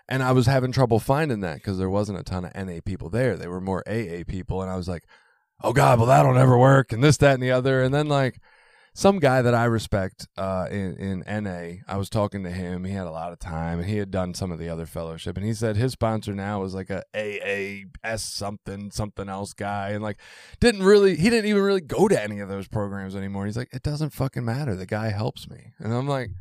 And 0.07 0.21
I 0.21 0.31
was 0.31 0.45
having 0.45 0.71
trouble 0.71 0.99
finding 0.99 1.39
that 1.39 1.55
because 1.55 1.79
there 1.79 1.89
wasn't 1.89 2.19
a 2.19 2.23
ton 2.23 2.45
of 2.45 2.53
NA 2.55 2.81
people 2.86 3.10
there. 3.10 3.36
They 3.36 3.47
were 3.47 3.60
more 3.60 3.83
AA 3.88 4.23
people, 4.27 4.62
and 4.62 4.69
I 4.69 4.75
was 4.75 4.88
like, 4.88 5.05
"Oh 5.62 5.74
God, 5.74 6.00
well 6.00 6.08
that'll 6.08 6.34
never 6.34 6.58
work," 6.58 6.91
and 6.91 7.04
this, 7.04 7.17
that, 7.17 7.34
and 7.36 7.43
the 7.43 7.52
other. 7.52 7.82
And 7.82 7.93
then 7.93 8.08
like 8.08 8.39
some 8.98 9.20
guy 9.20 9.43
that 9.43 9.54
I 9.54 9.65
respect 9.65 10.28
uh, 10.38 10.67
in 10.72 11.24
in 11.28 11.43
NA, 11.43 11.84
I 11.88 11.98
was 11.98 12.10
talking 12.10 12.43
to 12.43 12.50
him. 12.50 12.84
He 12.84 12.93
had 12.93 13.06
a 13.06 13.12
lot 13.12 13.32
of 13.32 13.38
time, 13.38 13.78
and 13.80 13.88
he 13.88 13.98
had 13.98 14.10
done 14.10 14.34
some 14.34 14.52
of 14.52 14.58
the 14.58 14.70
other 14.70 14.88
fellowship. 14.88 15.38
And 15.38 15.46
he 15.46 15.54
said 15.54 15.78
his 15.78 15.91
sponsor 15.91 16.34
now 16.34 16.63
is 16.63 16.74
like 16.74 16.89
a 16.89 17.04
AAS 17.13 18.22
something 18.22 18.89
something 18.89 19.30
else 19.30 19.54
guy, 19.54 19.89
and 19.89 20.02
like 20.02 20.17
didn't 20.60 20.82
really 20.82 21.15
he 21.15 21.30
didn't 21.30 21.50
even 21.50 21.62
really 21.62 21.82
go 21.82 22.08
to 22.08 22.22
any 22.22 22.39
of 22.39 22.50
those 22.50 22.67
programs 22.67 23.15
anymore. 23.15 23.46
He's 23.46 23.58
like, 23.58 23.72
it 23.72 23.84
doesn't 23.84 24.13
fucking 24.13 24.43
matter. 24.43 24.76
The 24.76 24.88
guy 24.88 25.10
helps 25.10 25.48
me, 25.48 25.74
and 25.78 25.93
I'm 25.93 26.08
like. 26.08 26.32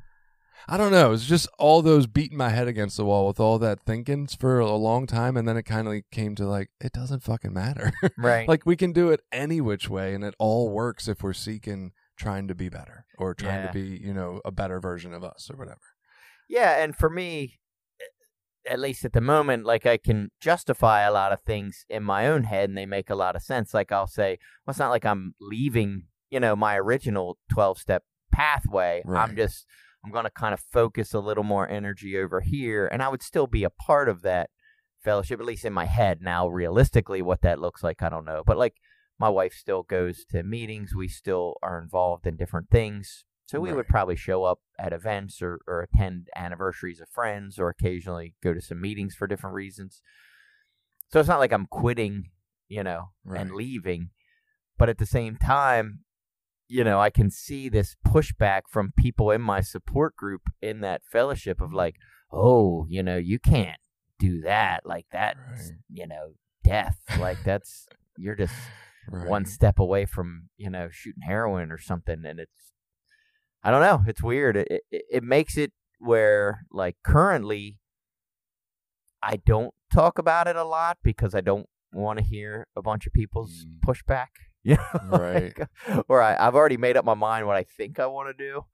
I 0.68 0.76
don't 0.76 0.92
know. 0.92 1.12
It's 1.12 1.26
just 1.26 1.48
all 1.58 1.82
those 1.82 2.06
beating 2.06 2.38
my 2.38 2.48
head 2.48 2.66
against 2.68 2.96
the 2.96 3.04
wall 3.04 3.26
with 3.26 3.38
all 3.38 3.58
that 3.60 3.80
thinking 3.80 4.26
for 4.26 4.58
a 4.58 4.70
long 4.74 5.06
time, 5.06 5.36
and 5.36 5.46
then 5.46 5.56
it 5.56 5.62
kind 5.64 5.86
of 5.88 5.94
came 6.10 6.34
to 6.36 6.46
like 6.46 6.70
it 6.80 6.92
doesn't 6.92 7.22
fucking 7.22 7.52
matter. 7.52 7.92
right. 8.18 8.48
like 8.48 8.66
we 8.66 8.76
can 8.76 8.92
do 8.92 9.10
it 9.10 9.20
any 9.32 9.60
which 9.60 9.88
way, 9.88 10.14
and 10.14 10.24
it 10.24 10.34
all 10.38 10.70
works 10.70 11.08
if 11.08 11.22
we're 11.22 11.32
seeking 11.32 11.92
trying 12.18 12.48
to 12.48 12.54
be 12.54 12.68
better 12.68 13.04
or 13.18 13.34
trying 13.34 13.64
Yeah. 13.64 13.66
to 13.68 13.72
be, 13.72 14.00
you 14.02 14.14
know, 14.14 14.40
a 14.44 14.50
better 14.50 14.80
version 14.80 15.12
of 15.12 15.22
us 15.22 15.50
or 15.52 15.56
whatever. 15.56 15.80
Yeah, 16.48 16.82
and 16.82 16.96
for 16.96 17.10
me, 17.10 17.58
at 18.68 18.80
least 18.80 19.04
at 19.04 19.12
the 19.12 19.20
moment, 19.20 19.64
like 19.64 19.86
I 19.86 19.96
can 19.98 20.30
justify 20.40 21.02
a 21.02 21.12
lot 21.12 21.32
of 21.32 21.40
things 21.42 21.84
in 21.88 22.02
my 22.02 22.26
own 22.26 22.44
head 22.44 22.68
and 22.68 22.76
they 22.76 22.86
make 22.86 23.10
a 23.10 23.14
lot 23.14 23.36
of 23.36 23.42
sense. 23.42 23.72
Like 23.74 23.92
I'll 23.92 24.06
say, 24.06 24.38
well, 24.66 24.72
it's 24.72 24.78
not 24.78 24.90
like 24.90 25.04
I'm 25.04 25.34
leaving, 25.40 26.04
you 26.30 26.40
know, 26.40 26.56
my 26.56 26.76
original 26.76 27.38
12 27.52 27.78
step 27.78 28.02
pathway. 28.32 29.02
Right. 29.04 29.22
I'm 29.22 29.36
just, 29.36 29.66
I'm 30.06 30.12
going 30.12 30.24
to 30.24 30.30
kind 30.30 30.54
of 30.54 30.60
focus 30.60 31.12
a 31.14 31.18
little 31.18 31.42
more 31.42 31.68
energy 31.68 32.16
over 32.16 32.40
here. 32.40 32.86
And 32.86 33.02
I 33.02 33.08
would 33.08 33.22
still 33.22 33.48
be 33.48 33.64
a 33.64 33.70
part 33.70 34.08
of 34.08 34.22
that 34.22 34.50
fellowship, 35.02 35.40
at 35.40 35.46
least 35.46 35.64
in 35.64 35.72
my 35.72 35.86
head. 35.86 36.20
Now, 36.22 36.46
realistically, 36.46 37.22
what 37.22 37.42
that 37.42 37.58
looks 37.58 37.82
like, 37.82 38.02
I 38.04 38.08
don't 38.08 38.24
know. 38.24 38.44
But 38.46 38.56
like 38.56 38.74
my 39.18 39.28
wife 39.28 39.52
still 39.52 39.82
goes 39.82 40.24
to 40.30 40.44
meetings. 40.44 40.94
We 40.94 41.08
still 41.08 41.56
are 41.60 41.82
involved 41.82 42.24
in 42.24 42.36
different 42.36 42.70
things. 42.70 43.24
So 43.46 43.60
we 43.60 43.72
would 43.72 43.88
probably 43.88 44.16
show 44.16 44.44
up 44.44 44.60
at 44.78 44.92
events 44.92 45.42
or, 45.42 45.60
or 45.68 45.82
attend 45.82 46.28
anniversaries 46.34 47.00
of 47.00 47.08
friends 47.08 47.58
or 47.58 47.68
occasionally 47.68 48.34
go 48.42 48.52
to 48.52 48.60
some 48.60 48.80
meetings 48.80 49.14
for 49.14 49.26
different 49.26 49.54
reasons. 49.54 50.02
So 51.10 51.20
it's 51.20 51.28
not 51.28 51.38
like 51.38 51.52
I'm 51.52 51.66
quitting, 51.66 52.30
you 52.68 52.82
know, 52.82 53.10
and 53.24 53.52
leaving. 53.52 54.10
But 54.78 54.88
at 54.88 54.98
the 54.98 55.06
same 55.06 55.36
time, 55.36 56.00
you 56.68 56.82
know, 56.84 56.98
I 57.00 57.10
can 57.10 57.30
see 57.30 57.68
this 57.68 57.96
pushback 58.06 58.62
from 58.68 58.92
people 58.96 59.30
in 59.30 59.40
my 59.42 59.60
support 59.60 60.16
group 60.16 60.42
in 60.60 60.80
that 60.80 61.02
fellowship 61.10 61.60
of 61.60 61.72
like, 61.72 61.96
oh, 62.32 62.86
you 62.88 63.02
know, 63.02 63.16
you 63.16 63.38
can't 63.38 63.78
do 64.18 64.40
that. 64.42 64.84
Like 64.84 65.06
that's, 65.12 65.38
Right. 65.38 65.78
you 65.92 66.06
know, 66.06 66.32
death. 66.64 66.98
Like 67.18 67.38
that's, 67.44 67.86
you're 68.16 68.34
just 68.36 68.54
Right. 69.08 69.28
one 69.28 69.44
step 69.44 69.78
away 69.78 70.04
from 70.04 70.48
you 70.56 70.68
know 70.68 70.88
shooting 70.90 71.22
heroin 71.22 71.70
or 71.70 71.78
something 71.78 72.24
and 72.26 72.40
it's 72.40 72.72
i 73.62 73.70
don't 73.70 73.80
know 73.80 74.02
it's 74.08 74.20
weird 74.20 74.56
it, 74.56 74.66
it, 74.68 74.82
it 74.90 75.22
makes 75.22 75.56
it 75.56 75.72
where 76.00 76.62
like 76.72 76.96
currently 77.04 77.78
i 79.22 79.36
don't 79.36 79.72
talk 79.92 80.18
about 80.18 80.48
it 80.48 80.56
a 80.56 80.64
lot 80.64 80.98
because 81.04 81.36
i 81.36 81.40
don't 81.40 81.68
want 81.92 82.18
to 82.18 82.24
hear 82.24 82.66
a 82.76 82.82
bunch 82.82 83.06
of 83.06 83.12
people's 83.12 83.64
Mm. 83.64 83.78
pushback 83.86 84.26
you 84.70 84.76
know 85.10 85.18
Right. 85.18 85.56
like, 85.58 86.04
or 86.08 86.20
I, 86.22 86.36
i've 86.38 86.54
already 86.54 86.76
made 86.76 86.96
up 86.96 87.04
my 87.04 87.14
mind 87.14 87.46
what 87.46 87.56
i 87.56 87.62
think 87.62 87.98
i 88.00 88.06
want 88.06 88.36
to 88.36 88.44
do 88.44 88.64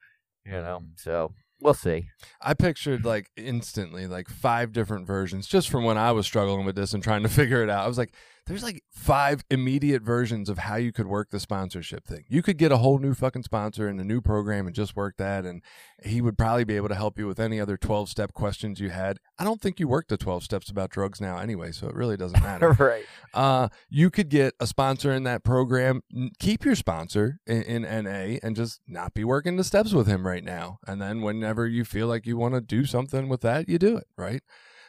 you 0.46 0.52
know 0.52 0.80
Mm. 0.82 0.98
so 0.98 1.32
we'll 1.60 1.74
see 1.74 2.08
I 2.40 2.54
pictured 2.54 3.04
like 3.04 3.30
instantly 3.36 4.06
like 4.08 4.28
five 4.28 4.72
different 4.72 5.06
versions 5.06 5.46
just 5.46 5.68
from 5.70 5.84
when 5.84 5.96
I 5.96 6.10
was 6.10 6.26
struggling 6.26 6.64
with 6.66 6.74
this 6.74 6.92
and 6.92 7.02
trying 7.02 7.22
to 7.22 7.28
figure 7.40 7.62
it 7.62 7.70
out. 7.70 7.84
I 7.84 7.88
was 7.88 7.98
like, 7.98 8.12
there's 8.46 8.62
like 8.62 8.82
five 8.90 9.44
immediate 9.50 10.02
versions 10.02 10.48
of 10.48 10.58
how 10.58 10.74
you 10.74 10.92
could 10.92 11.06
work 11.06 11.30
the 11.30 11.38
sponsorship 11.38 12.06
thing. 12.06 12.24
You 12.28 12.42
could 12.42 12.58
get 12.58 12.72
a 12.72 12.78
whole 12.78 12.98
new 12.98 13.14
fucking 13.14 13.44
sponsor 13.44 13.86
and 13.86 14.00
a 14.00 14.04
new 14.04 14.20
program 14.20 14.66
and 14.66 14.74
just 14.74 14.96
work 14.96 15.16
that. 15.18 15.44
And 15.44 15.62
he 16.02 16.20
would 16.20 16.36
probably 16.36 16.64
be 16.64 16.74
able 16.74 16.88
to 16.88 16.96
help 16.96 17.18
you 17.18 17.28
with 17.28 17.38
any 17.38 17.60
other 17.60 17.76
12 17.76 18.08
step 18.08 18.32
questions 18.32 18.80
you 18.80 18.90
had. 18.90 19.18
I 19.38 19.44
don't 19.44 19.60
think 19.60 19.78
you 19.78 19.86
work 19.86 20.08
the 20.08 20.16
12 20.16 20.42
steps 20.42 20.70
about 20.70 20.90
drugs 20.90 21.20
now 21.20 21.38
anyway, 21.38 21.70
so 21.70 21.86
it 21.86 21.94
really 21.94 22.16
doesn't 22.16 22.42
matter. 22.42 22.72
right. 22.78 23.04
Uh, 23.32 23.68
you 23.88 24.10
could 24.10 24.28
get 24.28 24.54
a 24.58 24.66
sponsor 24.66 25.12
in 25.12 25.22
that 25.22 25.44
program, 25.44 26.02
keep 26.40 26.64
your 26.64 26.74
sponsor 26.74 27.38
in, 27.46 27.62
in 27.62 27.82
NA, 27.82 28.38
and 28.42 28.56
just 28.56 28.80
not 28.88 29.14
be 29.14 29.22
working 29.22 29.56
the 29.56 29.64
steps 29.64 29.92
with 29.92 30.08
him 30.08 30.26
right 30.26 30.44
now. 30.44 30.78
And 30.86 31.00
then 31.00 31.22
whenever 31.22 31.68
you 31.68 31.84
feel 31.84 32.08
like 32.08 32.26
you 32.26 32.36
want 32.36 32.54
to 32.54 32.60
do 32.60 32.86
something 32.86 33.28
with 33.28 33.42
that, 33.42 33.68
you 33.68 33.78
do 33.78 33.96
it, 33.96 34.08
right? 34.16 34.42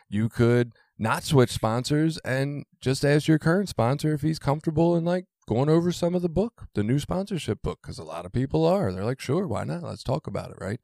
You 0.09 0.27
could 0.27 0.73
not 0.97 1.23
switch 1.23 1.51
sponsors 1.51 2.17
and 2.19 2.65
just 2.81 3.03
ask 3.03 3.27
your 3.27 3.39
current 3.39 3.69
sponsor 3.69 4.13
if 4.13 4.21
he's 4.21 4.39
comfortable 4.39 4.95
in 4.95 5.05
like 5.05 5.25
going 5.47 5.69
over 5.69 5.91
some 5.91 6.15
of 6.15 6.21
the 6.21 6.29
book, 6.29 6.67
the 6.73 6.83
new 6.83 6.99
sponsorship 6.99 7.61
book, 7.61 7.79
because 7.81 7.99
a 7.99 8.03
lot 8.03 8.25
of 8.25 8.31
people 8.31 8.65
are. 8.65 8.91
They're 8.91 9.03
like, 9.03 9.19
sure, 9.19 9.47
why 9.47 9.63
not? 9.63 9.83
Let's 9.83 10.03
talk 10.03 10.27
about 10.27 10.51
it, 10.51 10.57
right? 10.59 10.79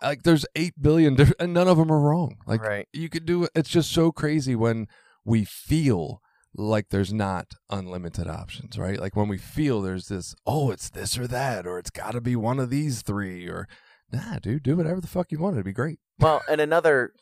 Like, 0.00 0.22
there's 0.22 0.46
8 0.56 0.74
billion, 0.80 1.14
different, 1.14 1.40
and 1.40 1.54
none 1.54 1.68
of 1.68 1.76
them 1.76 1.92
are 1.92 2.00
wrong. 2.00 2.36
Like, 2.46 2.62
right. 2.62 2.88
you 2.92 3.08
could 3.08 3.24
do 3.24 3.44
it. 3.44 3.50
It's 3.54 3.68
just 3.68 3.92
so 3.92 4.10
crazy 4.10 4.56
when 4.56 4.88
we 5.24 5.44
feel 5.44 6.20
like 6.54 6.88
there's 6.90 7.12
not 7.12 7.54
unlimited 7.70 8.28
options, 8.28 8.78
right? 8.78 8.98
Like 8.98 9.16
when 9.16 9.28
we 9.28 9.38
feel 9.38 9.80
there's 9.80 10.08
this, 10.08 10.34
oh, 10.46 10.70
it's 10.70 10.90
this 10.90 11.18
or 11.18 11.26
that, 11.28 11.66
or 11.66 11.78
it's 11.78 11.90
got 11.90 12.12
to 12.12 12.20
be 12.20 12.36
one 12.36 12.58
of 12.58 12.70
these 12.70 13.02
three, 13.02 13.46
or 13.48 13.68
nah, 14.12 14.38
dude, 14.38 14.62
do 14.62 14.76
whatever 14.76 15.00
the 15.00 15.06
fuck 15.06 15.32
you 15.32 15.38
want. 15.38 15.54
It'd 15.54 15.64
be 15.64 15.72
great. 15.72 15.98
Well, 16.18 16.42
and 16.48 16.60
another, 16.60 17.12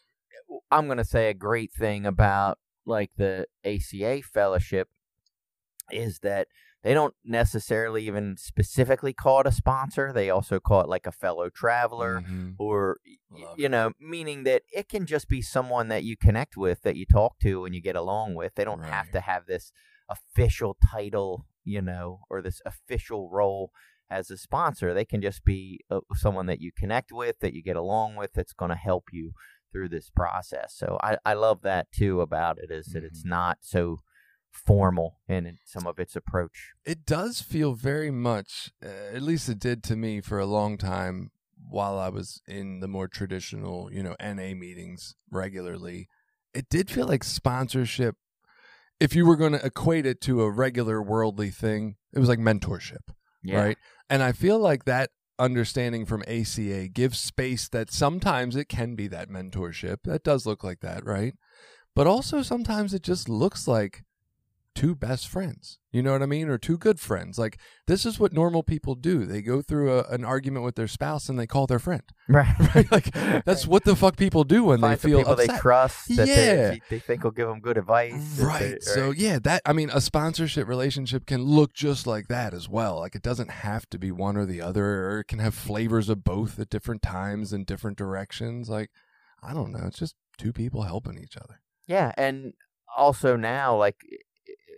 I'm 0.70 0.86
going 0.86 0.98
to 0.98 1.04
say 1.04 1.28
a 1.28 1.34
great 1.34 1.72
thing 1.72 2.06
about 2.06 2.58
like 2.86 3.10
the 3.16 3.46
ACA 3.64 4.22
fellowship 4.22 4.88
is 5.90 6.20
that 6.20 6.48
they 6.82 6.94
don't 6.94 7.14
necessarily 7.24 8.06
even 8.06 8.36
specifically 8.38 9.12
call 9.12 9.40
it 9.40 9.46
a 9.46 9.52
sponsor. 9.52 10.12
They 10.12 10.30
also 10.30 10.58
call 10.60 10.80
it 10.80 10.88
like 10.88 11.06
a 11.06 11.12
fellow 11.12 11.50
traveler 11.50 12.22
Mhm. 12.22 12.54
or, 12.58 12.98
Love 13.30 13.58
you 13.58 13.68
know, 13.68 13.92
meaning 14.00 14.44
that 14.44 14.62
it 14.72 14.88
can 14.88 15.04
just 15.04 15.28
be 15.28 15.42
someone 15.42 15.88
that 15.88 16.04
you 16.04 16.16
connect 16.16 16.56
with, 16.56 16.80
that 16.82 16.96
you 16.96 17.04
talk 17.04 17.38
to 17.40 17.64
and 17.64 17.74
you 17.74 17.82
get 17.82 17.96
along 17.96 18.34
with. 18.34 18.54
They 18.54 18.64
don't 18.64 18.82
have 18.82 19.10
to 19.12 19.20
have 19.20 19.46
this 19.46 19.72
official 20.08 20.76
title, 20.90 21.46
you 21.64 21.82
know, 21.82 22.20
or 22.30 22.40
this 22.40 22.62
official 22.64 23.28
role 23.28 23.72
as 24.08 24.30
a 24.30 24.38
sponsor. 24.38 24.94
They 24.94 25.04
can 25.04 25.20
just 25.20 25.44
be 25.44 25.80
uh, 25.90 26.00
someone 26.14 26.46
that 26.46 26.60
you 26.60 26.72
connect 26.72 27.12
with, 27.12 27.40
that 27.40 27.52
you 27.52 27.62
get 27.62 27.76
along 27.76 28.16
with, 28.16 28.32
that's 28.32 28.54
going 28.54 28.70
to 28.70 28.74
help 28.76 29.04
you 29.12 29.32
through 29.72 29.88
this 29.88 30.10
process. 30.10 30.74
So 30.76 30.98
I, 31.02 31.18
I 31.24 31.34
love 31.34 31.62
that 31.62 31.90
too 31.92 32.20
about 32.20 32.58
it 32.58 32.70
is 32.70 32.86
that 32.86 33.04
it's 33.04 33.22
Mhm. 33.22 33.30
not 33.30 33.58
so 33.62 33.98
formal 34.50 35.20
in 35.28 35.58
some 35.64 35.86
of 35.86 35.98
its 35.98 36.16
approach. 36.16 36.72
It 36.84 37.04
does 37.06 37.40
feel 37.40 37.74
very 37.74 38.10
much, 38.10 38.72
uh, 38.84 38.88
at 38.88 39.22
least 39.22 39.48
it 39.48 39.58
did 39.58 39.82
to 39.84 39.96
me 39.96 40.20
for 40.20 40.38
a 40.38 40.46
long 40.46 40.76
time 40.76 41.30
while 41.56 41.98
I 41.98 42.08
was 42.08 42.42
in 42.48 42.80
the 42.80 42.88
more 42.88 43.06
traditional, 43.06 43.92
you 43.92 44.02
know, 44.02 44.16
NA 44.18 44.54
meetings 44.54 45.14
regularly. 45.30 46.08
It 46.52 46.68
did 46.68 46.90
feel 46.90 47.06
like 47.06 47.22
sponsorship. 47.22 48.16
If 48.98 49.14
you 49.14 49.24
were 49.24 49.36
going 49.36 49.52
to 49.52 49.64
equate 49.64 50.04
it 50.04 50.20
to 50.22 50.42
a 50.42 50.50
regular 50.50 51.00
worldly 51.00 51.50
thing, 51.50 51.96
it 52.12 52.18
was 52.18 52.28
like 52.28 52.38
mentorship. 52.38 53.08
right? 53.58 53.78
And 54.10 54.22
I 54.22 54.32
feel 54.32 54.58
like 54.58 54.84
that 54.84 55.10
understanding 55.40 56.04
from 56.04 56.22
ACA 56.28 56.88
gives 56.88 57.18
space 57.18 57.68
that 57.68 57.90
sometimes 57.90 58.54
it 58.54 58.68
can 58.68 58.94
be 58.94 59.08
that 59.08 59.30
mentorship. 59.30 59.98
That 60.04 60.22
does 60.22 60.46
look 60.46 60.62
like 60.62 60.80
that, 60.80 61.04
right? 61.04 61.34
But 61.96 62.06
also 62.06 62.42
sometimes 62.42 62.94
it 62.94 63.02
just 63.02 63.28
looks 63.28 63.66
like 63.66 64.04
two 64.74 64.94
best 64.94 65.26
friends. 65.28 65.78
You 65.90 66.02
know 66.02 66.12
what 66.12 66.22
I 66.22 66.26
mean? 66.26 66.48
Or 66.48 66.56
two 66.56 66.78
good 66.78 67.00
friends. 67.00 67.38
Like 67.38 67.58
this 67.88 68.06
is 68.06 68.20
what 68.20 68.32
normal 68.32 68.62
people 68.62 68.94
do. 68.94 69.24
They 69.26 69.42
go 69.42 69.60
through 69.62 69.92
a, 69.98 70.02
an 70.04 70.24
argument 70.24 70.64
with 70.64 70.76
their 70.76 70.86
spouse 70.86 71.28
and 71.28 71.38
they 71.38 71.46
call 71.46 71.66
their 71.66 71.78
friend. 71.80 72.02
Right. 72.28 72.54
Right? 72.74 72.90
Like 72.92 73.12
that's 73.44 73.66
what 73.66 73.84
the 73.84 73.96
fuck 73.96 74.16
people 74.16 74.44
do 74.44 74.64
when 74.64 74.80
Find 74.80 74.92
they 74.98 75.08
feel 75.08 75.18
people 75.18 75.32
upset. 75.32 75.48
they 75.48 75.58
trust 75.58 76.16
that 76.16 76.28
Yeah. 76.28 76.70
they, 76.70 76.80
they 76.88 76.98
think 77.00 77.24
will 77.24 77.32
give 77.32 77.48
them 77.48 77.58
good 77.60 77.76
advice. 77.76 78.38
Right. 78.40 78.76
they- 78.78 78.78
So 78.80 79.10
yeah, 79.10 79.40
that 79.40 79.62
I 79.66 79.72
mean, 79.72 79.90
a 79.92 80.00
sponsorship 80.00 80.68
relationship 80.68 81.26
can 81.26 81.42
look 81.42 81.72
just 81.74 82.06
like 82.06 82.28
that 82.28 82.54
as 82.54 82.68
well. 82.68 83.00
Like 83.00 83.16
it 83.16 83.22
doesn't 83.22 83.50
have 83.50 83.88
to 83.90 83.98
be 83.98 84.12
one 84.12 84.36
or 84.36 84.46
the 84.46 84.60
other, 84.62 84.84
or 85.10 85.20
it 85.20 85.24
can 85.28 85.40
have 85.40 85.54
flavors 85.54 86.08
of 86.08 86.22
both 86.22 86.58
at 86.60 86.70
different 86.70 87.02
times 87.02 87.52
and 87.52 87.66
different 87.66 87.98
directions. 87.98 88.68
Like 88.68 88.90
I 89.42 89.52
don't 89.52 89.72
know, 89.72 89.84
it's 89.86 89.98
just 89.98 90.14
two 90.38 90.52
people 90.52 90.82
helping 90.82 91.18
each 91.18 91.36
other. 91.36 91.60
Yeah, 91.88 92.12
and 92.16 92.52
also 92.96 93.34
now, 93.36 93.76
like 93.76 93.96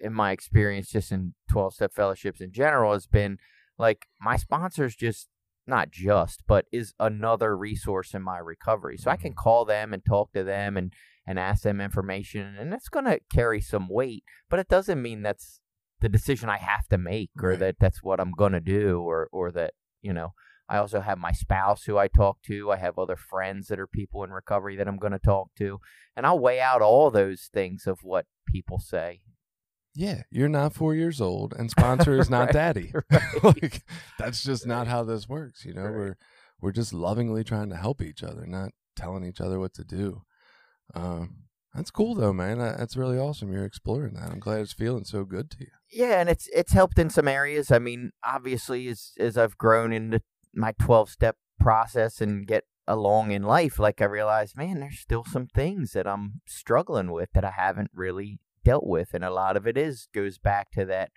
in 0.02 0.12
my 0.12 0.32
experience, 0.32 0.90
just 0.90 1.12
in 1.12 1.34
twelve 1.50 1.74
step 1.74 1.94
fellowships 1.94 2.40
in 2.40 2.52
general, 2.52 2.92
has 2.92 3.06
been 3.06 3.38
like 3.78 4.06
my 4.20 4.36
sponsors 4.36 4.94
just 4.94 5.28
not 5.66 5.90
just, 5.90 6.42
but 6.48 6.66
is 6.72 6.92
another 6.98 7.56
resource 7.56 8.14
in 8.14 8.22
my 8.22 8.38
recovery. 8.38 8.96
So 8.98 9.10
I 9.10 9.16
can 9.16 9.32
Mhm. 9.32 9.36
call 9.36 9.64
them 9.64 9.94
and 9.94 10.04
talk 10.04 10.32
to 10.32 10.42
them 10.44 10.76
and 10.76 10.92
and 11.24 11.38
ask 11.38 11.62
them 11.62 11.80
information, 11.80 12.56
and 12.56 12.74
it's 12.74 12.88
going 12.88 13.04
to 13.04 13.20
carry 13.32 13.60
some 13.60 13.88
weight, 13.88 14.24
but 14.50 14.58
it 14.58 14.68
doesn't 14.68 15.00
mean 15.00 15.22
that's 15.22 15.60
the 16.00 16.08
decision 16.08 16.48
I 16.48 16.56
have 16.58 16.88
to 16.88 16.98
make 16.98 17.30
or 17.40 17.50
Right. 17.50 17.58
that 17.60 17.78
that's 17.78 18.02
what 18.02 18.18
I'm 18.18 18.32
going 18.32 18.50
to 18.52 18.60
do 18.60 19.00
or 19.00 19.28
or 19.32 19.52
that 19.52 19.74
you 20.00 20.12
know. 20.12 20.34
I 20.68 20.78
also 20.78 21.00
have 21.00 21.18
my 21.18 21.32
spouse 21.32 21.84
who 21.84 21.98
I 21.98 22.08
talk 22.08 22.40
to. 22.42 22.70
I 22.72 22.76
have 22.76 22.98
other 22.98 23.16
friends 23.16 23.68
that 23.68 23.78
are 23.78 23.86
people 23.86 24.24
in 24.24 24.30
recovery 24.30 24.74
that 24.76 24.88
I'm 24.88 24.96
going 24.96 25.12
to 25.12 25.18
talk 25.18 25.50
to 25.58 25.78
and 26.16 26.24
I'll 26.26 26.38
weigh 26.38 26.60
out 26.60 26.80
all 26.82 27.10
those 27.10 27.50
things 27.52 27.86
of 27.86 27.98
what 28.02 28.26
people 28.46 28.78
say. 28.78 29.20
Yeah, 29.94 30.22
you're 30.30 30.48
not 30.48 30.72
four 30.72 30.94
years 30.94 31.20
old, 31.20 31.52
and 31.58 31.70
sponsor 31.70 32.18
is 32.18 32.30
not 32.30 32.46
Right, 32.46 32.52
daddy. 32.52 32.92
right. 33.10 33.22
like, 33.44 33.82
that's 34.18 34.42
just 34.42 34.66
not 34.66 34.86
how 34.86 35.04
this 35.04 35.28
works. 35.28 35.64
You 35.64 35.74
know, 35.74 35.82
we're 35.82 36.16
we're 36.60 36.72
just 36.72 36.92
lovingly 36.92 37.44
trying 37.44 37.70
to 37.70 37.76
help 37.76 38.00
each 38.00 38.22
other, 38.22 38.46
not 38.46 38.70
telling 38.96 39.24
each 39.24 39.40
other 39.40 39.58
what 39.58 39.74
to 39.74 39.84
do. 39.84 40.22
Um, 40.94 41.44
that's 41.74 41.90
cool 41.90 42.14
though, 42.14 42.32
man. 42.32 42.58
That's 42.58 42.96
really 42.96 43.18
awesome. 43.18 43.52
You're 43.52 43.64
exploring 43.64 44.14
that. 44.14 44.30
I'm 44.30 44.38
glad 44.40 44.60
it's 44.60 44.72
feeling 44.72 45.04
so 45.04 45.24
good 45.24 45.50
to 45.52 45.56
you. 45.60 45.70
Yeah, 45.90 46.20
and 46.20 46.28
it's 46.28 46.48
it's 46.54 46.72
helped 46.72 46.98
in 46.98 47.10
some 47.10 47.28
areas. 47.28 47.70
I 47.70 47.78
mean, 47.78 48.12
obviously, 48.24 48.88
as 48.88 49.12
as 49.18 49.36
I've 49.36 49.58
grown 49.58 49.92
into 49.92 50.20
my 50.54 50.72
twelve 50.80 51.10
step 51.10 51.36
process 51.60 52.20
and 52.20 52.46
get 52.46 52.64
along 52.86 53.30
in 53.30 53.42
life, 53.42 53.78
like 53.78 54.00
I 54.00 54.06
realized, 54.06 54.56
man, 54.56 54.80
there's 54.80 54.98
still 54.98 55.24
some 55.24 55.46
things 55.46 55.92
that 55.92 56.06
I'm 56.06 56.40
struggling 56.46 57.10
with 57.12 57.30
that 57.32 57.44
I 57.44 57.52
haven't 57.52 57.90
really 57.94 58.38
dealt 58.64 58.86
with, 58.86 59.14
and 59.14 59.24
a 59.24 59.30
lot 59.30 59.56
of 59.56 59.66
it 59.66 59.76
is 59.76 60.08
goes 60.14 60.38
back 60.38 60.70
to 60.72 60.84
that 60.86 61.10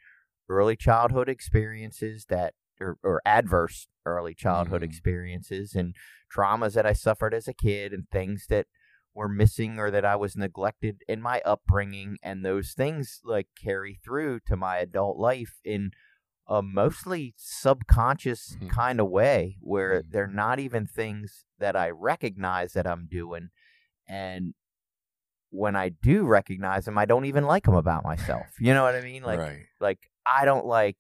early 0.50 0.76
childhood 0.76 1.30
experiences 1.30 2.26
that 2.30 2.54
or, 2.80 2.98
or 3.04 3.22
adverse 3.26 3.88
early 4.06 4.34
childhood 4.36 4.82
Mhm. 4.82 4.86
experiences 4.86 5.74
and 5.76 5.96
traumas 6.36 6.74
that 6.74 6.86
I 6.86 6.94
suffered 6.94 7.34
as 7.34 7.48
a 7.48 7.54
kid 7.54 7.94
and 7.94 8.08
things 8.12 8.48
that 8.50 8.68
were 9.14 9.30
missing 9.30 9.80
or 9.80 9.90
that 9.92 10.06
I 10.06 10.16
was 10.18 10.36
neglected 10.36 11.02
in 11.08 11.22
my 11.22 11.42
upbringing 11.46 12.18
and 12.22 12.46
those 12.46 12.74
things 12.74 13.22
like 13.24 13.48
carry 13.60 14.00
through 14.04 14.42
to 14.48 14.58
my 14.58 14.78
adult 14.78 15.18
life 15.18 15.60
in 15.64 15.92
a 16.48 16.62
mostly 16.62 17.34
subconscious 17.38 18.58
Mhm. 18.62 18.70
kind 18.70 19.00
of 19.00 19.10
way 19.10 19.58
where 19.62 20.02
Mhm. 20.02 20.12
they're 20.12 20.28
not 20.28 20.60
even 20.60 20.86
things 20.86 21.46
that 21.60 21.76
I 21.76 21.90
recognize 21.90 22.74
that 22.74 22.86
I'm 22.86 23.08
doing 23.10 23.50
and 24.08 24.54
when 25.50 25.76
I 25.76 25.90
do 25.90 26.26
recognize 26.26 26.86
them 26.86 26.98
I 26.98 27.06
don't 27.06 27.26
even 27.26 27.46
like 27.46 27.66
them 27.66 27.76
about 27.76 28.04
myself. 28.04 28.46
You 28.60 28.74
know 28.74 28.84
what 28.84 28.96
I 28.96 29.02
mean? 29.02 29.24
Like 29.24 29.40
right. 29.40 29.66
like 29.80 30.00
I 30.26 30.46
don't 30.46 30.66
like 30.66 30.98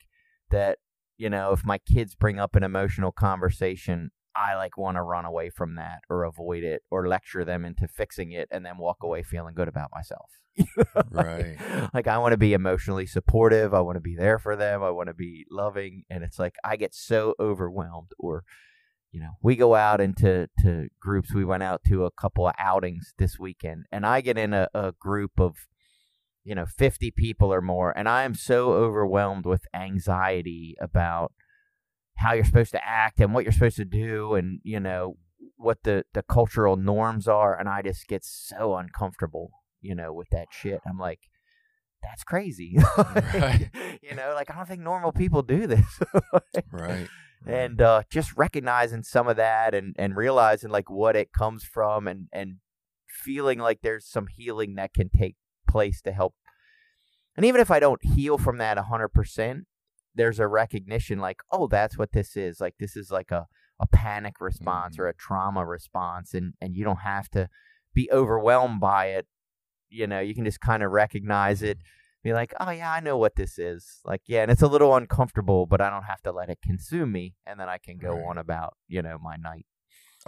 that 0.51 0.79
you 1.17 1.29
know 1.29 1.51
if 1.51 1.65
my 1.65 1.77
kids 1.79 2.15
bring 2.15 2.39
up 2.39 2.55
an 2.55 2.63
emotional 2.63 3.11
conversation 3.11 4.11
I 4.35 4.55
like 4.55 4.77
want 4.77 4.97
to 4.97 5.01
run 5.01 5.25
away 5.25 5.49
from 5.49 5.75
that 5.75 6.01
or 6.09 6.23
avoid 6.23 6.63
it 6.63 6.83
or 6.91 7.07
lecture 7.07 7.45
them 7.45 7.63
into 7.63 7.87
fixing 7.87 8.33
it 8.33 8.49
and 8.51 8.65
then 8.65 8.77
walk 8.77 8.97
away 9.01 9.23
feeling 9.23 9.55
good 9.55 9.67
about 9.67 9.89
myself. 9.93 10.29
Right. 11.11 11.57
Like 11.93 12.07
I 12.07 12.17
want 12.17 12.33
to 12.33 12.37
be 12.37 12.53
emotionally 12.53 13.05
supportive, 13.05 13.73
I 13.73 13.81
want 13.81 13.95
to 13.95 14.01
be 14.01 14.15
there 14.15 14.39
for 14.39 14.55
them, 14.55 14.83
I 14.83 14.89
want 14.89 15.07
to 15.07 15.13
be 15.13 15.45
loving 15.49 16.03
and 16.09 16.23
it's 16.23 16.39
like 16.39 16.55
I 16.63 16.75
get 16.75 16.93
so 16.93 17.35
overwhelmed 17.39 18.11
or 18.19 18.43
you 19.15 19.21
know, 19.21 19.37
we 19.41 19.55
go 19.55 19.75
out 19.75 20.01
into 20.01 20.49
to 20.59 20.89
groups. 20.99 21.33
We 21.33 21.45
went 21.45 21.63
out 21.63 21.85
to 21.87 22.03
a 22.03 22.11
couple 22.11 22.45
of 22.49 22.53
outings 22.59 23.13
this 23.17 23.39
weekend 23.39 23.85
and 23.89 24.05
I 24.05 24.19
get 24.19 24.37
in 24.37 24.53
a, 24.53 24.67
a 24.73 24.91
group 24.91 25.39
of 25.39 25.55
you 26.43 26.53
know 26.53 26.65
50 26.65 27.11
people 27.11 27.51
or 27.51 27.59
more 27.59 27.91
and 27.97 28.07
i 28.07 28.21
am 28.21 28.35
so 28.35 28.73
overwhelmed 28.73 29.45
with 29.47 29.63
anxiety 29.73 30.75
about 30.79 31.31
how 32.17 32.33
you're 32.33 32.45
supposed 32.45 32.71
to 32.73 32.87
act 32.87 33.19
and 33.19 33.33
what 33.33 33.43
you're 33.43 33.51
supposed 33.51 33.77
to 33.77 33.85
do 33.85 34.35
and 34.35 34.59
you 34.63 34.79
know 34.79 35.15
what 35.57 35.79
the 35.85 36.05
the 36.13 36.21
cultural 36.21 36.75
norms 36.75 37.27
are 37.27 37.57
and 37.59 37.67
i 37.67 37.81
just 37.81 38.05
get 38.07 38.23
so 38.23 38.75
uncomfortable 38.75 39.49
you 39.81 39.95
know 39.95 40.13
with 40.13 40.29
that 40.29 40.45
shit 40.51 40.81
i'm 40.87 40.99
like 40.99 41.21
that's 42.03 42.23
crazy 42.23 42.77
Right. 42.97 43.71
you 44.03 44.13
know 44.13 44.33
like 44.35 44.51
i 44.51 44.55
don't 44.55 44.67
think 44.67 44.81
normal 44.81 45.13
people 45.13 45.41
do 45.41 45.65
this 45.65 45.99
Right. 46.71 47.07
And 47.45 47.81
uh, 47.81 48.03
just 48.09 48.35
recognizing 48.37 49.03
some 49.03 49.27
of 49.27 49.37
that 49.37 49.73
and, 49.75 49.95
and 49.97 50.15
realizing 50.15 50.69
like 50.71 50.89
what 50.89 51.15
it 51.15 51.31
comes 51.31 51.63
from 51.63 52.07
and, 52.07 52.27
and 52.33 52.57
feeling 53.07 53.59
like 53.59 53.81
there's 53.81 54.05
some 54.05 54.27
healing 54.27 54.75
that 54.75 54.93
can 54.93 55.09
take 55.09 55.35
place 55.67 56.01
to 56.01 56.11
help 56.11 56.33
And 57.35 57.45
even 57.45 57.59
if 57.61 57.69
I 57.69 57.79
don't 57.79 58.03
heal 58.03 58.37
from 58.37 58.57
that 58.59 58.77
100%, 58.77 59.63
there's 60.13 60.39
a 60.39 60.47
recognition 60.47 61.19
like, 61.19 61.41
oh, 61.51 61.67
that's 61.67 61.97
what 61.97 62.13
this 62.13 62.37
is. 62.37 62.61
Like, 62.61 62.75
this 62.79 62.95
is 62.95 63.11
like 63.11 63.31
a, 63.31 63.47
a 63.79 63.87
panic 63.87 64.39
response 64.39 64.95
Mhm. 64.95 64.99
or 65.01 65.07
a 65.09 65.13
trauma 65.13 65.65
response. 65.65 66.33
And, 66.33 66.53
and 66.61 66.75
you 66.75 66.85
don't 66.85 67.01
have 67.01 67.29
to 67.31 67.49
be 67.93 68.09
overwhelmed 68.11 68.79
by 68.79 69.07
it. 69.07 69.27
You 69.89 70.07
know, 70.07 70.19
you 70.21 70.33
can 70.33 70.45
just 70.45 70.61
kind 70.61 70.81
of 70.83 70.91
recognize 70.91 71.61
it, 71.61 71.79
be 72.25 72.33
like, 72.33 72.53
oh, 72.59 72.71
yeah, 72.71 72.91
I 72.91 72.99
know 73.01 73.17
what 73.17 73.35
this 73.35 73.59
is. 73.59 73.99
Like, 74.03 74.23
yeah, 74.25 74.41
and 74.41 74.51
it's 74.51 74.63
a 74.63 74.67
little 74.67 74.95
uncomfortable, 74.95 75.67
but 75.67 75.79
I 75.79 75.91
don't 75.91 76.03
have 76.03 76.21
to 76.23 76.31
let 76.31 76.49
it 76.49 76.57
consume 76.61 77.11
me. 77.11 77.35
And 77.45 77.59
then 77.59 77.69
I 77.69 77.77
can 77.77 77.97
go 77.99 78.09
Right. 78.09 78.25
on 78.31 78.37
about, 78.39 78.75
you 78.87 79.01
know, 79.03 79.19
my 79.21 79.35
night. 79.35 79.67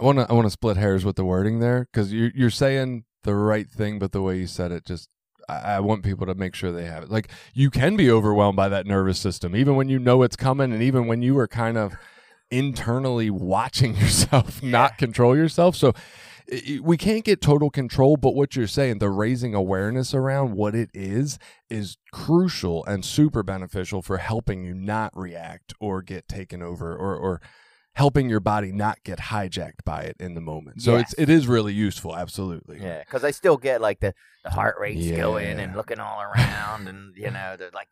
I 0.00 0.04
want 0.04 0.18
to 0.18 0.26
I 0.30 0.32
want 0.32 0.46
to 0.46 0.50
split 0.50 0.76
hairs 0.76 1.04
with 1.04 1.16
the 1.16 1.24
wording 1.24 1.58
there 1.58 1.88
because 1.92 2.12
you're 2.12 2.30
you're 2.32 2.50
saying 2.50 3.04
the 3.24 3.34
right 3.34 3.68
thing, 3.68 3.98
but 3.98 4.12
the 4.12 4.22
way 4.22 4.38
you 4.38 4.46
said 4.46 4.70
it 4.72 4.86
just. 4.86 5.10
I 5.50 5.80
want 5.80 6.02
people 6.04 6.26
to 6.26 6.34
make 6.34 6.54
sure 6.54 6.70
they 6.70 6.84
have 6.84 7.04
it. 7.04 7.10
Like 7.10 7.30
you 7.54 7.70
can 7.70 7.96
be 7.96 8.10
overwhelmed 8.10 8.56
by 8.56 8.68
that 8.68 8.86
nervous 8.86 9.18
system, 9.18 9.56
even 9.56 9.76
when 9.76 9.88
you 9.88 9.98
know 9.98 10.22
it's 10.22 10.36
coming, 10.36 10.74
and 10.74 10.82
even 10.82 11.06
when 11.06 11.22
you 11.22 11.38
are 11.38 11.48
kind 11.48 11.78
of 11.78 11.94
internally 12.50 13.30
watching 13.30 13.96
yourself 14.02 14.62
not 14.62 14.98
control 14.98 15.34
yourself. 15.36 15.74
So 15.74 15.94
we 16.82 16.96
can't 16.96 17.24
get 17.24 17.40
total 17.40 17.70
control, 17.70 18.16
but 18.16 18.34
what 18.34 18.56
you're 18.56 18.66
saying, 18.66 18.98
the 18.98 19.10
raising 19.10 19.54
awareness 19.54 20.14
around 20.14 20.52
what 20.52 20.74
it 20.74 20.90
is, 20.94 21.38
is 21.68 21.98
crucial 22.12 22.84
and 22.86 23.04
super 23.04 23.42
beneficial 23.42 24.00
for 24.02 24.16
helping 24.18 24.64
you 24.64 24.74
not 24.74 25.12
react 25.16 25.74
or 25.80 26.00
get 26.02 26.26
taken 26.28 26.62
over 26.62 26.96
or 26.96 27.16
or 27.16 27.40
helping 27.94 28.30
your 28.30 28.38
body 28.40 28.70
not 28.70 29.02
get 29.02 29.18
hijacked 29.18 29.82
by 29.84 30.02
it 30.02 30.14
in 30.20 30.34
the 30.34 30.40
moment. 30.40 30.80
So 30.80 30.92
Yes. 30.96 31.12
it's 31.12 31.20
it 31.20 31.28
is 31.28 31.46
really 31.48 31.74
useful, 31.74 32.16
absolutely. 32.16 32.78
Yeah, 32.80 33.00
because 33.00 33.24
I 33.24 33.32
still 33.32 33.56
get 33.56 33.80
like 33.80 33.98
the, 34.00 34.14
the 34.44 34.50
heart 34.50 34.76
rate's 34.80 35.10
going 35.10 35.58
and 35.58 35.74
looking 35.76 35.98
all 35.98 36.20
around, 36.22 36.86
and 36.88 37.14
you 37.16 37.30
know 37.30 37.56
the 37.58 37.70
like 37.74 37.88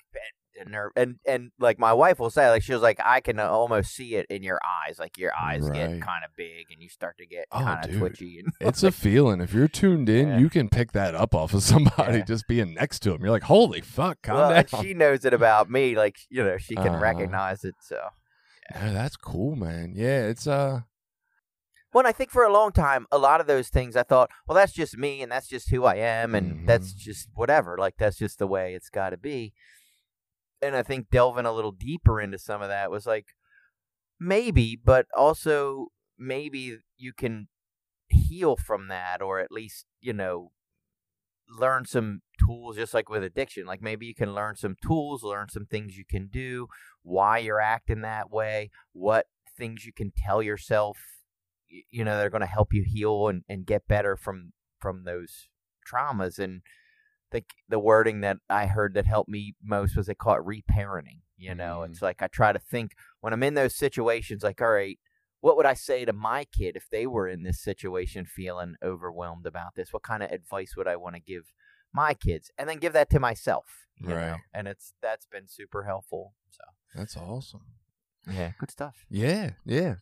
nerve 0.66 0.92
and 0.96 1.16
and 1.26 1.50
like 1.58 1.78
my 1.78 1.92
wife 1.92 2.18
will 2.18 2.30
say 2.30 2.48
like 2.50 2.62
she 2.62 2.72
was 2.72 2.82
like 2.82 2.98
I 3.04 3.20
can 3.20 3.38
almost 3.38 3.94
see 3.94 4.14
it 4.14 4.26
in 4.30 4.42
your 4.42 4.58
eyes, 4.64 4.98
like 4.98 5.18
your 5.18 5.32
eyes 5.38 5.68
get 5.70 5.88
kind 6.00 6.24
of 6.24 6.30
big 6.36 6.66
and 6.70 6.80
you 6.80 6.88
start 6.88 7.18
to 7.18 7.26
get 7.26 7.46
Oh, 7.52 7.60
kind 7.60 7.84
of 7.84 7.98
twitchy 7.98 8.38
and 8.38 8.48
It's 8.60 8.82
a 8.82 8.90
feeling. 8.92 9.40
If 9.40 9.52
you're 9.52 9.68
tuned 9.68 10.08
in, 10.08 10.28
Yeah. 10.28 10.38
you 10.38 10.48
can 10.48 10.68
pick 10.68 10.92
that 10.92 11.14
up 11.14 11.34
off 11.34 11.52
of 11.54 11.62
somebody 11.62 12.18
Yeah. 12.18 12.24
just 12.24 12.46
being 12.48 12.74
next 12.74 13.00
to 13.00 13.10
them. 13.10 13.20
You're 13.20 13.30
like, 13.30 13.42
holy 13.44 13.80
fuck, 13.82 14.22
calm 14.22 14.36
well, 14.36 14.50
down. 14.64 14.82
she 14.82 14.94
knows 14.94 15.24
it 15.24 15.34
about 15.34 15.70
me, 15.70 15.94
like 15.96 16.16
you 16.30 16.42
know 16.42 16.56
she 16.58 16.74
can 16.74 16.88
Uh-huh. 16.88 16.98
recognize 17.00 17.62
it. 17.64 17.74
So 17.80 18.00
Yeah, 18.74 18.92
that's 18.92 19.16
cool, 19.16 19.56
man. 19.56 19.92
Yeah, 19.94 20.26
it's 20.26 20.46
uh 20.46 20.80
Well, 21.92 22.06
I 22.06 22.12
think 22.12 22.30
for 22.30 22.44
a 22.44 22.52
long 22.52 22.72
time, 22.72 23.06
a 23.10 23.16
lot 23.16 23.40
of 23.40 23.46
those 23.46 23.68
things 23.70 23.96
I 23.96 24.02
thought, 24.02 24.28
well, 24.46 24.54
that's 24.54 24.72
just 24.72 24.98
me 24.98 25.22
and 25.22 25.32
that's 25.32 25.48
just 25.48 25.70
who 25.70 25.84
I 25.84 25.94
am 25.96 26.34
and 26.34 26.68
that's 26.68 26.92
Mhm. 26.92 26.98
just 26.98 27.28
whatever. 27.34 27.78
Like, 27.78 27.94
that's 27.96 28.18
just 28.18 28.38
the 28.38 28.46
way 28.46 28.74
it's 28.74 28.90
got 28.90 29.10
to 29.10 29.16
be. 29.16 29.54
And 30.66 30.76
I 30.76 30.82
think 30.82 31.10
delving 31.10 31.46
a 31.46 31.52
little 31.52 31.72
deeper 31.72 32.20
into 32.20 32.38
some 32.38 32.62
of 32.62 32.68
that 32.68 32.90
was 32.90 33.06
like, 33.06 33.26
maybe, 34.18 34.78
but 34.82 35.06
also 35.16 35.88
maybe 36.18 36.78
you 36.96 37.12
can 37.12 37.48
heal 38.08 38.56
from 38.56 38.88
that 38.88 39.20
or 39.22 39.40
at 39.40 39.52
least, 39.52 39.86
you 40.00 40.12
know, 40.12 40.52
learn 41.48 41.84
some 41.84 42.20
tools 42.44 42.76
just 42.76 42.94
like 42.94 43.08
with 43.08 43.22
addiction. 43.22 43.66
Like, 43.66 43.82
maybe 43.82 44.06
you 44.06 44.14
can 44.14 44.34
learn 44.34 44.56
some 44.56 44.76
tools, 44.82 45.22
learn 45.22 45.48
some 45.48 45.66
things 45.66 45.96
you 45.96 46.04
can 46.08 46.28
do, 46.28 46.66
why 47.02 47.38
you're 47.38 47.60
acting 47.60 48.00
that 48.00 48.30
way, 48.30 48.70
what 48.92 49.26
things 49.56 49.86
you 49.86 49.92
can 49.92 50.12
tell 50.16 50.42
yourself 50.42 50.98
you 51.68 52.04
know 52.04 52.16
they're 52.16 52.30
going 52.30 52.40
to 52.40 52.46
help 52.46 52.72
you 52.72 52.84
heal 52.86 53.28
and, 53.28 53.42
and 53.48 53.66
get 53.66 53.88
better 53.88 54.16
from 54.16 54.52
from 54.80 55.04
those 55.04 55.48
traumas 55.86 56.38
and 56.38 56.62
think 57.30 57.46
the 57.68 57.78
wording 57.78 58.20
that 58.20 58.36
i 58.48 58.66
heard 58.66 58.94
that 58.94 59.06
helped 59.06 59.28
me 59.30 59.54
most 59.62 59.96
was 59.96 60.06
they 60.06 60.14
call 60.14 60.34
it 60.36 60.42
reparenting 60.44 61.20
you 61.36 61.54
know 61.54 61.80
Mm. 61.80 61.90
it's 61.90 62.02
like 62.02 62.22
i 62.22 62.26
try 62.28 62.52
to 62.52 62.58
think 62.58 62.92
when 63.20 63.32
i'm 63.32 63.42
in 63.42 63.54
those 63.54 63.74
situations 63.74 64.42
like 64.42 64.60
all 64.62 64.70
right 64.70 64.98
what 65.40 65.56
would 65.56 65.66
i 65.66 65.74
say 65.74 66.04
to 66.04 66.12
my 66.12 66.44
kid 66.44 66.76
if 66.76 66.88
they 66.90 67.06
were 67.06 67.28
in 67.28 67.42
this 67.42 67.60
situation 67.60 68.24
feeling 68.24 68.74
overwhelmed 68.82 69.46
about 69.46 69.74
this 69.74 69.92
what 69.92 70.02
kind 70.02 70.22
of 70.22 70.30
advice 70.30 70.74
would 70.76 70.88
i 70.88 70.96
want 70.96 71.14
to 71.14 71.20
give 71.20 71.52
my 71.92 72.14
kids 72.14 72.50
and 72.58 72.68
then 72.68 72.78
give 72.78 72.92
that 72.92 73.10
to 73.10 73.20
myself 73.20 73.64
you 73.98 74.08
know 74.08 74.14
Right. 74.14 74.40
and 74.54 74.68
it's 74.68 74.94
that's 75.02 75.26
been 75.26 75.48
super 75.48 75.84
helpful 75.84 76.34
so 76.50 76.64
that's 76.94 77.16
awesome. 77.16 77.62
yeah 78.30 78.52
good 78.58 78.70
stuff 78.70 79.04
Yeah, 79.10 79.50
yeah. 79.64 79.96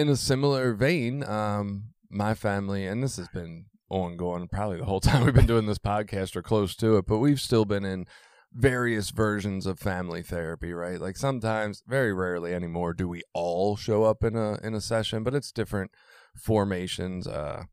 In 0.00 0.08
a 0.08 0.16
similar 0.16 0.72
vein, 0.72 1.22
um, 1.24 1.90
my 2.08 2.34
family, 2.34 2.86
and 2.86 3.02
this 3.02 3.16
has 3.16 3.28
been 3.28 3.66
ongoing 3.90 4.48
probably 4.48 4.78
the 4.78 4.86
whole 4.86 5.00
time 5.08 5.24
we've 5.24 5.34
been 5.34 5.46
doing 5.46 5.66
this 5.66 5.78
podcast 5.78 6.34
or 6.34 6.42
close 6.42 6.74
to 6.76 6.96
it, 6.96 7.06
but 7.06 7.18
we've 7.18 7.40
still 7.40 7.64
been 7.64 7.84
in 7.84 8.06
various 8.52 9.10
versions 9.10 9.66
of 9.66 9.78
family 9.78 10.22
therapy, 10.22 10.72
right? 10.72 11.00
Like 11.00 11.16
sometimes, 11.16 11.82
very 11.86 12.12
rarely 12.12 12.54
anymore, 12.54 12.94
do 12.94 13.08
we 13.08 13.22
all 13.34 13.76
show 13.76 14.04
up 14.04 14.24
in 14.24 14.34
a 14.36 14.58
in 14.62 14.74
a 14.74 14.80
session, 14.80 15.22
but 15.22 15.34
it's 15.34 15.52
different 15.52 15.90
formations. 16.34 17.28
Uh, 17.28 17.64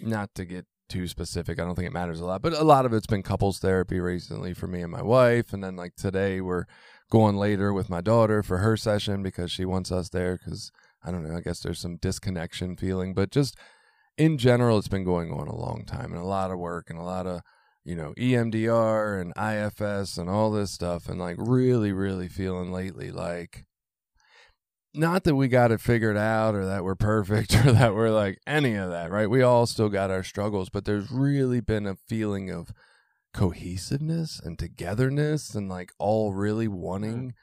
not 0.00 0.34
to 0.34 0.44
get 0.44 0.66
too 0.88 1.06
specific, 1.06 1.60
I 1.60 1.64
don't 1.64 1.74
think 1.74 1.86
it 1.86 1.92
matters 1.92 2.20
a 2.20 2.24
lot, 2.24 2.42
but 2.42 2.54
a 2.54 2.64
lot 2.64 2.86
of 2.86 2.92
it's 2.92 3.06
been 3.06 3.22
couples 3.22 3.58
therapy 3.58 4.00
recently 4.00 4.54
for 4.54 4.66
me 4.66 4.80
and 4.80 4.90
my 4.90 5.02
wife, 5.02 5.52
and 5.52 5.62
then 5.62 5.76
like 5.76 5.96
today 5.96 6.40
we're 6.40 6.64
going 7.10 7.36
later 7.36 7.72
with 7.72 7.90
my 7.90 8.00
daughter 8.00 8.42
for 8.42 8.58
her 8.58 8.76
session 8.76 9.22
because 9.22 9.52
she 9.52 9.64
wants 9.64 9.92
us 9.92 10.08
there 10.08 10.38
because 10.38 10.72
I 11.04 11.10
don't 11.10 11.26
know. 11.26 11.36
I 11.36 11.40
guess 11.40 11.60
there's 11.60 11.80
some 11.80 11.96
disconnection 11.96 12.76
feeling, 12.76 13.14
but 13.14 13.30
just 13.30 13.56
in 14.16 14.38
general, 14.38 14.78
it's 14.78 14.88
been 14.88 15.04
going 15.04 15.32
on 15.32 15.48
a 15.48 15.56
long 15.56 15.84
time 15.86 16.12
and 16.12 16.20
a 16.20 16.26
lot 16.26 16.50
of 16.50 16.58
work 16.58 16.88
and 16.88 16.98
a 16.98 17.02
lot 17.02 17.26
of, 17.26 17.42
you 17.84 17.94
know, 17.94 18.14
EMDR 18.18 19.20
and 19.20 19.32
IFS 19.36 20.16
and 20.16 20.30
all 20.30 20.50
this 20.50 20.70
stuff. 20.70 21.08
And 21.08 21.18
like 21.18 21.36
really, 21.38 21.92
really 21.92 22.28
feeling 22.28 22.72
lately 22.72 23.10
like, 23.10 23.64
not 24.94 25.24
that 25.24 25.34
we 25.34 25.48
got 25.48 25.72
it 25.72 25.80
figured 25.80 26.16
out 26.16 26.54
or 26.54 26.64
that 26.66 26.84
we're 26.84 26.94
perfect 26.94 27.54
or 27.66 27.72
that 27.72 27.94
we're 27.94 28.10
like 28.10 28.38
any 28.46 28.74
of 28.74 28.90
that, 28.90 29.10
right? 29.10 29.28
We 29.28 29.42
all 29.42 29.66
still 29.66 29.88
got 29.88 30.10
our 30.10 30.22
struggles, 30.22 30.68
but 30.70 30.84
there's 30.84 31.10
really 31.10 31.60
been 31.60 31.86
a 31.86 31.96
feeling 31.96 32.50
of 32.50 32.72
cohesiveness 33.34 34.40
and 34.42 34.58
togetherness 34.58 35.54
and 35.54 35.68
like 35.68 35.92
all 35.98 36.32
really 36.32 36.66
mm-hmm. 36.66 36.76
wanting 36.76 37.34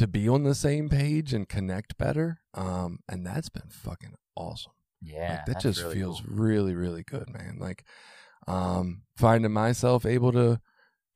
to 0.00 0.06
be 0.06 0.26
on 0.26 0.44
the 0.44 0.54
same 0.54 0.88
page 0.88 1.34
and 1.34 1.46
connect 1.46 1.98
better. 1.98 2.40
Um, 2.54 3.00
and 3.06 3.26
that's 3.26 3.50
been 3.50 3.68
fucking 3.68 4.14
awesome. 4.34 4.72
yeah 5.02 5.42
like, 5.46 5.54
that 5.54 5.60
just 5.60 5.82
really 5.82 5.96
feels 5.96 6.22
cool. 6.22 6.36
really, 6.36 6.74
really 6.74 7.02
good, 7.02 7.28
man. 7.28 7.58
Like, 7.60 7.84
um, 8.48 9.02
finding 9.14 9.52
myself 9.52 10.06
able 10.06 10.32
to 10.32 10.58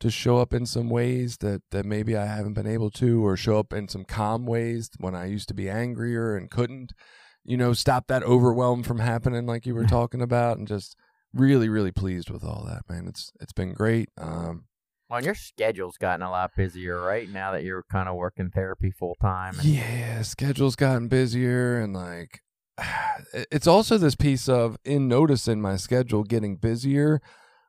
to 0.00 0.10
show 0.10 0.36
up 0.36 0.52
in 0.52 0.66
some 0.66 0.90
ways 0.90 1.38
that 1.38 1.62
that 1.70 1.86
maybe 1.86 2.14
I 2.14 2.26
haven't 2.26 2.52
been 2.52 2.66
able 2.66 2.90
to, 2.90 3.24
or 3.24 3.38
show 3.38 3.58
up 3.58 3.72
in 3.72 3.88
some 3.88 4.04
calm 4.04 4.44
ways 4.44 4.90
when 4.98 5.14
I 5.14 5.26
used 5.26 5.48
to 5.48 5.54
be 5.54 5.70
angrier 5.70 6.36
and 6.36 6.50
couldn't, 6.50 6.92
you 7.42 7.56
know, 7.56 7.72
stop 7.72 8.08
that 8.08 8.22
overwhelm 8.22 8.82
from 8.82 8.98
happening, 8.98 9.46
like 9.46 9.64
you 9.64 9.74
were 9.74 9.86
talking 9.98 10.20
about, 10.20 10.58
and 10.58 10.68
just 10.68 10.94
really, 11.32 11.70
really 11.70 11.90
pleased 11.90 12.28
with 12.28 12.44
all 12.44 12.66
that, 12.66 12.82
man. 12.86 13.08
It's 13.08 13.32
it's 13.40 13.54
been 13.54 13.72
great. 13.72 14.10
Um, 14.18 14.64
Well, 15.14 15.22
your 15.24 15.36
schedule's 15.36 15.96
gotten 15.96 16.22
a 16.22 16.30
lot 16.30 16.50
busier, 16.56 17.00
right? 17.00 17.28
Now 17.30 17.52
that 17.52 17.62
you're 17.62 17.84
kind 17.84 18.08
of 18.08 18.16
working 18.16 18.50
therapy 18.50 18.90
full 18.90 19.14
time. 19.22 19.54
and- 19.56 19.64
Yeah, 19.64 20.22
schedule's 20.22 20.74
gotten 20.74 21.06
busier 21.06 21.78
and 21.78 21.94
like 21.94 22.42
it's 23.32 23.68
also 23.68 23.96
this 23.96 24.16
piece 24.16 24.48
of 24.48 24.76
in 24.84 25.06
noticing 25.06 25.60
my 25.60 25.76
schedule 25.76 26.24
getting 26.24 26.56
busier 26.56 27.20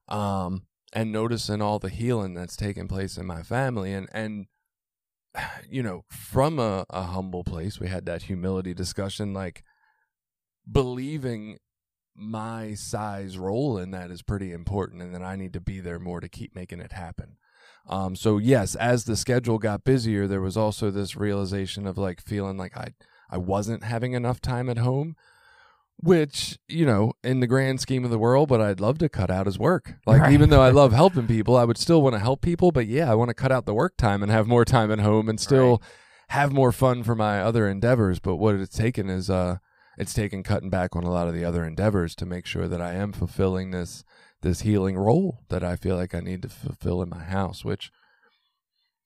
um 0.07 0.65
and 0.93 1.11
noticing 1.11 1.61
all 1.61 1.77
the 1.77 1.89
healing 1.89 2.33
that's 2.33 2.55
taking 2.55 2.87
place 2.87 3.15
in 3.15 3.27
my 3.27 3.43
family 3.43 3.93
and 3.93 4.07
and 4.11 4.47
you 5.69 5.83
know 5.83 6.03
from 6.09 6.57
a, 6.57 6.83
a 6.89 7.03
humble 7.03 7.43
place 7.43 7.79
we 7.79 7.87
had 7.87 8.07
that 8.07 8.23
humility 8.23 8.73
discussion 8.73 9.33
like 9.33 9.63
believing 10.71 11.59
my 12.15 12.73
size 12.73 13.37
role 13.37 13.77
in 13.77 13.91
that 13.91 14.09
is 14.09 14.21
pretty 14.21 14.51
important 14.53 15.01
and 15.01 15.13
that 15.13 15.21
I 15.21 15.35
need 15.35 15.53
to 15.53 15.59
be 15.59 15.79
there 15.81 15.99
more 15.99 16.21
to 16.21 16.29
keep 16.29 16.55
making 16.55 16.79
it 16.79 16.93
happen. 16.93 17.37
Um, 17.87 18.15
so 18.15 18.37
yes, 18.37 18.73
as 18.75 19.03
the 19.03 19.15
schedule 19.17 19.59
got 19.59 19.83
busier, 19.83 20.25
there 20.27 20.41
was 20.41 20.57
also 20.57 20.89
this 20.89 21.15
realization 21.15 21.85
of 21.85 21.97
like 21.97 22.21
feeling 22.21 22.57
like 22.57 22.75
I 22.77 22.93
I 23.29 23.37
wasn't 23.37 23.83
having 23.83 24.13
enough 24.13 24.39
time 24.39 24.69
at 24.69 24.77
home, 24.77 25.15
which 25.97 26.57
you 26.67 26.85
know, 26.85 27.13
in 27.23 27.39
the 27.39 27.47
grand 27.47 27.79
scheme 27.81 28.03
of 28.03 28.11
the 28.11 28.19
world, 28.19 28.49
but 28.49 28.61
I'd 28.61 28.79
love 28.79 28.97
to 28.99 29.09
cut 29.09 29.29
out 29.29 29.47
as 29.47 29.59
work. 29.59 29.95
Like 30.05 30.21
Right. 30.21 30.33
even 30.33 30.49
though 30.49 30.61
I 30.61 30.69
love 30.81 30.93
helping 30.93 31.27
people, 31.27 31.55
I 31.55 31.63
would 31.65 31.77
still 31.77 32.01
want 32.01 32.13
to 32.15 32.19
help 32.19 32.41
people, 32.41 32.71
but 32.71 32.87
yeah, 32.87 33.11
I 33.11 33.15
want 33.15 33.29
to 33.29 33.33
cut 33.35 33.51
out 33.51 33.65
the 33.65 33.73
work 33.73 33.97
time 33.97 34.23
and 34.23 34.31
have 34.31 34.47
more 34.47 34.65
time 34.65 34.91
at 34.91 34.99
home 34.99 35.29
and 35.29 35.39
still 35.39 35.81
have 36.29 36.51
more 36.51 36.71
fun 36.71 37.03
for 37.03 37.15
my 37.15 37.39
other 37.41 37.67
endeavors. 37.67 38.19
But 38.19 38.37
what 38.37 38.55
it's 38.55 38.75
taken 38.75 39.09
is 39.09 39.29
uh, 39.29 39.57
it's 39.97 40.13
taken 40.13 40.43
cutting 40.43 40.69
back 40.69 40.95
on 40.95 41.03
a 41.03 41.11
lot 41.11 41.27
of 41.27 41.33
the 41.33 41.45
other 41.45 41.65
endeavors 41.65 42.15
to 42.15 42.25
make 42.25 42.45
sure 42.45 42.67
that 42.67 42.81
I 42.81 42.93
am 42.93 43.11
fulfilling 43.11 43.71
this 43.71 44.03
this 44.41 44.61
healing 44.61 44.97
role 44.97 45.39
that 45.49 45.63
I 45.63 45.75
feel 45.75 45.95
like 45.95 46.13
I 46.13 46.19
need 46.19 46.43
to 46.43 46.49
fulfill 46.49 47.01
in 47.01 47.09
my 47.09 47.23
house, 47.23 47.65
which 47.65 47.91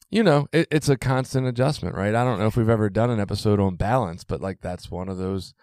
you 0.10 0.24
know, 0.24 0.48
it, 0.52 0.68
it's 0.72 0.90
a 0.90 0.98
constant 0.98 1.48
adjustment, 1.48 1.96
right? 1.96 2.16
I 2.16 2.24
don't 2.24 2.40
know 2.40 2.48
if 2.48 2.58
we've 2.58 2.68
ever 2.68 2.90
done 2.90 3.12
an 3.12 3.20
episode 3.20 3.60
on 3.60 3.76
balance, 3.76 4.24
but 4.24 4.42
like 4.42 4.60
that's 4.62 4.90
one 4.90 5.08
of 5.08 5.18
those 5.18 5.54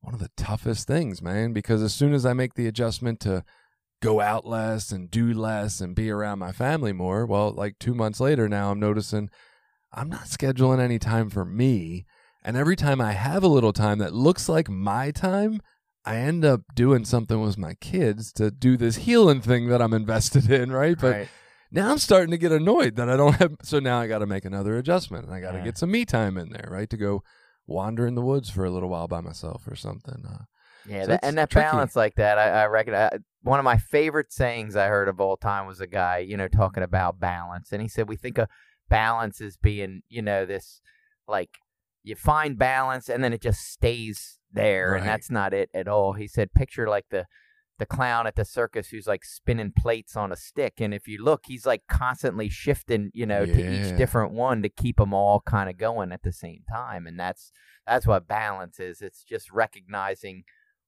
one 0.00 0.14
of 0.14 0.20
the 0.20 0.30
toughest 0.36 0.86
things, 0.86 1.20
man, 1.20 1.52
because 1.52 1.82
as 1.82 1.92
soon 1.92 2.14
as 2.14 2.24
I 2.24 2.32
make 2.32 2.54
the 2.54 2.68
adjustment 2.68 3.18
to 3.20 3.42
go 4.00 4.20
out 4.20 4.46
less 4.46 4.92
and 4.92 5.10
do 5.10 5.32
less 5.32 5.80
and 5.80 5.96
be 5.96 6.10
around 6.10 6.38
my 6.38 6.52
family 6.52 6.92
more, 6.92 7.26
well, 7.26 7.50
like 7.50 7.78
2 7.80 7.94
months 7.94 8.20
later 8.20 8.48
now 8.48 8.70
I'm 8.70 8.78
noticing 8.78 9.30
I'm 9.92 10.08
not 10.08 10.24
scheduling 10.24 10.78
any 10.78 10.98
time 10.98 11.30
for 11.30 11.44
me, 11.44 12.06
and 12.46 12.56
every 12.56 12.76
time 12.76 13.00
I 13.00 13.12
have 13.12 13.42
a 13.42 13.48
little 13.48 13.72
time 13.72 13.98
that 13.98 14.14
looks 14.14 14.48
like 14.48 14.70
my 14.70 15.10
time, 15.10 15.60
I 16.04 16.16
end 16.16 16.44
up 16.44 16.62
doing 16.74 17.04
something 17.04 17.42
with 17.42 17.58
my 17.58 17.74
kids 17.74 18.32
to 18.34 18.50
do 18.52 18.76
this 18.76 18.96
healing 18.96 19.40
thing 19.40 19.68
that 19.68 19.82
I'm 19.82 19.92
invested 19.92 20.50
in, 20.60 20.70
right? 20.70 20.96
But 20.98 21.16
Right. 21.16 21.28
now 21.72 21.90
I'm 21.90 21.98
starting 21.98 22.30
to 22.30 22.38
get 22.38 22.52
annoyed 22.52 22.94
that 22.96 23.08
I 23.08 23.16
don't 23.16 23.34
have. 23.34 23.56
So 23.64 23.80
now 23.80 23.98
I 23.98 24.06
got 24.06 24.20
to 24.20 24.26
make 24.26 24.44
another 24.44 24.76
adjustment, 24.78 25.26
and 25.26 25.34
I 25.34 25.40
got 25.40 25.52
to 25.52 25.58
Yeah. 25.58 25.64
get 25.64 25.78
some 25.78 25.90
me 25.90 26.04
time 26.04 26.38
in 26.38 26.50
there, 26.50 26.68
right? 26.70 26.88
To 26.88 26.96
go 26.96 27.22
wander 27.66 28.06
in 28.06 28.14
the 28.14 28.22
woods 28.22 28.48
for 28.48 28.64
a 28.64 28.70
little 28.70 28.88
while 28.88 29.08
by 29.08 29.20
myself 29.20 29.66
or 29.66 29.74
something. 29.74 30.24
Uh, 30.24 30.44
Yeah, 30.88 31.02
So 31.02 31.08
that, 31.08 31.24
and 31.24 31.36
that 31.38 31.50
tricky. 31.50 31.64
balance 31.64 31.96
like 31.96 32.14
that, 32.14 32.38
I, 32.38 32.62
I 32.62 32.66
reckon 32.66 32.94
I, 32.94 33.10
one 33.42 33.58
of 33.58 33.64
my 33.64 33.76
favorite 33.76 34.32
sayings 34.32 34.76
I 34.76 34.86
heard 34.86 35.08
of 35.08 35.20
all 35.20 35.36
time 35.36 35.66
was 35.66 35.80
a 35.80 35.86
guy, 35.88 36.18
you 36.18 36.36
know, 36.36 36.46
talking 36.46 36.84
about 36.84 37.18
balance, 37.18 37.72
and 37.72 37.82
he 37.82 37.88
said 37.88 38.08
we 38.08 38.16
think 38.16 38.38
of 38.38 38.48
balance 38.88 39.40
as 39.40 39.56
being, 39.56 40.02
you 40.08 40.22
know, 40.22 40.46
this 40.46 40.80
like 41.26 41.50
you 42.06 42.14
find 42.16 42.56
balance 42.58 43.08
and 43.08 43.22
then 43.22 43.32
it 43.32 43.42
just 43.42 43.60
stays 43.60 44.38
there, 44.52 44.92
Right. 44.92 45.00
and 45.00 45.08
that's 45.08 45.30
not 45.30 45.52
it 45.52 45.68
at 45.74 45.88
all. 45.88 46.12
He 46.14 46.26
said, 46.28 46.52
picture 46.54 46.88
like 46.88 47.06
the 47.10 47.26
the 47.78 47.84
clown 47.84 48.26
at 48.26 48.36
the 48.36 48.44
circus 48.46 48.88
who's 48.88 49.06
like 49.06 49.22
spinning 49.22 49.70
plates 49.76 50.16
on 50.16 50.32
a 50.32 50.36
stick, 50.36 50.74
and 50.78 50.94
if 50.94 51.06
you 51.06 51.22
look, 51.22 51.42
he's 51.46 51.66
like 51.66 51.82
constantly 51.90 52.48
shifting, 52.48 53.10
you 53.12 53.26
know, 53.26 53.44
to 53.44 53.52
each 53.74 53.94
different 53.98 54.32
one 54.32 54.62
to 54.62 54.70
keep 54.70 54.96
them 54.96 55.12
all 55.12 55.42
kind 55.44 55.68
of 55.68 55.76
going 55.76 56.10
at 56.10 56.22
the 56.22 56.32
same 56.32 56.62
time, 56.72 57.06
and 57.06 57.20
that's 57.20 57.52
that's 57.86 58.06
what 58.06 58.26
balance 58.26 58.80
is. 58.80 59.02
It's 59.02 59.22
just 59.22 59.52
recognizing 59.52 60.44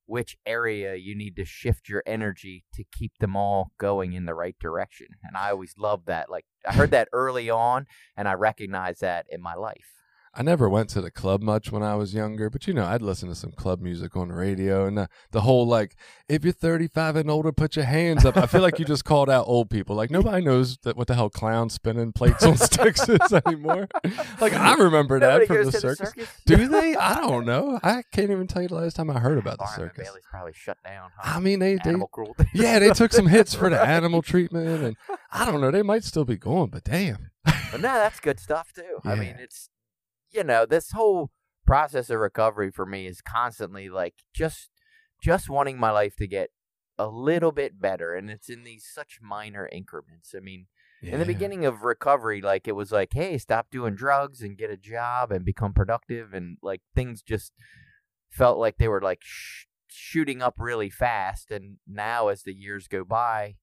which 0.07 0.35
area 0.47 0.95
you 0.95 1.15
need 1.15 1.35
to 1.35 1.45
shift 1.45 1.87
your 1.87 2.01
energy 2.07 2.63
to 2.73 2.83
keep 2.91 3.11
them 3.19 3.35
all 3.35 3.69
going 3.77 4.13
in 4.13 4.25
the 4.25 4.33
right 4.33 4.55
direction. 4.59 5.05
And 5.23 5.37
I 5.37 5.51
always 5.51 5.75
love 5.77 6.05
that. 6.07 6.31
Like 6.31 6.45
I 6.67 6.73
heard 6.73 6.89
that 6.97 7.09
early 7.13 7.51
on 7.51 7.85
and 8.17 8.27
I 8.27 8.33
recognize 8.33 8.99
that 8.99 9.27
in 9.29 9.39
my 9.39 9.53
life. 9.53 9.85
I 10.33 10.43
never 10.43 10.69
went 10.69 10.89
to 10.91 11.01
the 11.01 11.11
club 11.11 11.41
much 11.41 11.71
when 11.71 11.83
I 11.83 11.95
was 11.95 12.13
younger, 12.13 12.49
but 12.49 12.67
you 12.67 12.73
know, 12.73 12.85
I'd 12.85 13.01
listen 13.01 13.29
to 13.29 13.35
some 13.35 13.51
club 13.51 13.81
music 13.81 14.15
on 14.15 14.27
the 14.29 14.35
radio 14.35 14.85
and 14.85 14.97
the, 14.97 15.09
the 15.31 15.41
whole 15.41 15.65
like, 15.65 15.95
if 16.27 16.43
you're 16.43 16.53
35 16.53 17.15
and 17.15 17.31
older, 17.31 17.51
put 17.51 17.75
your 17.75 17.85
hands 17.85 18.25
up. 18.25 18.37
I 18.37 18.45
feel 18.45 18.61
like 18.61 18.77
you 18.79 18.85
just 18.85 19.05
called 19.05 19.29
out 19.29 19.45
old 19.47 19.69
people. 19.69 19.95
Like 19.95 20.11
nobody 20.11 20.43
knows 20.45 20.77
that 20.83 20.95
what 20.95 21.07
the 21.07 21.15
hell 21.15 21.29
clown 21.29 21.69
spinning 21.69 22.11
plates 22.13 22.43
on 22.45 22.57
sticks 22.57 23.09
is 23.09 23.33
anymore. 23.45 23.87
Like 24.39 24.53
I 24.53 24.75
remember 24.75 25.19
Nobody 25.19 25.45
that 25.45 25.53
from 25.53 25.65
the 25.65 25.71
circus. 25.71 25.99
the 25.99 26.05
circus. 26.25 26.29
Do 26.45 26.67
they? 26.67 26.95
I 26.95 27.15
don't 27.21 27.45
know. 27.45 27.79
I 27.83 28.03
can't 28.11 28.29
even 28.29 28.47
tell 28.47 28.61
you 28.61 28.67
the 28.67 28.75
last 28.75 28.95
time 28.95 29.09
I 29.09 29.19
heard 29.19 29.37
about 29.37 29.57
the 29.57 29.67
circus. 29.67 30.07
Bailey's 30.07 30.23
probably 30.29 30.53
shut 30.53 30.77
down. 30.85 31.09
Huh? 31.17 31.37
I 31.37 31.39
mean, 31.39 31.59
they, 31.59 31.75
they 31.75 31.89
Animal 31.89 32.07
cruelty. 32.07 32.45
yeah, 32.53 32.79
they 32.79 32.91
took 32.91 33.11
some 33.13 33.27
hits 33.27 33.53
for 33.53 33.69
the 33.69 33.81
animal 33.85 34.21
treatment, 34.21 34.67
and 34.83 34.95
I 35.31 35.45
don't 35.45 35.59
know. 35.59 35.71
They 35.71 35.81
might 35.83 36.03
still 36.03 36.25
be 36.25 36.37
going, 36.37 36.69
but 36.69 36.83
damn. 36.83 37.31
But 37.43 37.81
no, 37.81 37.93
that's 37.93 38.19
good 38.19 38.39
stuff 38.39 38.71
too. 38.73 38.99
I 39.03 39.15
mean, 39.15 39.35
it's 39.39 39.69
you 40.31 40.43
know, 40.43 40.65
this 40.65 40.91
whole 40.91 41.31
process 41.65 42.09
of 42.09 42.19
recovery 42.19 42.71
for 42.71 42.85
me 42.85 43.05
is 43.05 43.21
constantly 43.21 43.89
like 43.89 44.15
just 44.33 44.69
just 45.21 45.49
wanting 45.49 45.77
my 45.77 45.91
life 45.91 46.15
to 46.15 46.27
get 46.27 46.49
a 46.97 47.07
little 47.07 47.51
bit 47.51 47.79
better 47.79 48.13
and 48.15 48.29
it's 48.29 48.49
in 48.49 48.63
these 48.63 48.85
such 48.91 49.19
minor 49.21 49.69
increments. 49.71 50.33
I 50.35 50.39
mean, 50.39 50.67
in 51.01 51.19
the 51.19 51.25
beginning 51.25 51.65
of 51.65 51.83
recovery, 51.83 52.41
like 52.41 52.67
it 52.67 52.75
was 52.75 52.91
like, 52.91 53.13
hey, 53.13 53.37
stop 53.37 53.67
doing 53.71 53.95
drugs 53.95 54.41
and 54.41 54.57
get 54.57 54.69
a 54.69 54.77
job 54.77 55.31
and 55.31 55.45
become 55.45 55.73
productive, 55.73 56.33
and 56.33 56.57
like 56.61 56.81
things 56.93 57.21
just 57.21 57.53
felt 58.29 58.57
like 58.57 58.77
they 58.77 58.87
were 58.89 59.01
like 59.01 59.21
sh- 59.23 59.65
shooting 59.87 60.41
up 60.41 60.55
really 60.57 60.89
fast. 60.89 61.51
And 61.51 61.77
now, 61.87 62.27
as 62.27 62.43
the 62.43 62.53
years 62.53 62.87
go 62.87 63.03
by, 63.05 63.55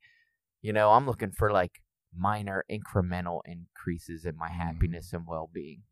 you 0.62 0.72
know, 0.72 0.92
I'm 0.92 1.06
looking 1.06 1.30
for 1.32 1.52
like 1.52 1.82
minor 2.16 2.64
incremental 2.70 3.40
increases 3.44 4.24
in 4.24 4.36
my 4.36 4.48
Mhm. 4.48 4.52
happiness 4.52 5.12
and 5.12 5.26
well 5.26 5.50
being. 5.52 5.82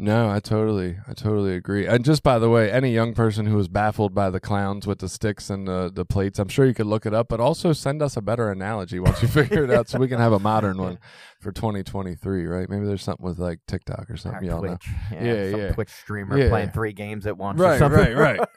No, 0.00 0.30
I 0.30 0.38
totally, 0.38 0.96
I 1.08 1.12
totally 1.12 1.56
agree. 1.56 1.84
And 1.84 2.04
just 2.04 2.22
by 2.22 2.38
the 2.38 2.48
way, 2.48 2.70
any 2.70 2.92
young 2.92 3.14
person 3.14 3.46
who 3.46 3.56
was 3.56 3.66
baffled 3.66 4.14
by 4.14 4.30
the 4.30 4.38
clowns 4.38 4.86
with 4.86 5.00
the 5.00 5.08
sticks 5.08 5.50
and 5.50 5.66
the, 5.66 5.90
the 5.92 6.04
plates, 6.04 6.38
I'm 6.38 6.46
sure 6.46 6.66
you 6.66 6.72
could 6.74 6.86
look 6.86 7.04
it 7.04 7.12
up, 7.12 7.26
but 7.28 7.40
also 7.40 7.72
send 7.72 8.00
us 8.00 8.16
a 8.16 8.20
better 8.22 8.48
analogy 8.52 9.00
once 9.00 9.20
you 9.22 9.26
figure 9.42 9.64
it 9.64 9.72
out 9.72 9.88
so 9.88 9.98
we 9.98 10.06
can 10.06 10.20
have 10.20 10.32
a 10.32 10.38
modern 10.38 10.78
one 10.78 11.00
for 11.40 11.50
2023, 11.50 12.46
right? 12.46 12.68
Maybe 12.70 12.86
there's 12.86 13.02
something 13.02 13.26
with 13.26 13.40
like 13.40 13.58
TikTok 13.66 14.08
or 14.08 14.16
something. 14.16 14.44
Y'all 14.48 14.62
know. 14.62 14.68
Twitch, 14.76 14.88
yeah, 15.10 15.22
Yeah, 15.24 15.50
some 15.50 15.60
yeah. 15.60 15.72
Twitch 15.72 15.90
streamer 15.90 16.38
Yeah. 16.38 16.48
playing 16.48 16.70
three 16.70 16.92
games 16.92 17.26
at 17.26 17.36
once. 17.36 17.60
or 17.60 17.64
Right, 17.64 17.78
something. 17.80 17.98
right, 18.16 18.38
right. 18.38 18.48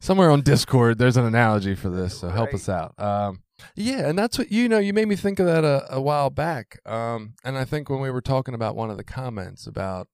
Somewhere 0.00 0.30
on 0.30 0.42
Discord, 0.42 0.98
there's 0.98 1.16
an 1.16 1.24
analogy 1.24 1.74
for 1.74 1.88
this, 1.88 2.18
so 2.20 2.28
help 2.28 2.48
Right. 2.48 2.54
us 2.56 2.68
out. 2.68 2.92
Um, 2.98 3.40
yeah, 3.74 4.06
and 4.06 4.18
that's 4.18 4.36
what 4.36 4.52
you 4.52 4.68
know. 4.68 4.78
You 4.78 4.92
made 4.92 5.08
me 5.08 5.16
think 5.16 5.38
of 5.38 5.46
that 5.46 5.64
a, 5.64 5.86
a 5.94 6.00
while 6.00 6.28
back, 6.28 6.78
um, 6.86 7.34
and 7.42 7.56
I 7.56 7.64
think 7.64 7.88
when 7.88 8.00
we 8.00 8.10
were 8.10 8.20
talking 8.20 8.52
about 8.52 8.76
one 8.76 8.90
of 8.90 8.98
the 8.98 9.04
comments 9.04 9.66
about 9.66 10.08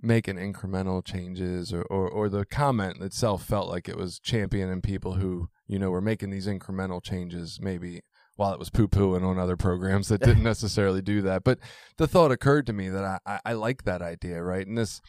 making 0.00 0.36
incremental 0.36 1.04
changes, 1.04 1.72
or, 1.72 1.82
or 1.82 2.08
or 2.08 2.28
the 2.28 2.44
comment 2.44 3.00
itself 3.02 3.44
felt 3.44 3.68
like 3.68 3.88
it 3.88 3.96
was 3.96 4.18
championing 4.18 4.80
people 4.80 5.14
who 5.14 5.48
you 5.66 5.78
know 5.78 5.90
were 5.90 6.00
making 6.00 6.30
these 6.30 6.46
incremental 6.46 7.02
changes, 7.02 7.58
maybe 7.60 8.02
while 8.36 8.52
it 8.52 8.58
was 8.58 8.70
poo 8.70 8.88
pooing 8.88 9.24
on 9.24 9.38
other 9.38 9.56
programs 9.56 10.08
that 10.08 10.20
didn't 10.20 10.42
necessarily 10.54 11.02
do 11.02 11.22
that. 11.22 11.44
But 11.44 11.58
the 11.96 12.06
thought 12.06 12.32
occurred 12.32 12.66
to 12.66 12.72
me 12.72 12.88
that 12.88 13.04
I, 13.04 13.18
I, 13.26 13.40
I 13.44 13.52
like 13.52 13.84
that 13.84 14.02
idea, 14.02 14.42
right? 14.42 14.66
And 14.66 14.76
this 14.76 15.00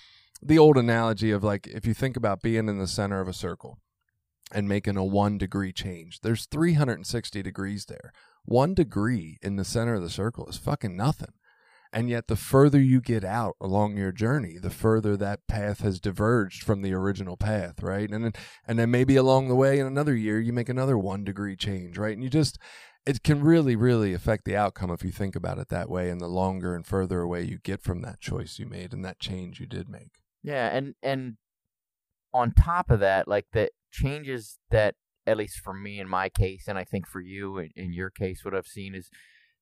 the 0.42 0.60
old 0.60 0.78
analogy 0.78 1.32
of 1.32 1.44
like 1.44 1.68
if 1.68 1.86
you 1.86 1.94
think 1.94 2.18
about 2.18 2.42
being 2.42 2.70
in 2.70 2.78
the 2.78 2.88
center 2.88 3.22
of 3.22 3.28
a 3.28 3.34
circle 3.34 3.80
and 4.52 4.68
making 4.68 4.98
a 4.98 5.04
one 5.04 5.38
degree 5.38 5.74
change, 5.74 6.22
there's 6.22 6.46
360 6.46 7.42
degrees 7.42 7.86
there. 7.86 8.12
One 8.44 8.74
degree 8.74 9.40
in 9.42 9.56
the 9.56 9.66
center 9.66 9.96
of 9.96 10.04
the 10.04 10.10
circle 10.10 10.48
is 10.48 10.58
fucking 10.58 10.96
nothing. 10.96 11.34
And 11.96 12.10
yet, 12.10 12.28
the 12.28 12.36
further 12.36 12.82
you 12.82 13.00
get 13.00 13.24
out 13.24 13.56
along 13.62 13.96
your 13.96 14.12
journey, 14.12 14.58
the 14.58 14.70
further 14.70 15.16
that 15.16 15.48
path 15.48 15.80
has 15.80 16.02
diverged 16.02 16.62
from 16.62 16.82
the 16.82 16.92
original 16.92 17.38
path, 17.38 17.82
right? 17.82 18.12
And 18.12 18.26
then, 18.26 18.34
and 18.68 18.78
then 18.78 18.92
maybe 18.92 19.16
along 19.16 19.48
the 19.48 19.56
way, 19.56 19.80
in 19.80 19.88
another 19.88 20.14
year, 20.14 20.38
you 20.42 20.52
make 20.52 20.68
another 20.68 20.98
one 20.98 21.24
degree 21.24 21.56
change, 21.56 21.98
right? 21.98 22.12
And 22.12 22.22
you 22.22 22.30
just, 22.30 22.58
it 23.06 23.24
can 23.24 23.42
really, 23.42 23.78
really 23.78 24.14
affect 24.14 24.44
the 24.44 24.58
outcome 24.58 24.92
if 24.92 25.06
you 25.06 25.12
think 25.12 25.38
about 25.38 25.58
it 25.58 25.70
that 25.70 25.90
way. 25.90 26.10
And 26.10 26.20
the 26.20 26.28
longer 26.28 26.76
and 26.76 26.86
further 26.86 27.22
away 27.22 27.44
you 27.44 27.60
get 27.64 27.82
from 27.82 28.02
that 28.02 28.20
choice 28.20 28.60
you 28.60 28.66
made 28.66 28.92
and 28.92 29.06
that 29.06 29.20
change 29.22 29.62
you 29.62 29.66
did 29.66 29.88
make. 29.88 30.20
Yeah, 30.44 30.68
and 30.68 30.96
and 31.02 31.38
on 32.34 32.52
top 32.52 32.92
of 32.92 33.00
that, 33.00 33.30
like 33.30 33.46
the 33.54 33.70
changes 33.94 34.60
that 34.70 34.96
at 35.26 35.38
least 35.38 35.60
for 35.60 35.74
me 35.74 36.02
in 36.02 36.10
my 36.10 36.28
case, 36.28 36.66
and 36.68 36.78
I 36.78 36.84
think 36.84 37.08
for 37.08 37.22
you 37.22 37.58
in, 37.58 37.70
in 37.74 37.94
your 37.94 38.10
case, 38.10 38.44
what 38.44 38.54
I've 38.54 38.68
seen 38.68 38.94
is 38.94 39.10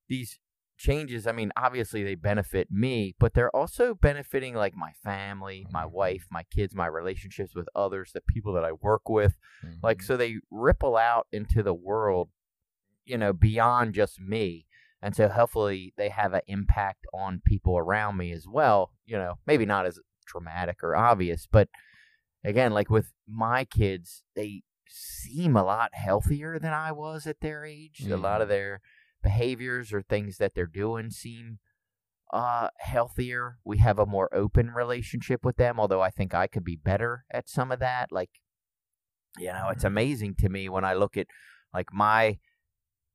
these 0.10 0.40
changes. 0.78 1.28
I 1.28 1.32
mean, 1.32 1.52
obviously 1.56 2.04
they 2.04 2.16
benefit 2.16 2.70
me, 2.72 3.16
but 3.20 3.34
they're 3.34 3.56
also 3.56 3.94
benefiting 3.94 4.56
like 4.56 4.76
my 4.76 4.92
family, 5.04 5.66
my 5.72 5.84
mm-hmm. 5.84 5.96
wife, 5.96 6.28
my 6.32 6.44
kids, 6.44 6.76
my 6.76 6.88
relationships 6.88 7.56
with 7.56 7.68
others, 7.76 8.12
the 8.14 8.22
people 8.22 8.54
that 8.54 8.64
I 8.64 8.72
work 8.74 9.10
with. 9.10 9.38
Like 9.82 9.98
mm-hmm. 9.98 10.06
so 10.06 10.18
they 10.18 10.38
ripple 10.52 10.98
out 10.98 11.28
into 11.32 11.64
the 11.64 11.74
world, 11.74 12.30
you 13.06 13.18
know, 13.18 13.34
beyond 13.34 13.94
just 13.94 14.20
me. 14.20 14.66
And 15.02 15.16
so 15.16 15.28
hopefully 15.28 15.94
they 15.98 16.10
have 16.10 16.34
an 16.34 16.42
impact 16.48 17.06
on 17.14 17.42
people 17.46 17.78
around 17.78 18.18
me 18.18 18.32
as 18.32 18.48
well. 18.48 18.92
You 19.06 19.18
know, 19.18 19.36
maybe 19.46 19.66
not 19.66 19.86
as 19.86 20.00
dramatic 20.26 20.84
or 20.84 20.96
obvious, 20.96 21.48
but 21.52 21.68
again, 22.44 22.74
like 22.74 22.90
with 22.90 23.12
my 23.28 23.66
kids, 23.66 24.24
they 24.36 24.64
seem 24.88 25.56
a 25.56 25.64
lot 25.64 25.90
healthier 25.94 26.60
than 26.60 26.74
I 26.74 26.92
was 26.92 27.26
at 27.28 27.42
their 27.42 27.66
age. 27.66 28.06
A 28.10 28.16
lot 28.16 28.42
of 28.42 28.48
mm-hmm. 28.48 28.54
their 28.54 28.82
behaviors 29.24 29.92
or 29.92 30.02
things 30.02 30.38
that 30.38 30.54
they're 30.54 30.66
doing 30.68 31.10
seem 31.10 31.60
uh 32.32 32.70
healthier. 32.80 33.58
We 33.64 33.78
have 33.78 34.00
a 34.00 34.06
more 34.06 34.34
open 34.34 34.72
relationship 34.72 35.44
with 35.44 35.58
them, 35.58 35.80
although 35.80 36.02
I 36.02 36.10
think 36.10 36.34
I 36.34 36.48
could 36.48 36.64
be 36.64 36.76
better 36.76 37.26
at 37.32 37.50
some 37.50 37.72
of 37.72 37.80
that. 37.80 38.12
Like 38.12 38.30
you 39.38 39.48
know, 39.48 39.70
it's 39.70 39.84
amazing 39.84 40.36
to 40.40 40.50
me 40.50 40.70
when 40.70 40.86
I 40.86 40.94
look 40.94 41.18
at 41.18 41.28
like 41.74 41.92
my 41.92 42.38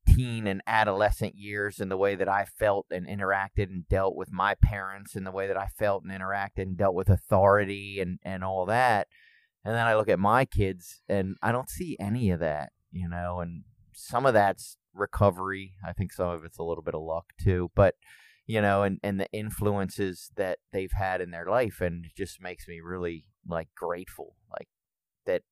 teen 0.07 0.47
and 0.47 0.61
adolescent 0.67 1.35
years 1.35 1.79
and 1.79 1.89
the 1.91 1.97
way 1.97 2.15
that 2.15 2.27
I 2.27 2.45
felt 2.45 2.87
and 2.91 3.07
interacted 3.07 3.69
and 3.69 3.87
dealt 3.87 4.15
with 4.15 4.31
my 4.31 4.55
parents 4.55 5.15
and 5.15 5.25
the 5.25 5.31
way 5.31 5.47
that 5.47 5.57
I 5.57 5.67
felt 5.77 6.03
and 6.03 6.11
interacted 6.11 6.63
and 6.63 6.77
dealt 6.77 6.95
with 6.95 7.09
authority 7.09 7.99
and, 7.99 8.19
and 8.23 8.43
all 8.43 8.65
that. 8.65 9.07
And 9.63 9.75
then 9.75 9.85
I 9.85 9.95
look 9.95 10.09
at 10.09 10.19
my 10.19 10.45
kids 10.45 11.01
and 11.07 11.35
I 11.41 11.51
don't 11.51 11.69
see 11.69 11.95
any 11.99 12.31
of 12.31 12.39
that, 12.39 12.71
you 12.91 13.07
know, 13.07 13.39
and 13.39 13.63
some 13.93 14.25
of 14.25 14.33
that's 14.33 14.77
recovery. 14.99 15.73
I 15.85 15.93
think 15.93 16.13
some 16.13 16.29
of 16.29 16.43
it's 16.43 16.57
a 16.59 16.63
little 16.63 16.83
bit 16.83 16.95
of 16.95 17.01
luck 17.01 17.25
too. 17.41 17.71
But 17.75 17.95
you 18.45 18.61
know, 18.61 18.83
and 18.83 18.99
and 19.03 19.19
the 19.19 19.31
influences 19.31 20.31
that 20.35 20.59
they've 20.73 20.91
had 20.91 21.21
in 21.21 21.31
their 21.31 21.45
life, 21.45 21.81
and 21.81 22.05
it 22.05 22.11
just 22.15 22.41
makes 22.41 22.67
me 22.67 22.79
really 22.79 23.25
like 23.47 23.69
grateful, 23.75 24.35
like 24.51 24.67
that 25.25 25.43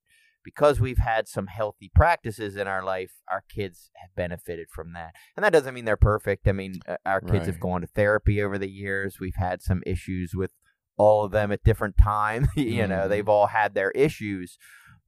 because 0.44 0.80
we've 0.80 0.98
had 1.00 1.28
some 1.28 1.48
healthy 1.48 1.92
practices 1.94 2.56
in 2.56 2.68
our 2.68 2.82
life, 2.84 3.12
our 3.30 3.44
kids 3.54 3.92
have 3.96 4.10
benefited 4.16 4.70
from 4.70 4.94
that. 4.94 5.14
And 5.36 5.44
that 5.44 5.52
doesn't 5.52 5.74
mean 5.74 5.84
they're 5.84 5.98
perfect. 5.98 6.48
I 6.48 6.54
mean, 6.54 6.80
uh, 6.88 6.96
our 7.06 7.20
kids 7.20 7.48
have 7.48 7.60
gone 7.60 7.82
to 7.82 7.88
therapy 7.88 8.42
over 8.42 8.58
the 8.58 8.70
years. 8.70 9.20
We've 9.20 9.36
had 9.36 9.62
some 9.62 9.82
issues 9.86 10.34
with 10.34 10.54
all 10.96 11.26
of 11.26 11.32
them 11.34 11.52
at 11.52 11.64
different 11.66 11.96
times. 12.02 12.48
you 12.56 12.88
know, 12.88 13.06
Mhm. 13.06 13.10
they've 13.10 13.28
all 13.30 13.48
had 13.48 13.74
their 13.76 13.92
issues, 13.92 14.58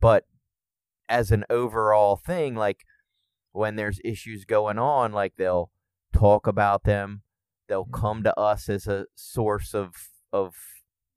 but 0.01 0.25
as 1.07 1.31
an 1.31 1.45
overall 1.49 2.17
thing, 2.17 2.55
like 2.55 2.83
when 3.51 3.75
there's 3.75 3.99
issues 4.03 4.45
going 4.45 4.77
on, 4.77 5.11
like 5.11 5.33
they'll 5.37 5.71
talk 6.13 6.47
about 6.47 6.83
them. 6.83 7.23
They'll 7.67 7.85
come 7.85 8.23
to 8.23 8.37
us 8.39 8.69
as 8.69 8.87
a 8.87 9.05
source 9.15 9.73
of 9.73 9.93
of 10.31 10.55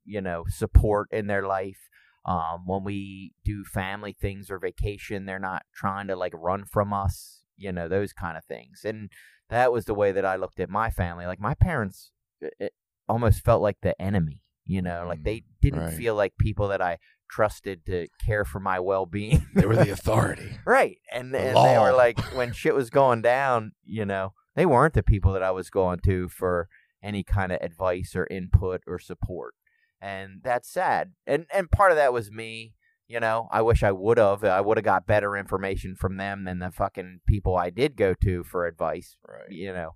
you 0.05 0.21
know 0.21 0.45
support 0.47 1.09
in 1.11 1.27
their 1.27 1.45
life. 1.45 1.89
Um, 2.25 2.63
when 2.65 2.83
we 2.83 3.33
do 3.43 3.65
family 3.65 4.15
things 4.19 4.49
or 4.49 4.57
vacation, 4.57 5.25
they're 5.25 5.39
not 5.39 5.63
trying 5.75 6.07
to 6.07 6.15
like 6.15 6.33
run 6.35 6.65
from 6.65 6.93
us. 6.93 7.43
You 7.57 7.71
know 7.71 7.87
those 7.87 8.13
kind 8.13 8.37
of 8.37 8.45
things, 8.45 8.81
and 8.85 9.09
that 9.49 9.71
was 9.71 9.85
the 9.85 9.93
way 9.93 10.11
that 10.11 10.25
I 10.25 10.35
looked 10.35 10.59
at 10.59 10.69
my 10.69 10.89
family. 10.89 11.25
Like 11.25 11.39
my 11.39 11.53
parents, 11.53 12.11
it, 12.41 12.73
almost 13.09 13.43
felt 13.43 13.61
like 13.61 13.77
the 13.81 13.99
enemy. 14.01 14.41
You 14.65 14.81
know, 14.81 15.05
like 15.07 15.23
they 15.23 15.43
didn't 15.61 15.81
right. 15.81 15.93
feel 15.93 16.15
like 16.15 16.37
people 16.39 16.69
that 16.69 16.81
I 16.81 16.97
trusted 17.33 17.85
to 17.87 18.07
care 18.25 18.45
for 18.45 18.59
my 18.59 18.79
well 18.79 19.05
being. 19.05 19.45
They 19.55 19.65
were 19.65 19.75
the 19.75 19.89
authority. 19.99 20.57
Right. 20.65 20.97
And 21.11 21.33
The 21.33 21.39
and 21.39 21.57
they 21.57 21.77
were 21.79 21.93
like 21.93 22.19
when 22.35 22.51
shit 22.61 22.75
was 22.75 22.89
going 22.89 23.21
down, 23.21 23.71
you 23.83 24.05
know, 24.05 24.33
they 24.55 24.65
weren't 24.65 24.93
the 24.93 25.03
people 25.03 25.33
that 25.33 25.43
I 25.43 25.51
was 25.51 25.69
going 25.69 25.99
to 26.05 26.27
for 26.29 26.67
any 27.01 27.23
kind 27.23 27.51
of 27.51 27.59
advice 27.61 28.15
or 28.15 28.27
input 28.29 28.81
or 28.87 28.99
support. 28.99 29.55
And 30.01 30.41
that's 30.43 30.69
sad. 30.71 31.13
And 31.25 31.45
and 31.53 31.71
part 31.71 31.91
of 31.91 31.97
that 31.97 32.13
was 32.13 32.29
me, 32.31 32.73
you 33.07 33.19
know, 33.19 33.47
I 33.51 33.61
wish 33.61 33.81
I 33.83 33.91
would 33.91 34.17
have. 34.19 34.43
I 34.43 34.61
would 34.61 34.77
have 34.77 34.85
got 34.85 35.07
better 35.07 35.35
information 35.35 35.95
from 35.95 36.17
them 36.17 36.43
than 36.45 36.59
the 36.59 36.71
fucking 36.71 37.21
people 37.27 37.57
I 37.57 37.69
did 37.71 37.95
go 37.95 38.13
to 38.23 38.43
for 38.43 38.65
advice, 38.67 39.17
Right. 39.27 39.49
you 39.49 39.73
know. 39.73 39.91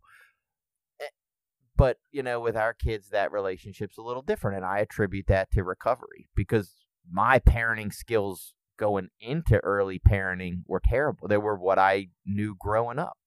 Eh, 1.02 1.06
But, 1.76 1.98
you 2.12 2.24
know, 2.24 2.40
with 2.40 2.56
our 2.58 2.74
kids 2.74 3.10
that 3.10 3.32
relationship's 3.32 3.98
a 3.98 4.02
little 4.02 4.24
different 4.24 4.58
and 4.58 4.66
I 4.66 4.80
attribute 4.80 5.28
that 5.28 5.52
to 5.52 5.64
recovery 5.64 6.30
because 6.36 6.74
my 7.12 7.39
parenting 7.39 7.93
skills 7.93 8.53
going 8.78 9.10
into 9.20 9.58
early 9.64 9.99
parenting 9.99 10.62
were 10.68 10.82
terrible. 10.84 11.28
They 11.28 11.38
were 11.38 11.58
what 11.58 11.80
I 11.80 12.10
knew 12.26 12.55
growing 12.60 12.99
up. 12.99 13.18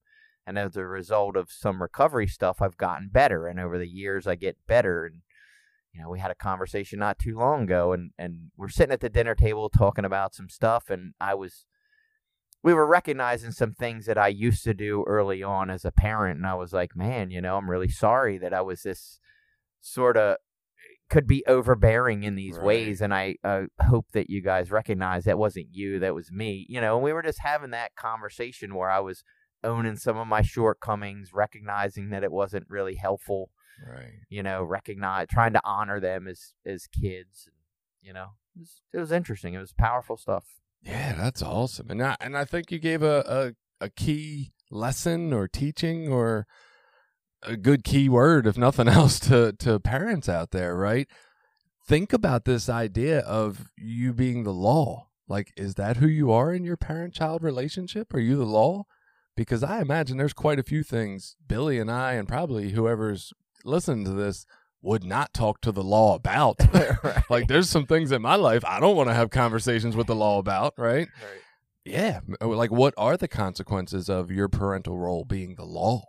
And 0.46 0.58
as 0.58 0.76
a 0.76 0.84
result 0.84 1.36
of 1.36 1.50
some 1.50 1.82
recovery 1.82 2.26
stuff, 2.26 2.62
I've 2.62 2.76
gotten 2.76 3.08
better. 3.12 3.46
And 3.46 3.60
over 3.60 3.78
the 3.78 3.88
years, 3.88 4.26
I 4.26 4.34
get 4.34 4.56
better. 4.66 5.06
And, 5.06 5.16
you 5.92 6.02
know, 6.02 6.08
we 6.08 6.18
had 6.18 6.30
a 6.30 6.36
conversation 6.36 6.98
not 6.98 7.18
too 7.18 7.36
long 7.36 7.64
ago, 7.64 7.92
and, 7.92 8.10
and 8.18 8.50
we're 8.56 8.68
sitting 8.68 8.92
at 8.92 9.00
the 9.00 9.08
dinner 9.08 9.34
table 9.34 9.68
talking 9.68 10.04
about 10.04 10.34
some 10.34 10.48
stuff. 10.48 10.88
And 10.88 11.14
I 11.20 11.34
was, 11.34 11.66
we 12.62 12.74
were 12.74 12.86
recognizing 12.86 13.52
some 13.52 13.72
things 13.72 14.06
that 14.06 14.18
I 14.18 14.28
used 14.28 14.64
to 14.64 14.74
do 14.74 15.04
early 15.06 15.42
on 15.42 15.70
as 15.70 15.84
a 15.84 15.92
parent. 15.92 16.38
And 16.38 16.46
I 16.46 16.54
was 16.54 16.72
like, 16.72 16.96
man, 16.96 17.30
you 17.30 17.40
know, 17.40 17.56
I'm 17.56 17.70
really 17.70 17.88
sorry 17.88 18.38
that 18.38 18.54
I 18.54 18.60
was 18.62 18.82
this 18.82 19.20
sort 19.80 20.16
of 20.16 20.36
could 21.10 21.26
be 21.26 21.44
overbearing 21.46 22.22
in 22.22 22.36
these 22.36 22.56
Right. 22.56 22.64
ways 22.64 23.00
and 23.00 23.12
i 23.12 23.36
uh, 23.44 23.62
hope 23.80 24.06
that 24.12 24.30
you 24.30 24.40
guys 24.40 24.70
recognize 24.70 25.24
that 25.24 25.38
wasn't 25.38 25.66
you 25.72 25.98
that 25.98 26.14
was 26.14 26.30
me 26.30 26.64
you 26.68 26.80
know 26.80 26.94
and 26.96 27.04
we 27.04 27.12
were 27.12 27.22
just 27.22 27.40
having 27.40 27.70
that 27.70 27.94
conversation 27.96 28.74
where 28.74 28.90
i 28.90 29.00
was 29.00 29.22
owning 29.62 29.96
some 29.96 30.16
of 30.16 30.26
my 30.26 30.40
shortcomings 30.40 31.30
recognizing 31.34 32.10
that 32.10 32.22
it 32.24 32.32
wasn't 32.32 32.64
really 32.68 32.94
helpful 32.94 33.50
Right. 33.86 34.20
you 34.28 34.42
know 34.42 34.62
recognize 34.62 35.26
trying 35.28 35.52
to 35.54 35.60
honor 35.64 36.00
them 36.00 36.28
as 36.28 36.52
as 36.64 36.86
kids 36.86 37.48
you 38.00 38.12
know 38.12 38.28
it 38.56 38.60
was, 38.60 38.82
it 38.92 38.98
was 38.98 39.12
interesting 39.12 39.54
it 39.54 39.58
was 39.58 39.72
powerful 39.72 40.16
stuff 40.16 40.44
Yeah, 40.82 41.14
that's 41.14 41.42
awesome. 41.42 41.90
And 41.90 42.02
I, 42.02 42.16
and 42.20 42.36
I 42.36 42.44
think 42.46 42.70
you 42.72 42.78
gave 42.78 43.02
a, 43.02 43.54
a, 43.80 43.84
a 43.86 43.90
key 43.90 44.52
lesson 44.70 45.32
or 45.32 45.46
teaching 45.46 46.08
or 46.10 46.46
a 47.42 47.56
good 47.56 47.84
key 47.84 48.08
word, 48.08 48.46
if 48.46 48.56
nothing 48.56 48.88
else, 48.88 49.18
to, 49.20 49.52
to 49.58 49.80
parents 49.80 50.28
out 50.28 50.50
there, 50.50 50.76
right? 50.76 51.08
Think 51.86 52.12
about 52.12 52.44
this 52.44 52.68
idea 52.68 53.20
of 53.20 53.70
you 53.76 54.12
being 54.12 54.44
the 54.44 54.52
law. 54.52 55.08
Like, 55.28 55.52
is 55.56 55.74
that 55.74 55.98
who 55.98 56.06
you 56.06 56.32
are 56.32 56.52
in 56.52 56.64
your 56.64 56.76
parent 56.76 57.14
child 57.14 57.42
relationship? 57.42 58.12
Are 58.14 58.20
you 58.20 58.36
the 58.36 58.44
law? 58.44 58.84
Because 59.36 59.62
I 59.62 59.80
imagine 59.80 60.16
there's 60.16 60.32
quite 60.32 60.58
a 60.58 60.64
few 60.64 60.82
things 60.82 61.36
Billy 61.46 61.78
and 61.78 61.90
I, 61.90 62.14
and 62.14 62.28
probably 62.28 62.70
whoever's 62.70 63.32
listening 63.64 64.04
to 64.04 64.12
this, 64.12 64.44
would 64.82 65.04
not 65.04 65.34
talk 65.34 65.60
to 65.60 65.72
the 65.72 65.84
law 65.84 66.14
about. 66.14 66.56
Right. 67.02 67.22
like, 67.30 67.48
there's 67.48 67.68
some 67.68 67.86
things 67.86 68.12
in 68.12 68.22
my 68.22 68.34
life 68.34 68.64
I 68.64 68.80
don't 68.80 68.96
want 68.96 69.08
to 69.08 69.14
have 69.14 69.30
conversations 69.30 69.96
with 69.96 70.06
the 70.06 70.14
law 70.14 70.38
about, 70.38 70.74
right? 70.76 71.08
yeah 71.84 72.20
uh, 72.40 72.46
like 72.46 72.70
what 72.70 72.94
are 72.96 73.16
the 73.16 73.28
consequences 73.28 74.08
of 74.08 74.30
your 74.30 74.48
parental 74.48 74.98
role 74.98 75.24
being 75.24 75.54
the 75.54 75.64
law 75.64 76.04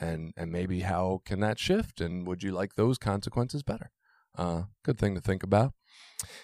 and 0.00 0.32
and 0.36 0.52
maybe 0.52 0.80
how 0.80 1.22
can 1.24 1.40
that 1.40 1.58
shift 1.58 2.00
and 2.00 2.26
would 2.26 2.42
you 2.42 2.52
like 2.52 2.74
those 2.74 2.98
consequences 2.98 3.62
better? 3.62 3.90
Uh 4.36 4.62
good 4.84 4.98
thing 4.98 5.14
to 5.14 5.20
think 5.20 5.42
about. 5.42 5.72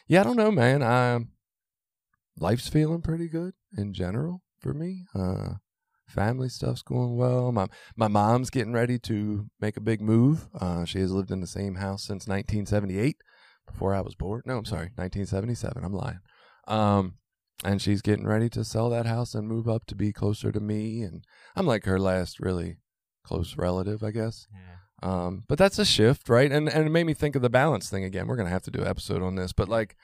Yeah 0.07 0.21
i 0.21 0.25
don't 0.25 0.37
know 0.37 0.51
man. 0.51 0.83
Um 0.83 1.29
life's 2.39 2.69
feeling 2.69 3.03
pretty 3.03 3.29
good 3.29 3.55
in 3.77 3.93
general 3.93 4.43
for 4.61 4.73
me. 4.73 5.05
Uh 5.15 5.55
family 6.07 6.49
stuff's 6.49 6.83
going 6.83 7.17
well. 7.17 7.53
My 7.53 7.69
my 7.97 8.09
mom's 8.09 8.51
getting 8.51 8.73
ready 8.73 8.99
to 9.01 9.47
make 9.61 9.77
a 9.77 9.81
big 9.81 10.01
move. 10.01 10.49
Uh 10.59 10.85
she 10.85 11.01
has 11.01 11.13
lived 11.13 11.31
in 11.31 11.41
the 11.41 11.47
same 11.47 11.77
house 11.77 12.03
since 12.03 12.27
1978 12.27 13.17
before 13.67 13.95
i 13.95 14.01
was 14.01 14.15
born. 14.15 14.43
No 14.45 14.59
i'm 14.59 14.65
sorry 14.65 14.91
1977 14.97 15.85
i'm 15.85 15.93
lying. 15.93 16.21
Um 16.67 17.15
and 17.65 17.81
she's 17.81 18.03
getting 18.03 18.27
ready 18.27 18.49
to 18.51 18.65
sell 18.65 18.91
that 18.91 19.07
house 19.07 19.35
and 19.35 19.47
move 19.47 19.69
up 19.69 19.87
to 19.87 19.95
be 19.95 20.13
closer 20.13 20.51
to 20.51 20.61
me 20.61 21.03
and 21.03 21.25
i'm 21.55 21.67
like 21.67 21.85
her 21.85 21.99
last 21.99 22.41
really 22.41 22.79
close 23.25 23.57
relative 23.57 24.03
i 24.03 24.11
guess. 24.11 24.47
Yeah. 24.53 25.25
um 25.25 25.45
but 25.49 25.59
that's 25.59 25.79
a 25.79 25.85
shift 25.85 26.29
right? 26.29 26.51
And 26.51 26.69
and 26.69 26.87
it 26.87 26.91
made 26.91 27.05
me 27.05 27.15
think 27.15 27.37
of 27.37 27.43
the 27.43 27.51
balance 27.51 27.89
thing 27.89 28.05
again. 28.05 28.27
We're 28.27 28.37
gonna 28.37 28.51
have 28.51 28.63
to 28.63 28.71
do 28.71 28.83
an 28.83 28.89
episode 28.89 29.23
on 29.23 29.35
this 29.35 29.53
but 29.53 29.69
like 29.69 29.97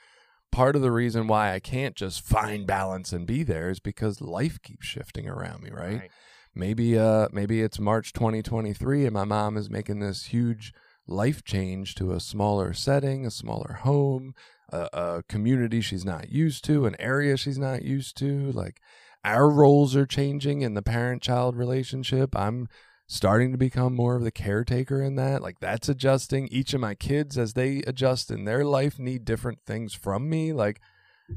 part 0.51 0.75
of 0.75 0.81
the 0.81 0.91
reason 0.91 1.27
why 1.27 1.53
i 1.53 1.59
can't 1.59 1.95
just 1.95 2.21
find 2.21 2.65
balance 2.65 3.13
and 3.13 3.27
be 3.27 3.43
there 3.43 3.69
is 3.69 3.79
because 3.79 4.19
life 4.19 4.59
keeps 4.63 4.87
shifting 4.87 5.27
around 5.29 5.61
me 5.61 5.69
right, 5.69 6.09
maybe 6.55 6.97
uh 6.97 7.27
maybe 7.31 7.61
it's 7.61 7.79
march 7.79 8.13
2023 8.13 9.05
and 9.05 9.13
my 9.13 9.23
mom 9.23 9.57
is 9.57 9.69
making 9.69 9.99
this 9.99 10.25
huge 10.25 10.73
life 11.05 11.43
change 11.43 11.93
to 11.93 12.13
a 12.13 12.19
smaller 12.19 12.73
setting 12.73 13.27
a 13.27 13.31
smaller 13.31 13.79
home 13.81 14.33
a, 14.71 14.89
a 14.93 15.23
community 15.27 15.81
she's 15.81 16.05
not 16.05 16.29
used 16.29 16.63
to 16.65 16.85
an 16.85 16.95
area 16.99 17.37
she's 17.37 17.57
not 17.57 17.83
used 17.83 18.17
to. 18.17 18.51
Like 18.51 18.79
our 19.23 19.49
roles 19.49 19.95
are 19.95 20.05
changing 20.05 20.61
in 20.61 20.73
the 20.73 20.81
parent 20.81 21.21
child 21.21 21.55
relationship. 21.55 22.35
I'm 22.35 22.67
starting 23.11 23.51
to 23.51 23.57
become 23.57 23.95
more 23.95 24.15
of 24.15 24.23
the 24.23 24.29
caretaker 24.31 25.01
in 25.01 25.15
that 25.15 25.41
like 25.41 25.59
that's 25.59 25.89
adjusting 25.89 26.47
each 26.49 26.75
of 26.75 26.79
my 26.79 26.93
kids 26.93 27.39
as 27.39 27.53
they 27.53 27.81
adjust 27.87 28.29
in 28.29 28.45
their 28.45 28.63
life 28.63 28.99
need 28.99 29.25
different 29.25 29.57
things 29.65 29.95
from 29.95 30.29
me 30.29 30.53
like 30.53 30.79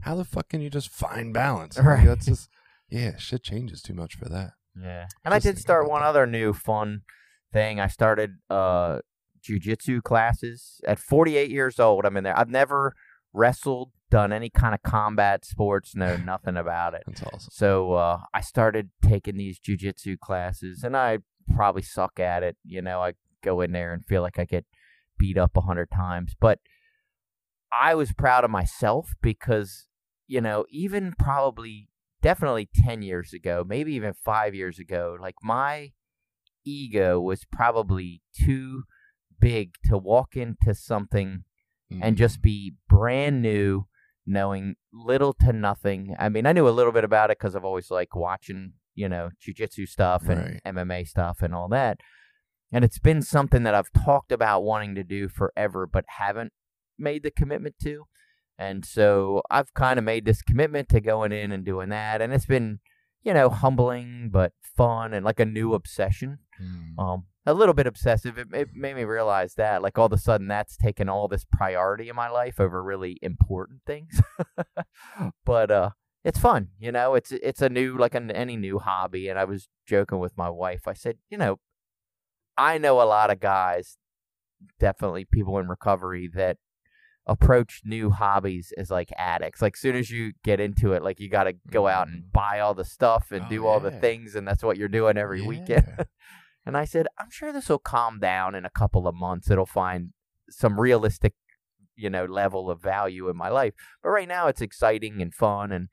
how 0.02 0.14
the 0.14 0.24
fuck 0.24 0.50
can 0.50 0.60
you 0.60 0.68
just 0.68 0.90
find 0.90 1.32
balance 1.32 1.78
Like, 1.78 1.86
Right. 1.86 2.06
that's 2.06 2.26
just 2.26 2.50
yeah 2.90 3.16
shit 3.16 3.42
changes 3.42 3.80
too 3.80 3.94
much 3.94 4.16
for 4.16 4.28
that 4.28 4.50
Yeah. 4.78 5.06
And 5.24 5.32
I 5.32 5.38
did 5.38 5.58
start 5.58 5.88
one 5.88 6.02
that. 6.02 6.08
other 6.08 6.26
new 6.26 6.52
fun 6.52 7.02
thing. 7.54 7.80
I 7.80 7.86
started 7.88 8.32
uh 8.50 8.98
jujitsu 9.42 10.02
classes 10.02 10.80
at 10.86 10.98
48 10.98 11.50
years 11.50 11.80
old. 11.80 12.04
I'm 12.04 12.16
in 12.18 12.24
there. 12.24 12.38
I've 12.38 12.48
never 12.50 12.94
wrestled, 13.32 13.90
done 14.10 14.30
any 14.32 14.50
kind 14.50 14.74
of 14.74 14.82
combat 14.82 15.44
sports, 15.44 15.94
know 15.96 16.16
nothing 16.32 16.56
about 16.56 16.92
it. 16.94 17.02
that's 17.06 17.22
awesome 17.22 17.48
So 17.50 17.94
uh, 17.94 18.18
I 18.34 18.40
started 18.42 18.90
taking 19.02 19.36
these 19.36 19.58
jujitsu 19.58 20.18
classes, 20.18 20.82
and 20.84 20.96
I 20.96 21.18
probably 21.54 21.82
suck 21.82 22.18
at 22.20 22.42
it. 22.42 22.56
You 22.64 22.82
know, 22.82 23.00
I 23.00 23.14
go 23.42 23.60
in 23.60 23.72
there 23.72 23.92
and 23.92 24.04
feel 24.04 24.22
like 24.22 24.38
I 24.38 24.44
get 24.44 24.64
beat 25.18 25.38
up 25.38 25.56
a 25.56 25.60
hundred 25.62 25.90
times, 25.90 26.34
but 26.38 26.58
I 27.72 27.94
was 27.94 28.12
proud 28.12 28.44
of 28.44 28.50
myself 28.50 29.14
because 29.22 29.86
you 30.28 30.40
know, 30.40 30.64
even 30.70 31.12
probably 31.18 31.88
definitely 32.22 32.68
ten 32.74 33.02
years 33.02 33.32
ago, 33.32 33.64
maybe 33.66 33.94
even 33.94 34.14
five 34.14 34.54
years 34.54 34.78
ago, 34.78 35.16
like 35.20 35.34
my 35.42 35.92
ego 36.64 37.20
was 37.20 37.44
probably 37.50 38.22
too 38.34 38.84
big 39.40 39.74
to 39.84 39.98
walk 39.98 40.36
into 40.36 40.74
something 40.74 41.44
and 41.90 42.16
Mm. 42.16 42.18
just 42.18 42.40
be 42.40 42.74
brand 42.88 43.42
new, 43.42 43.86
knowing 44.24 44.76
little 44.92 45.34
to 45.34 45.52
nothing. 45.52 46.14
I 46.18 46.28
mean, 46.30 46.46
I 46.46 46.52
knew 46.52 46.66
a 46.68 46.70
little 46.70 46.92
bit 46.92 47.04
about 47.04 47.30
it 47.30 47.38
because 47.38 47.54
I've 47.54 47.64
always 47.64 47.90
like 47.90 48.14
watching, 48.14 48.74
you 48.94 49.08
know, 49.08 49.30
jujitsu 49.40 49.88
stuff 49.88 50.28
and 50.28 50.60
Right. 50.64 50.74
MMA 50.74 51.06
stuff 51.06 51.42
and 51.42 51.54
all 51.54 51.68
that. 51.68 52.00
And 52.72 52.84
it's 52.84 52.98
been 52.98 53.22
something 53.22 53.64
that 53.64 53.74
I've 53.74 53.92
talked 53.92 54.32
about 54.32 54.62
wanting 54.62 54.94
to 54.94 55.04
do 55.04 55.28
forever, 55.28 55.86
but 55.86 56.04
haven't 56.08 56.52
made 56.98 57.22
the 57.22 57.30
commitment 57.30 57.76
to. 57.82 58.04
And 58.58 58.84
so 58.84 59.42
I've 59.50 59.74
kind 59.74 59.98
of 59.98 60.04
made 60.04 60.24
this 60.24 60.42
commitment 60.42 60.88
to 60.90 61.00
going 61.00 61.32
in 61.32 61.52
and 61.52 61.64
doing 61.64 61.90
that. 61.90 62.22
And 62.22 62.32
it's 62.32 62.46
been, 62.46 62.80
you 63.22 63.34
know, 63.34 63.50
humbling 63.50 64.30
but 64.32 64.52
fun 64.76 65.12
and 65.12 65.24
like 65.24 65.40
a 65.40 65.44
new 65.44 65.74
obsession. 65.74 66.38
Mm. 66.60 66.98
Um, 66.98 67.24
a 67.44 67.54
little 67.54 67.74
bit 67.74 67.86
obsessive. 67.86 68.38
It, 68.38 68.48
it 68.52 68.68
made 68.74 68.94
me 68.94 69.04
realize 69.04 69.54
that, 69.54 69.82
like, 69.82 69.98
all 69.98 70.06
of 70.06 70.12
a 70.12 70.18
sudden, 70.18 70.46
that's 70.46 70.76
taken 70.76 71.08
all 71.08 71.26
this 71.26 71.44
priority 71.50 72.08
in 72.08 72.14
my 72.14 72.28
life 72.28 72.60
over 72.60 72.82
really 72.82 73.18
important 73.20 73.80
things. 73.84 74.20
but 75.44 75.70
uh, 75.70 75.90
it's 76.24 76.38
fun, 76.38 76.68
you 76.78 76.92
know. 76.92 77.14
It's 77.14 77.32
it's 77.32 77.62
a 77.62 77.68
new 77.68 77.96
like 77.96 78.14
an, 78.14 78.30
any 78.30 78.56
new 78.56 78.78
hobby. 78.78 79.28
And 79.28 79.38
I 79.38 79.44
was 79.44 79.68
joking 79.86 80.18
with 80.18 80.36
my 80.36 80.48
wife. 80.48 80.86
I 80.86 80.92
said, 80.94 81.16
you 81.30 81.38
know, 81.38 81.58
I 82.56 82.78
know 82.78 83.00
a 83.00 83.04
lot 83.04 83.30
of 83.30 83.40
guys, 83.40 83.96
definitely 84.78 85.24
people 85.24 85.58
in 85.58 85.68
recovery 85.68 86.28
that 86.34 86.58
approach 87.26 87.82
new 87.84 88.10
hobbies 88.10 88.72
as 88.76 88.90
like 88.90 89.10
addicts. 89.16 89.62
Like 89.62 89.76
soon 89.76 89.96
as 89.96 90.10
you 90.10 90.32
get 90.42 90.60
into 90.60 90.92
it, 90.92 91.02
like 91.02 91.20
you 91.20 91.28
got 91.28 91.44
to 91.44 91.54
go 91.70 91.86
out 91.86 92.08
and 92.08 92.24
Mm. 92.24 92.32
buy 92.32 92.60
all 92.60 92.74
the 92.74 92.84
stuff 92.84 93.30
and 93.30 93.44
Oh, 93.46 93.48
do 93.48 93.66
all 93.66 93.80
the 93.80 93.90
things, 94.00 94.34
and 94.34 94.46
that's 94.46 94.62
what 94.62 94.76
you're 94.76 94.88
doing 94.88 95.16
every 95.16 95.40
weekend. 95.40 95.86
And 96.64 96.76
I 96.76 96.84
said, 96.84 97.08
I'm 97.18 97.28
sure 97.28 97.52
this 97.52 97.68
will 97.68 97.80
calm 97.80 98.20
down 98.20 98.54
in 98.54 98.64
a 98.64 98.70
couple 98.70 99.08
of 99.08 99.16
months. 99.16 99.50
It'll 99.50 99.66
find 99.66 100.10
some 100.48 100.80
realistic, 100.80 101.34
you 101.96 102.08
know, 102.08 102.24
level 102.24 102.70
of 102.70 102.80
value 102.80 103.28
in 103.28 103.36
my 103.36 103.48
life. 103.48 103.74
But 104.00 104.10
right 104.10 104.28
now 104.28 104.46
it's 104.46 104.60
exciting 104.60 105.20
and 105.20 105.34
fun. 105.34 105.72
And 105.72 105.88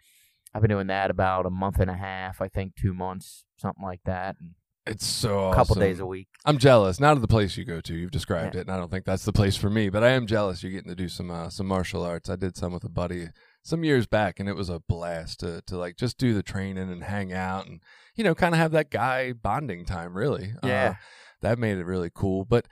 I've 0.54 0.62
been 0.62 0.70
doing 0.70 0.88
that 0.88 1.12
about 1.12 1.46
a 1.46 1.50
month 1.50 1.80
and 1.80 1.90
a 1.92 1.96
half, 1.96 2.42
I 2.42 2.48
think 2.48 2.76
two 2.76 2.94
months, 2.94 3.46
something 3.58 3.84
like 3.84 4.02
that. 4.06 4.36
And 4.40 4.52
It's 4.88 5.06
so 5.06 5.50
a 5.50 5.54
couple 5.54 5.76
days 5.76 6.00
a 6.00 6.06
week. 6.06 6.28
I'm 6.46 6.58
jealous. 6.58 7.00
Not 7.00 7.14
of 7.16 7.22
the 7.22 7.28
place 7.28 7.56
you 7.58 7.66
go 7.66 7.82
to. 7.82 7.94
You've 7.94 8.10
described 8.12 8.56
Yeah. 8.56 8.62
it, 8.62 8.68
and 8.68 8.72
I 8.76 8.78
don't 8.78 8.90
think 8.90 9.06
that's 9.06 9.26
the 9.26 9.34
place 9.34 9.56
for 9.56 9.70
me. 9.70 9.90
But 9.90 10.04
I 10.04 10.10
am 10.10 10.26
jealous. 10.26 10.64
You're 10.64 10.72
getting 10.72 10.90
to 10.90 10.96
do 10.96 11.08
some 11.10 11.30
uh, 11.30 11.50
some 11.50 11.68
martial 11.68 12.04
arts. 12.04 12.30
I 12.30 12.36
did 12.36 12.58
some 12.58 12.74
with 12.74 12.84
a 12.84 12.90
buddy 12.90 13.28
some 13.62 13.84
years 13.84 14.08
back, 14.08 14.40
and 14.40 14.50
it 14.50 14.56
was 14.56 14.70
a 14.70 14.80
blast 14.80 15.42
to 15.42 15.62
to 15.68 15.78
like 15.78 15.96
just 15.98 16.18
do 16.18 16.34
the 16.34 16.42
training 16.44 16.90
and 16.92 17.04
hang 17.04 17.32
out, 17.32 17.68
and 17.68 17.82
you 18.16 18.24
know, 18.24 18.34
kind 18.34 18.56
of 18.56 18.60
have 18.60 18.72
that 18.72 18.90
guy 18.90 19.34
bonding 19.34 19.86
time. 19.86 20.18
Really, 20.18 20.54
Yeah. 20.64 20.90
uh, 20.90 20.94
that 21.42 21.60
made 21.60 21.78
it 21.78 21.86
really 21.86 22.10
cool. 22.14 22.44
But 22.46 22.66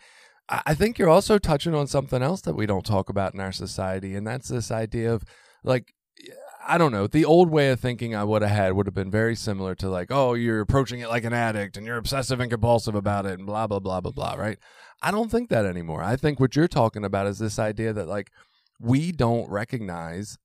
I 0.50 0.62
I 0.68 0.74
think 0.74 0.98
you're 0.98 1.10
also 1.10 1.38
touching 1.38 1.76
on 1.76 1.86
something 1.86 2.24
else 2.24 2.42
that 2.42 2.56
we 2.56 2.66
don't 2.66 2.86
talk 2.86 3.10
about 3.10 3.36
in 3.36 3.40
our 3.40 3.52
society, 3.52 4.16
and 4.16 4.26
that's 4.26 4.48
this 4.48 4.72
idea 4.72 5.14
of 5.14 5.24
like 5.64 5.94
I 6.70 6.78
don't 6.78 6.92
know. 6.92 7.08
The 7.08 7.24
old 7.24 7.50
way 7.50 7.70
of 7.70 7.80
thinking 7.80 8.14
I 8.14 8.26
would 8.26 8.42
have 8.42 8.52
had 8.52 8.74
would 8.74 8.88
have 8.88 8.94
been 8.94 9.10
very 9.10 9.36
similar 9.36 9.74
to 9.76 9.90
like, 9.90 10.12
oh, 10.12 10.34
you're 10.34 10.60
approaching 10.60 11.00
it 11.00 11.08
like 11.08 11.24
an 11.24 11.32
addict 11.32 11.78
and 11.78 11.88
you're 11.88 11.98
obsessive 11.98 12.42
and 12.42 12.52
compulsive 12.52 12.94
about 12.94 13.26
it 13.26 13.40
and 13.40 13.48
blah 13.48 13.68
blah 13.68 13.80
blah 13.80 14.02
blah 14.02 14.12
blah, 14.12 14.34
right? 14.34 14.60
I 15.02 15.12
don't 15.12 15.32
think 15.32 15.50
that 15.50 15.66
anymore. 15.66 16.04
I 16.04 16.18
think 16.18 16.42
what 16.42 16.58
you're 16.58 16.68
talking 16.68 17.06
about 17.06 17.26
is 17.26 17.40
this 17.40 17.58
idea 17.58 17.94
that 17.94 18.10
like 18.10 18.32
we 18.82 19.14
don't 19.14 19.50
recognize 19.50 20.38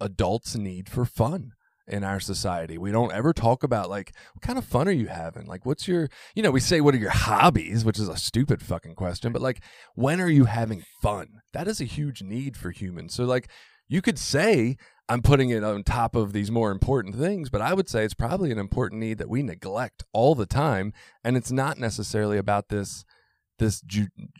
adults' 0.00 0.56
need 0.56 0.88
for 0.88 1.04
fun 1.04 1.52
in 1.88 2.04
our 2.04 2.20
society. 2.20 2.78
We 2.78 2.92
don't 2.92 3.12
ever 3.12 3.32
talk 3.32 3.64
about 3.64 3.90
like 3.90 4.14
what 4.32 4.42
kind 4.42 4.58
of 4.58 4.64
fun 4.64 4.86
are 4.86 4.92
you 4.92 5.08
having? 5.08 5.46
Like 5.46 5.66
what's 5.66 5.88
your 5.88 6.08
you 6.36 6.42
know, 6.44 6.52
we 6.52 6.60
say 6.60 6.80
what 6.80 6.94
are 6.94 6.98
your 6.98 7.10
hobbies, 7.10 7.84
which 7.84 7.98
is 7.98 8.08
a 8.08 8.16
stupid 8.16 8.62
fucking 8.62 8.94
question, 8.94 9.32
but 9.32 9.42
like 9.42 9.60
when 9.96 10.20
are 10.20 10.30
you 10.30 10.44
having 10.44 10.84
fun? 11.02 11.40
That 11.52 11.66
is 11.66 11.80
a 11.80 11.84
huge 11.84 12.22
need 12.22 12.56
for 12.56 12.70
humans. 12.70 13.12
So 13.14 13.24
like 13.24 13.48
you 13.88 14.00
could 14.00 14.18
say 14.18 14.76
I'm 15.08 15.22
putting 15.22 15.50
it 15.50 15.62
on 15.62 15.82
top 15.82 16.16
of 16.16 16.32
these 16.32 16.50
more 16.50 16.70
important 16.70 17.16
things, 17.16 17.50
but 17.50 17.60
I 17.60 17.74
would 17.74 17.88
say 17.88 18.04
it's 18.04 18.14
probably 18.14 18.50
an 18.50 18.58
important 18.58 19.00
need 19.00 19.18
that 19.18 19.28
we 19.28 19.42
neglect 19.42 20.02
all 20.12 20.34
the 20.34 20.46
time 20.46 20.92
and 21.22 21.36
it's 21.36 21.52
not 21.52 21.78
necessarily 21.78 22.38
about 22.38 22.68
this 22.68 23.04
this 23.58 23.82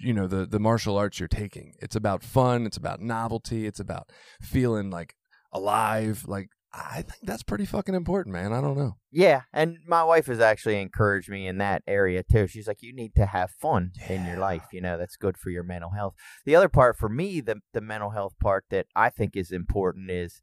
you 0.01 0.13
know 0.13 0.27
the 0.27 0.45
the 0.45 0.59
martial 0.59 0.97
arts 0.97 1.21
you're 1.21 1.29
taking. 1.29 1.75
It's 1.81 1.97
about 1.97 2.23
fun, 2.23 2.67
it's 2.67 2.77
about 2.77 3.01
novelty, 3.01 3.67
it's 3.67 3.81
about 3.81 4.11
feeling 4.41 4.91
like 4.91 5.15
alive. 5.53 6.25
Like 6.27 6.49
I 6.73 7.03
think 7.03 7.21
that's 7.23 7.45
pretty 7.45 7.67
fucking 7.67 7.95
important, 7.95 8.33
man. 8.33 8.53
I 8.53 8.61
don't 8.61 8.77
know. 8.77 8.97
Yeah, 9.13 9.43
and 9.53 9.79
my 9.87 10.03
wife 10.03 10.27
has 10.27 10.41
actually 10.41 10.81
encouraged 10.81 11.29
me 11.31 11.47
in 11.47 11.59
that 11.59 11.83
area 11.87 12.25
too. 12.25 12.49
She's 12.49 12.67
like, 12.67 12.83
"You 12.83 12.93
need 12.93 13.15
to 13.15 13.27
have 13.27 13.51
fun 13.53 13.93
in 14.09 14.27
your 14.27 14.39
life. 14.39 14.65
You 14.73 14.81
know, 14.81 14.99
that's 14.99 15.17
good 15.17 15.39
for 15.39 15.51
your 15.51 15.63
mental 15.63 15.91
health." 15.91 16.15
The 16.45 16.57
other 16.57 16.69
part 16.69 16.97
for 16.99 17.09
me, 17.09 17.41
the 17.41 17.61
the 17.73 17.81
mental 17.81 18.11
health 18.11 18.35
part 18.41 18.65
that 18.71 18.87
I 18.97 19.11
think 19.11 19.37
is 19.37 19.53
important 19.53 20.11
is 20.11 20.41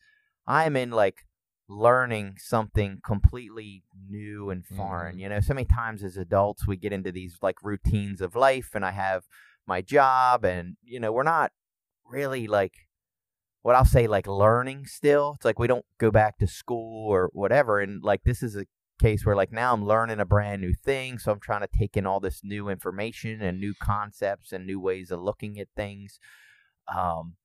I'm 0.48 0.76
in 0.76 0.92
like 0.92 1.26
learning 1.68 2.36
something 2.38 3.00
completely 3.06 3.84
new 4.10 4.50
and 4.50 4.66
foreign. 4.66 5.16
Mhm. 5.16 5.20
You 5.20 5.30
know, 5.30 5.39
so 5.39 5.54
many 5.54 5.66
times 5.66 6.04
as 6.04 6.18
adults 6.18 6.68
we 6.68 6.76
get 6.76 6.92
into 6.94 7.12
these 7.12 7.38
like 7.42 7.64
routines 7.64 8.22
of 8.22 8.36
life, 8.36 8.72
and 8.76 8.86
I 8.86 8.92
have 8.92 9.24
my 9.66 9.82
job, 9.82 10.44
and 10.44 10.76
you 10.84 11.00
know, 11.00 11.12
we're 11.12 11.24
not 11.24 11.52
really 12.06 12.48
like 12.48 12.74
what 13.62 13.76
I'll 13.76 13.86
say 13.86 14.08
like 14.08 14.28
learning 14.28 14.86
still. 14.88 15.34
It's 15.36 15.46
like 15.46 15.60
we 15.60 15.68
don't 15.68 15.86
go 15.98 16.12
back 16.12 16.38
to 16.39 16.48
school 16.48 17.08
or 17.08 17.30
whatever. 17.34 17.80
And 17.80 18.04
like 18.04 18.24
this 18.24 18.42
is 18.44 18.56
a 18.56 18.66
case 19.00 19.26
where 19.26 19.36
like 19.36 19.52
now 19.52 19.74
I'm 19.74 19.86
learning 19.86 20.20
a 20.20 20.26
brand 20.26 20.62
new 20.62 20.74
thing. 20.74 21.20
So 21.20 21.32
I'm 21.32 21.39
trying 21.39 21.62
to 21.62 21.68
take 21.68 21.96
in 21.96 22.06
all 22.06 22.20
this 22.20 22.42
new 22.44 22.70
information 22.70 23.42
and 23.42 23.60
new 23.60 23.74
concepts 23.82 24.52
and 24.52 24.66
new 24.66 24.80
ways 24.80 25.12
of 25.12 25.22
looking 25.22 25.60
at 25.60 25.68
things. 25.76 26.20
Um, 26.94 27.36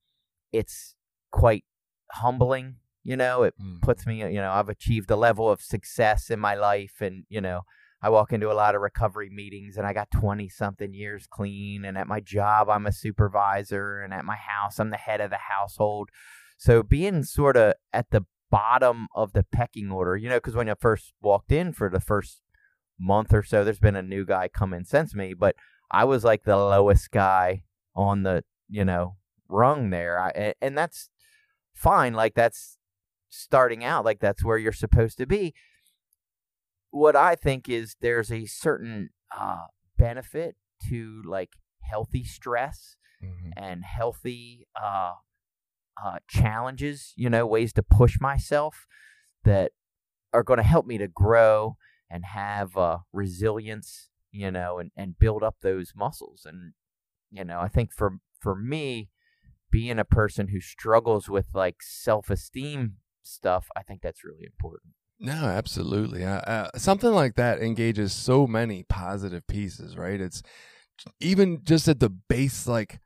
it's 0.53 0.95
quite 1.31 1.65
humbling, 2.13 2.77
you 3.07 3.17
know. 3.17 3.45
It 3.45 3.55
mm. 3.63 3.81
puts 3.81 4.07
me, 4.07 4.19
you 4.21 4.41
know, 4.41 4.51
I've 4.51 4.69
achieved 4.69 5.11
a 5.11 5.17
level 5.17 5.51
of 5.51 5.63
success 5.63 6.29
in 6.29 6.41
my 6.41 6.55
life, 6.55 7.01
and 7.01 7.25
you 7.29 7.41
know, 7.41 7.63
I 8.03 8.11
walk 8.11 8.33
into 8.33 8.51
a 8.51 8.55
lot 8.55 8.75
of 8.75 8.83
recovery 8.83 9.31
meetings, 9.31 9.77
and 9.77 9.87
I 9.87 9.93
got 9.93 10.11
twenty 10.11 10.49
something 10.49 10.93
years 10.93 11.27
clean, 11.31 11.85
and 11.85 11.97
at 11.97 12.09
my 12.09 12.21
job, 12.21 12.69
I'm 12.69 12.87
a 12.87 12.93
supervisor, 12.93 14.01
and 14.01 14.13
at 14.13 14.25
my 14.25 14.37
house, 14.37 14.79
I'm 14.79 14.91
the 14.91 14.97
head 14.97 15.21
of 15.21 15.31
the 15.31 15.39
household. 15.49 16.11
So 16.59 16.83
being 16.83 17.23
sort 17.23 17.57
of 17.57 17.75
at 17.93 18.11
the 18.11 18.25
bottom 18.51 19.09
of 19.15 19.33
the 19.33 19.45
pecking 19.53 19.91
order, 19.91 20.17
you 20.17 20.29
know, 20.29 20.37
because 20.37 20.55
when 20.55 20.69
I 20.69 20.75
first 20.75 21.13
walked 21.21 21.53
in 21.53 21.73
for 21.73 21.89
the 21.89 22.01
first 22.01 22.43
month 22.99 23.33
or 23.33 23.43
so, 23.43 23.63
there's 23.63 23.79
been 23.79 23.97
a 23.97 24.03
new 24.03 24.25
guy 24.25 24.49
come 24.49 24.73
in 24.73 24.85
since 24.85 25.15
me, 25.15 25.35
but 25.35 25.55
I 25.91 26.05
was 26.05 26.25
like 26.25 26.45
the 26.45 26.57
lowest 26.57 27.11
guy 27.11 27.63
on 27.95 28.23
the, 28.23 28.43
you 28.69 28.85
know, 28.85 29.17
rung 29.49 29.91
there. 29.91 30.19
I, 30.19 30.55
and 30.61 30.77
that's 30.77 31.11
fine. 31.75 32.15
Like 32.15 32.35
that's 32.35 32.76
starting 33.37 33.85
out, 33.85 34.05
like 34.05 34.21
that's 34.21 34.45
where 34.45 34.59
you're 34.59 34.73
supposed 34.73 35.19
to 35.19 35.27
be. 35.27 35.55
What 36.91 37.17
I 37.17 37.35
think 37.35 37.69
is 37.69 37.97
there's 38.01 38.33
a 38.33 38.47
certain 38.47 39.11
uh, 39.37 39.67
benefit 39.99 40.57
to 40.89 41.23
like 41.27 41.51
healthy 41.83 42.25
stress 42.25 42.97
Mhm. 43.23 43.53
and 43.57 43.85
healthy 43.85 44.67
uh, 44.81 45.15
uh, 46.03 46.19
challenges, 46.29 47.13
you 47.17 47.31
know, 47.31 47.47
ways 47.47 47.73
to 47.75 47.83
push 47.83 48.21
myself 48.21 48.87
that 49.45 49.73
are 50.33 50.43
going 50.43 50.59
to 50.59 50.63
help 50.63 50.87
me 50.87 50.99
to 50.99 51.09
grow 51.09 51.77
and 52.11 52.25
have 52.27 52.77
uh, 52.77 52.99
resilience, 53.13 54.11
you 54.31 54.51
know, 54.51 54.79
and, 54.79 54.91
and 54.97 55.19
build 55.19 55.43
up 55.43 55.57
those 55.63 55.93
muscles. 55.97 56.45
And, 56.45 56.75
you 57.31 57.45
know, 57.45 57.61
I 57.61 57.69
think 57.69 57.93
for, 57.93 58.19
for 58.39 58.55
me, 58.55 59.09
being 59.71 59.99
a 59.99 60.05
person 60.05 60.49
who 60.49 60.61
struggles 60.61 61.29
with 61.29 61.47
like 61.55 61.77
self 61.83 62.29
esteem 62.31 62.99
stuff, 63.27 63.69
I 63.77 63.83
think 63.83 64.03
that's 64.03 64.25
really 64.25 64.45
important. 64.45 64.93
No, 65.19 65.33
absolutely. 65.47 66.25
Uh, 66.25 66.41
uh, 66.41 66.71
something 66.77 67.11
like 67.11 67.37
that 67.37 67.61
engages 67.63 68.13
so 68.13 68.47
many 68.47 68.83
positive 68.83 69.47
pieces, 69.47 69.97
right? 69.97 70.21
It's 70.21 70.43
even 71.21 71.61
just 71.65 71.89
at 71.89 72.01
the 72.01 72.11
base, 72.11 72.67
like 72.67 73.01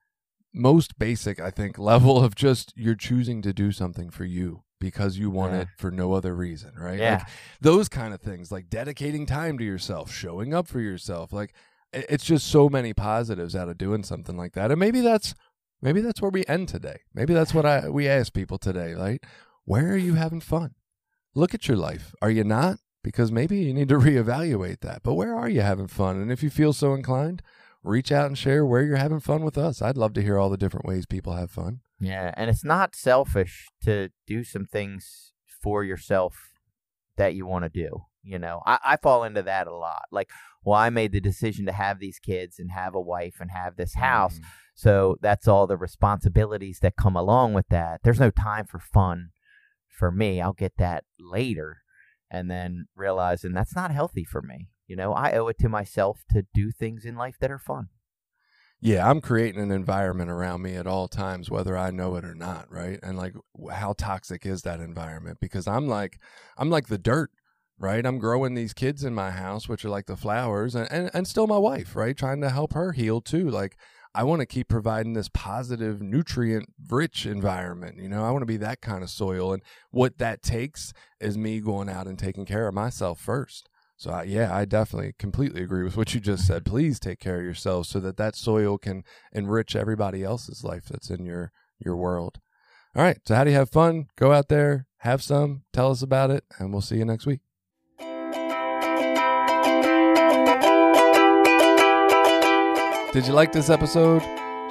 most 0.52 0.98
basic, 0.98 1.40
I 1.40 1.50
think, 1.50 1.78
level 1.92 2.22
of 2.22 2.34
just 2.34 2.72
you're 2.76 2.94
choosing 2.96 3.42
to 3.42 3.52
do 3.52 3.70
something 3.72 4.10
for 4.10 4.24
you 4.24 4.64
because 4.80 5.18
you 5.18 5.30
want 5.30 5.52
Yeah. 5.52 5.60
it 5.60 5.68
for 5.78 5.90
no 5.90 6.12
other 6.14 6.34
reason, 6.34 6.72
right? 6.76 6.98
Yeah. 6.98 7.18
Like 7.18 7.26
those 7.60 7.88
kind 7.88 8.12
of 8.14 8.20
things, 8.20 8.50
like 8.50 8.68
dedicating 8.68 9.26
time 9.26 9.58
to 9.58 9.64
yourself, 9.64 10.10
showing 10.12 10.52
up 10.54 10.66
for 10.66 10.80
yourself. 10.80 11.32
Like 11.32 11.54
it's 11.92 12.24
just 12.24 12.46
so 12.46 12.68
many 12.68 12.92
positives 12.92 13.54
out 13.54 13.68
of 13.68 13.76
doing 13.78 14.02
something 14.02 14.36
like 14.36 14.52
that. 14.54 14.70
And 14.70 14.80
maybe 14.80 15.00
that's 15.00 15.34
maybe 15.82 16.00
that's 16.00 16.20
where 16.22 16.30
we 16.30 16.44
end 16.48 16.68
today. 16.68 17.00
Maybe 17.14 17.34
that's 17.34 17.52
what 17.54 17.66
I 17.66 17.88
we 17.88 18.08
ask 18.08 18.32
people 18.32 18.58
today, 18.58 18.94
right? 18.94 19.22
Where 19.64 19.92
are 19.92 19.96
you 19.96 20.14
having 20.14 20.40
fun? 20.40 20.74
Look 21.34 21.54
at 21.54 21.68
your 21.68 21.76
life. 21.76 22.14
Are 22.20 22.30
you 22.30 22.44
not? 22.44 22.78
Because 23.02 23.30
maybe 23.30 23.58
you 23.58 23.72
need 23.72 23.88
to 23.88 23.98
reevaluate 23.98 24.80
that. 24.80 25.02
But 25.02 25.14
where 25.14 25.34
are 25.34 25.48
you 25.48 25.60
having 25.60 25.86
fun? 25.86 26.20
And 26.20 26.32
if 26.32 26.42
you 26.42 26.50
feel 26.50 26.72
so 26.72 26.94
inclined, 26.94 27.42
reach 27.82 28.12
out 28.12 28.26
and 28.26 28.36
share 28.36 28.64
where 28.64 28.82
you're 28.82 28.96
having 28.96 29.20
fun 29.20 29.44
with 29.44 29.56
us. 29.56 29.80
I'd 29.80 29.96
love 29.96 30.12
to 30.14 30.22
hear 30.22 30.38
all 30.38 30.50
the 30.50 30.56
different 30.56 30.86
ways 30.86 31.06
people 31.06 31.34
have 31.34 31.50
fun. 31.50 31.80
Yeah, 32.00 32.32
and 32.36 32.48
it's 32.48 32.64
not 32.64 32.96
selfish 32.96 33.68
to 33.84 34.10
do 34.26 34.42
some 34.42 34.64
things 34.64 35.32
for 35.62 35.84
yourself 35.84 36.52
that 37.16 37.34
you 37.34 37.46
want 37.46 37.64
to 37.64 37.68
do. 37.68 38.04
You 38.22 38.38
know, 38.38 38.62
I, 38.66 38.78
I 38.84 38.96
fall 38.96 39.24
into 39.24 39.42
that 39.42 39.66
a 39.66 39.74
lot. 39.74 40.04
Like, 40.10 40.30
well, 40.64 40.78
I 40.78 40.90
made 40.90 41.12
the 41.12 41.20
decision 41.20 41.66
to 41.66 41.72
have 41.72 41.98
these 41.98 42.18
kids 42.18 42.58
and 42.58 42.70
have 42.70 42.94
a 42.94 43.00
wife 43.00 43.36
and 43.40 43.50
have 43.50 43.76
this 43.76 43.94
house. 43.94 44.38
Mm. 44.38 44.44
So 44.74 45.16
that's 45.20 45.48
all 45.48 45.66
the 45.66 45.76
responsibilities 45.76 46.80
that 46.80 46.96
come 46.96 47.16
along 47.16 47.54
with 47.54 47.68
that. 47.68 48.00
There's 48.02 48.20
no 48.20 48.30
time 48.30 48.66
for 48.66 48.78
fun 48.78 49.30
for 50.00 50.10
me. 50.10 50.40
I'll 50.40 50.54
get 50.54 50.72
that 50.78 51.04
later. 51.20 51.82
And 52.30 52.50
then 52.50 52.86
realizing 52.96 53.52
that's 53.52 53.76
not 53.76 53.92
healthy 53.92 54.24
for 54.24 54.40
me. 54.40 54.70
You 54.88 54.96
know, 54.96 55.12
I 55.12 55.32
owe 55.32 55.46
it 55.48 55.58
to 55.58 55.68
myself 55.68 56.22
to 56.32 56.46
do 56.52 56.72
things 56.72 57.04
in 57.04 57.14
life 57.14 57.36
that 57.40 57.50
are 57.50 57.58
fun. 57.58 57.90
Yeah, 58.80 59.08
I'm 59.08 59.20
creating 59.20 59.60
an 59.60 59.70
environment 59.70 60.30
around 60.30 60.62
me 60.62 60.74
at 60.74 60.86
all 60.86 61.06
times, 61.06 61.50
whether 61.50 61.76
I 61.76 61.90
know 61.90 62.16
it 62.16 62.24
or 62.24 62.34
not, 62.34 62.72
right? 62.72 62.98
And 63.02 63.18
like, 63.18 63.34
how 63.70 63.92
toxic 63.92 64.46
is 64.46 64.62
that 64.62 64.80
environment? 64.80 65.36
Because 65.38 65.68
I'm 65.68 65.86
like, 65.86 66.18
I'm 66.56 66.70
like 66.70 66.88
the 66.88 66.96
dirt, 66.96 67.30
right? 67.78 68.06
I'm 68.06 68.18
growing 68.18 68.54
these 68.54 68.72
kids 68.72 69.04
in 69.04 69.14
my 69.14 69.32
house, 69.32 69.68
which 69.68 69.84
are 69.84 69.90
like 69.90 70.06
the 70.06 70.16
flowers, 70.16 70.74
and, 70.74 70.90
and, 70.90 71.10
and 71.12 71.28
still 71.28 71.46
my 71.46 71.58
wife, 71.58 71.94
right? 71.94 72.16
Trying 72.16 72.40
to 72.40 72.48
help 72.48 72.72
her 72.72 72.92
heal 72.92 73.20
too. 73.20 73.50
Like, 73.50 73.76
I 74.14 74.24
want 74.24 74.40
to 74.40 74.46
keep 74.46 74.68
providing 74.68 75.12
this 75.12 75.28
positive, 75.28 76.02
nutrient 76.02 76.68
rich 76.88 77.26
environment. 77.26 77.98
You 77.98 78.08
know, 78.08 78.24
I 78.24 78.30
want 78.30 78.42
to 78.42 78.46
be 78.46 78.56
that 78.56 78.80
kind 78.80 79.04
of 79.04 79.10
soil. 79.10 79.52
And 79.52 79.62
what 79.90 80.18
that 80.18 80.42
takes 80.42 80.92
is 81.20 81.38
me 81.38 81.60
going 81.60 81.88
out 81.88 82.06
and 82.06 82.18
taking 82.18 82.44
care 82.44 82.66
of 82.66 82.74
myself 82.74 83.20
first. 83.20 83.68
So, 83.96 84.10
I, 84.10 84.22
yeah, 84.22 84.54
I 84.54 84.64
definitely 84.64 85.14
completely 85.18 85.62
agree 85.62 85.84
with 85.84 85.96
what 85.96 86.14
you 86.14 86.20
just 86.20 86.46
said. 86.46 86.64
Please 86.64 86.98
take 86.98 87.20
care 87.20 87.38
of 87.38 87.44
yourself 87.44 87.86
so 87.86 88.00
that 88.00 88.16
that 88.16 88.34
soil 88.34 88.78
can 88.78 89.04
enrich 89.32 89.76
everybody 89.76 90.24
else's 90.24 90.64
life 90.64 90.86
that's 90.90 91.10
in 91.10 91.24
your, 91.24 91.52
your 91.78 91.96
world. 91.96 92.38
All 92.96 93.02
right. 93.02 93.18
So, 93.26 93.34
how 93.34 93.44
do 93.44 93.50
you 93.50 93.56
have 93.56 93.70
fun? 93.70 94.06
Go 94.16 94.32
out 94.32 94.48
there, 94.48 94.86
have 94.98 95.22
some, 95.22 95.62
tell 95.72 95.90
us 95.90 96.02
about 96.02 96.30
it, 96.30 96.44
and 96.58 96.72
we'll 96.72 96.80
see 96.80 96.96
you 96.96 97.04
next 97.04 97.26
week. 97.26 97.40
Did 103.12 103.26
you 103.26 103.32
like 103.32 103.50
this 103.50 103.70
episode? 103.70 104.22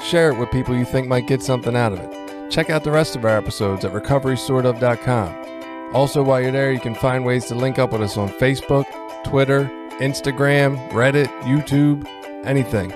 Share 0.01 0.31
it 0.31 0.39
with 0.39 0.49
people 0.51 0.73
you 0.73 0.85
think 0.85 1.09
might 1.09 1.27
get 1.27 1.43
something 1.43 1.75
out 1.75 1.91
of 1.91 1.99
it. 1.99 2.49
Check 2.49 2.69
out 2.69 2.85
the 2.85 2.91
rest 2.91 3.17
of 3.17 3.25
our 3.25 3.35
episodes 3.35 3.83
at 3.83 3.91
recoverysortof.com. 3.91 5.93
Also, 5.93 6.23
while 6.23 6.39
you're 6.39 6.53
there, 6.53 6.71
you 6.71 6.79
can 6.79 6.95
find 6.95 7.25
ways 7.25 7.47
to 7.47 7.55
link 7.55 7.77
up 7.77 7.91
with 7.91 8.01
us 8.01 8.15
on 8.15 8.29
Facebook, 8.29 8.85
Twitter, 9.25 9.65
Instagram, 9.99 10.89
Reddit, 10.91 11.27
YouTube, 11.41 12.07
anything. 12.45 12.91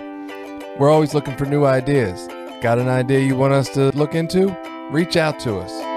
We're 0.80 0.90
always 0.90 1.14
looking 1.14 1.36
for 1.36 1.46
new 1.46 1.66
ideas. 1.66 2.26
Got 2.62 2.80
an 2.80 2.88
idea 2.88 3.20
you 3.20 3.36
want 3.36 3.52
us 3.52 3.68
to 3.72 3.90
look 3.98 4.16
into? 4.16 4.56
Reach 4.92 5.18
out 5.18 5.42
to 5.42 5.58
us. 5.58 5.93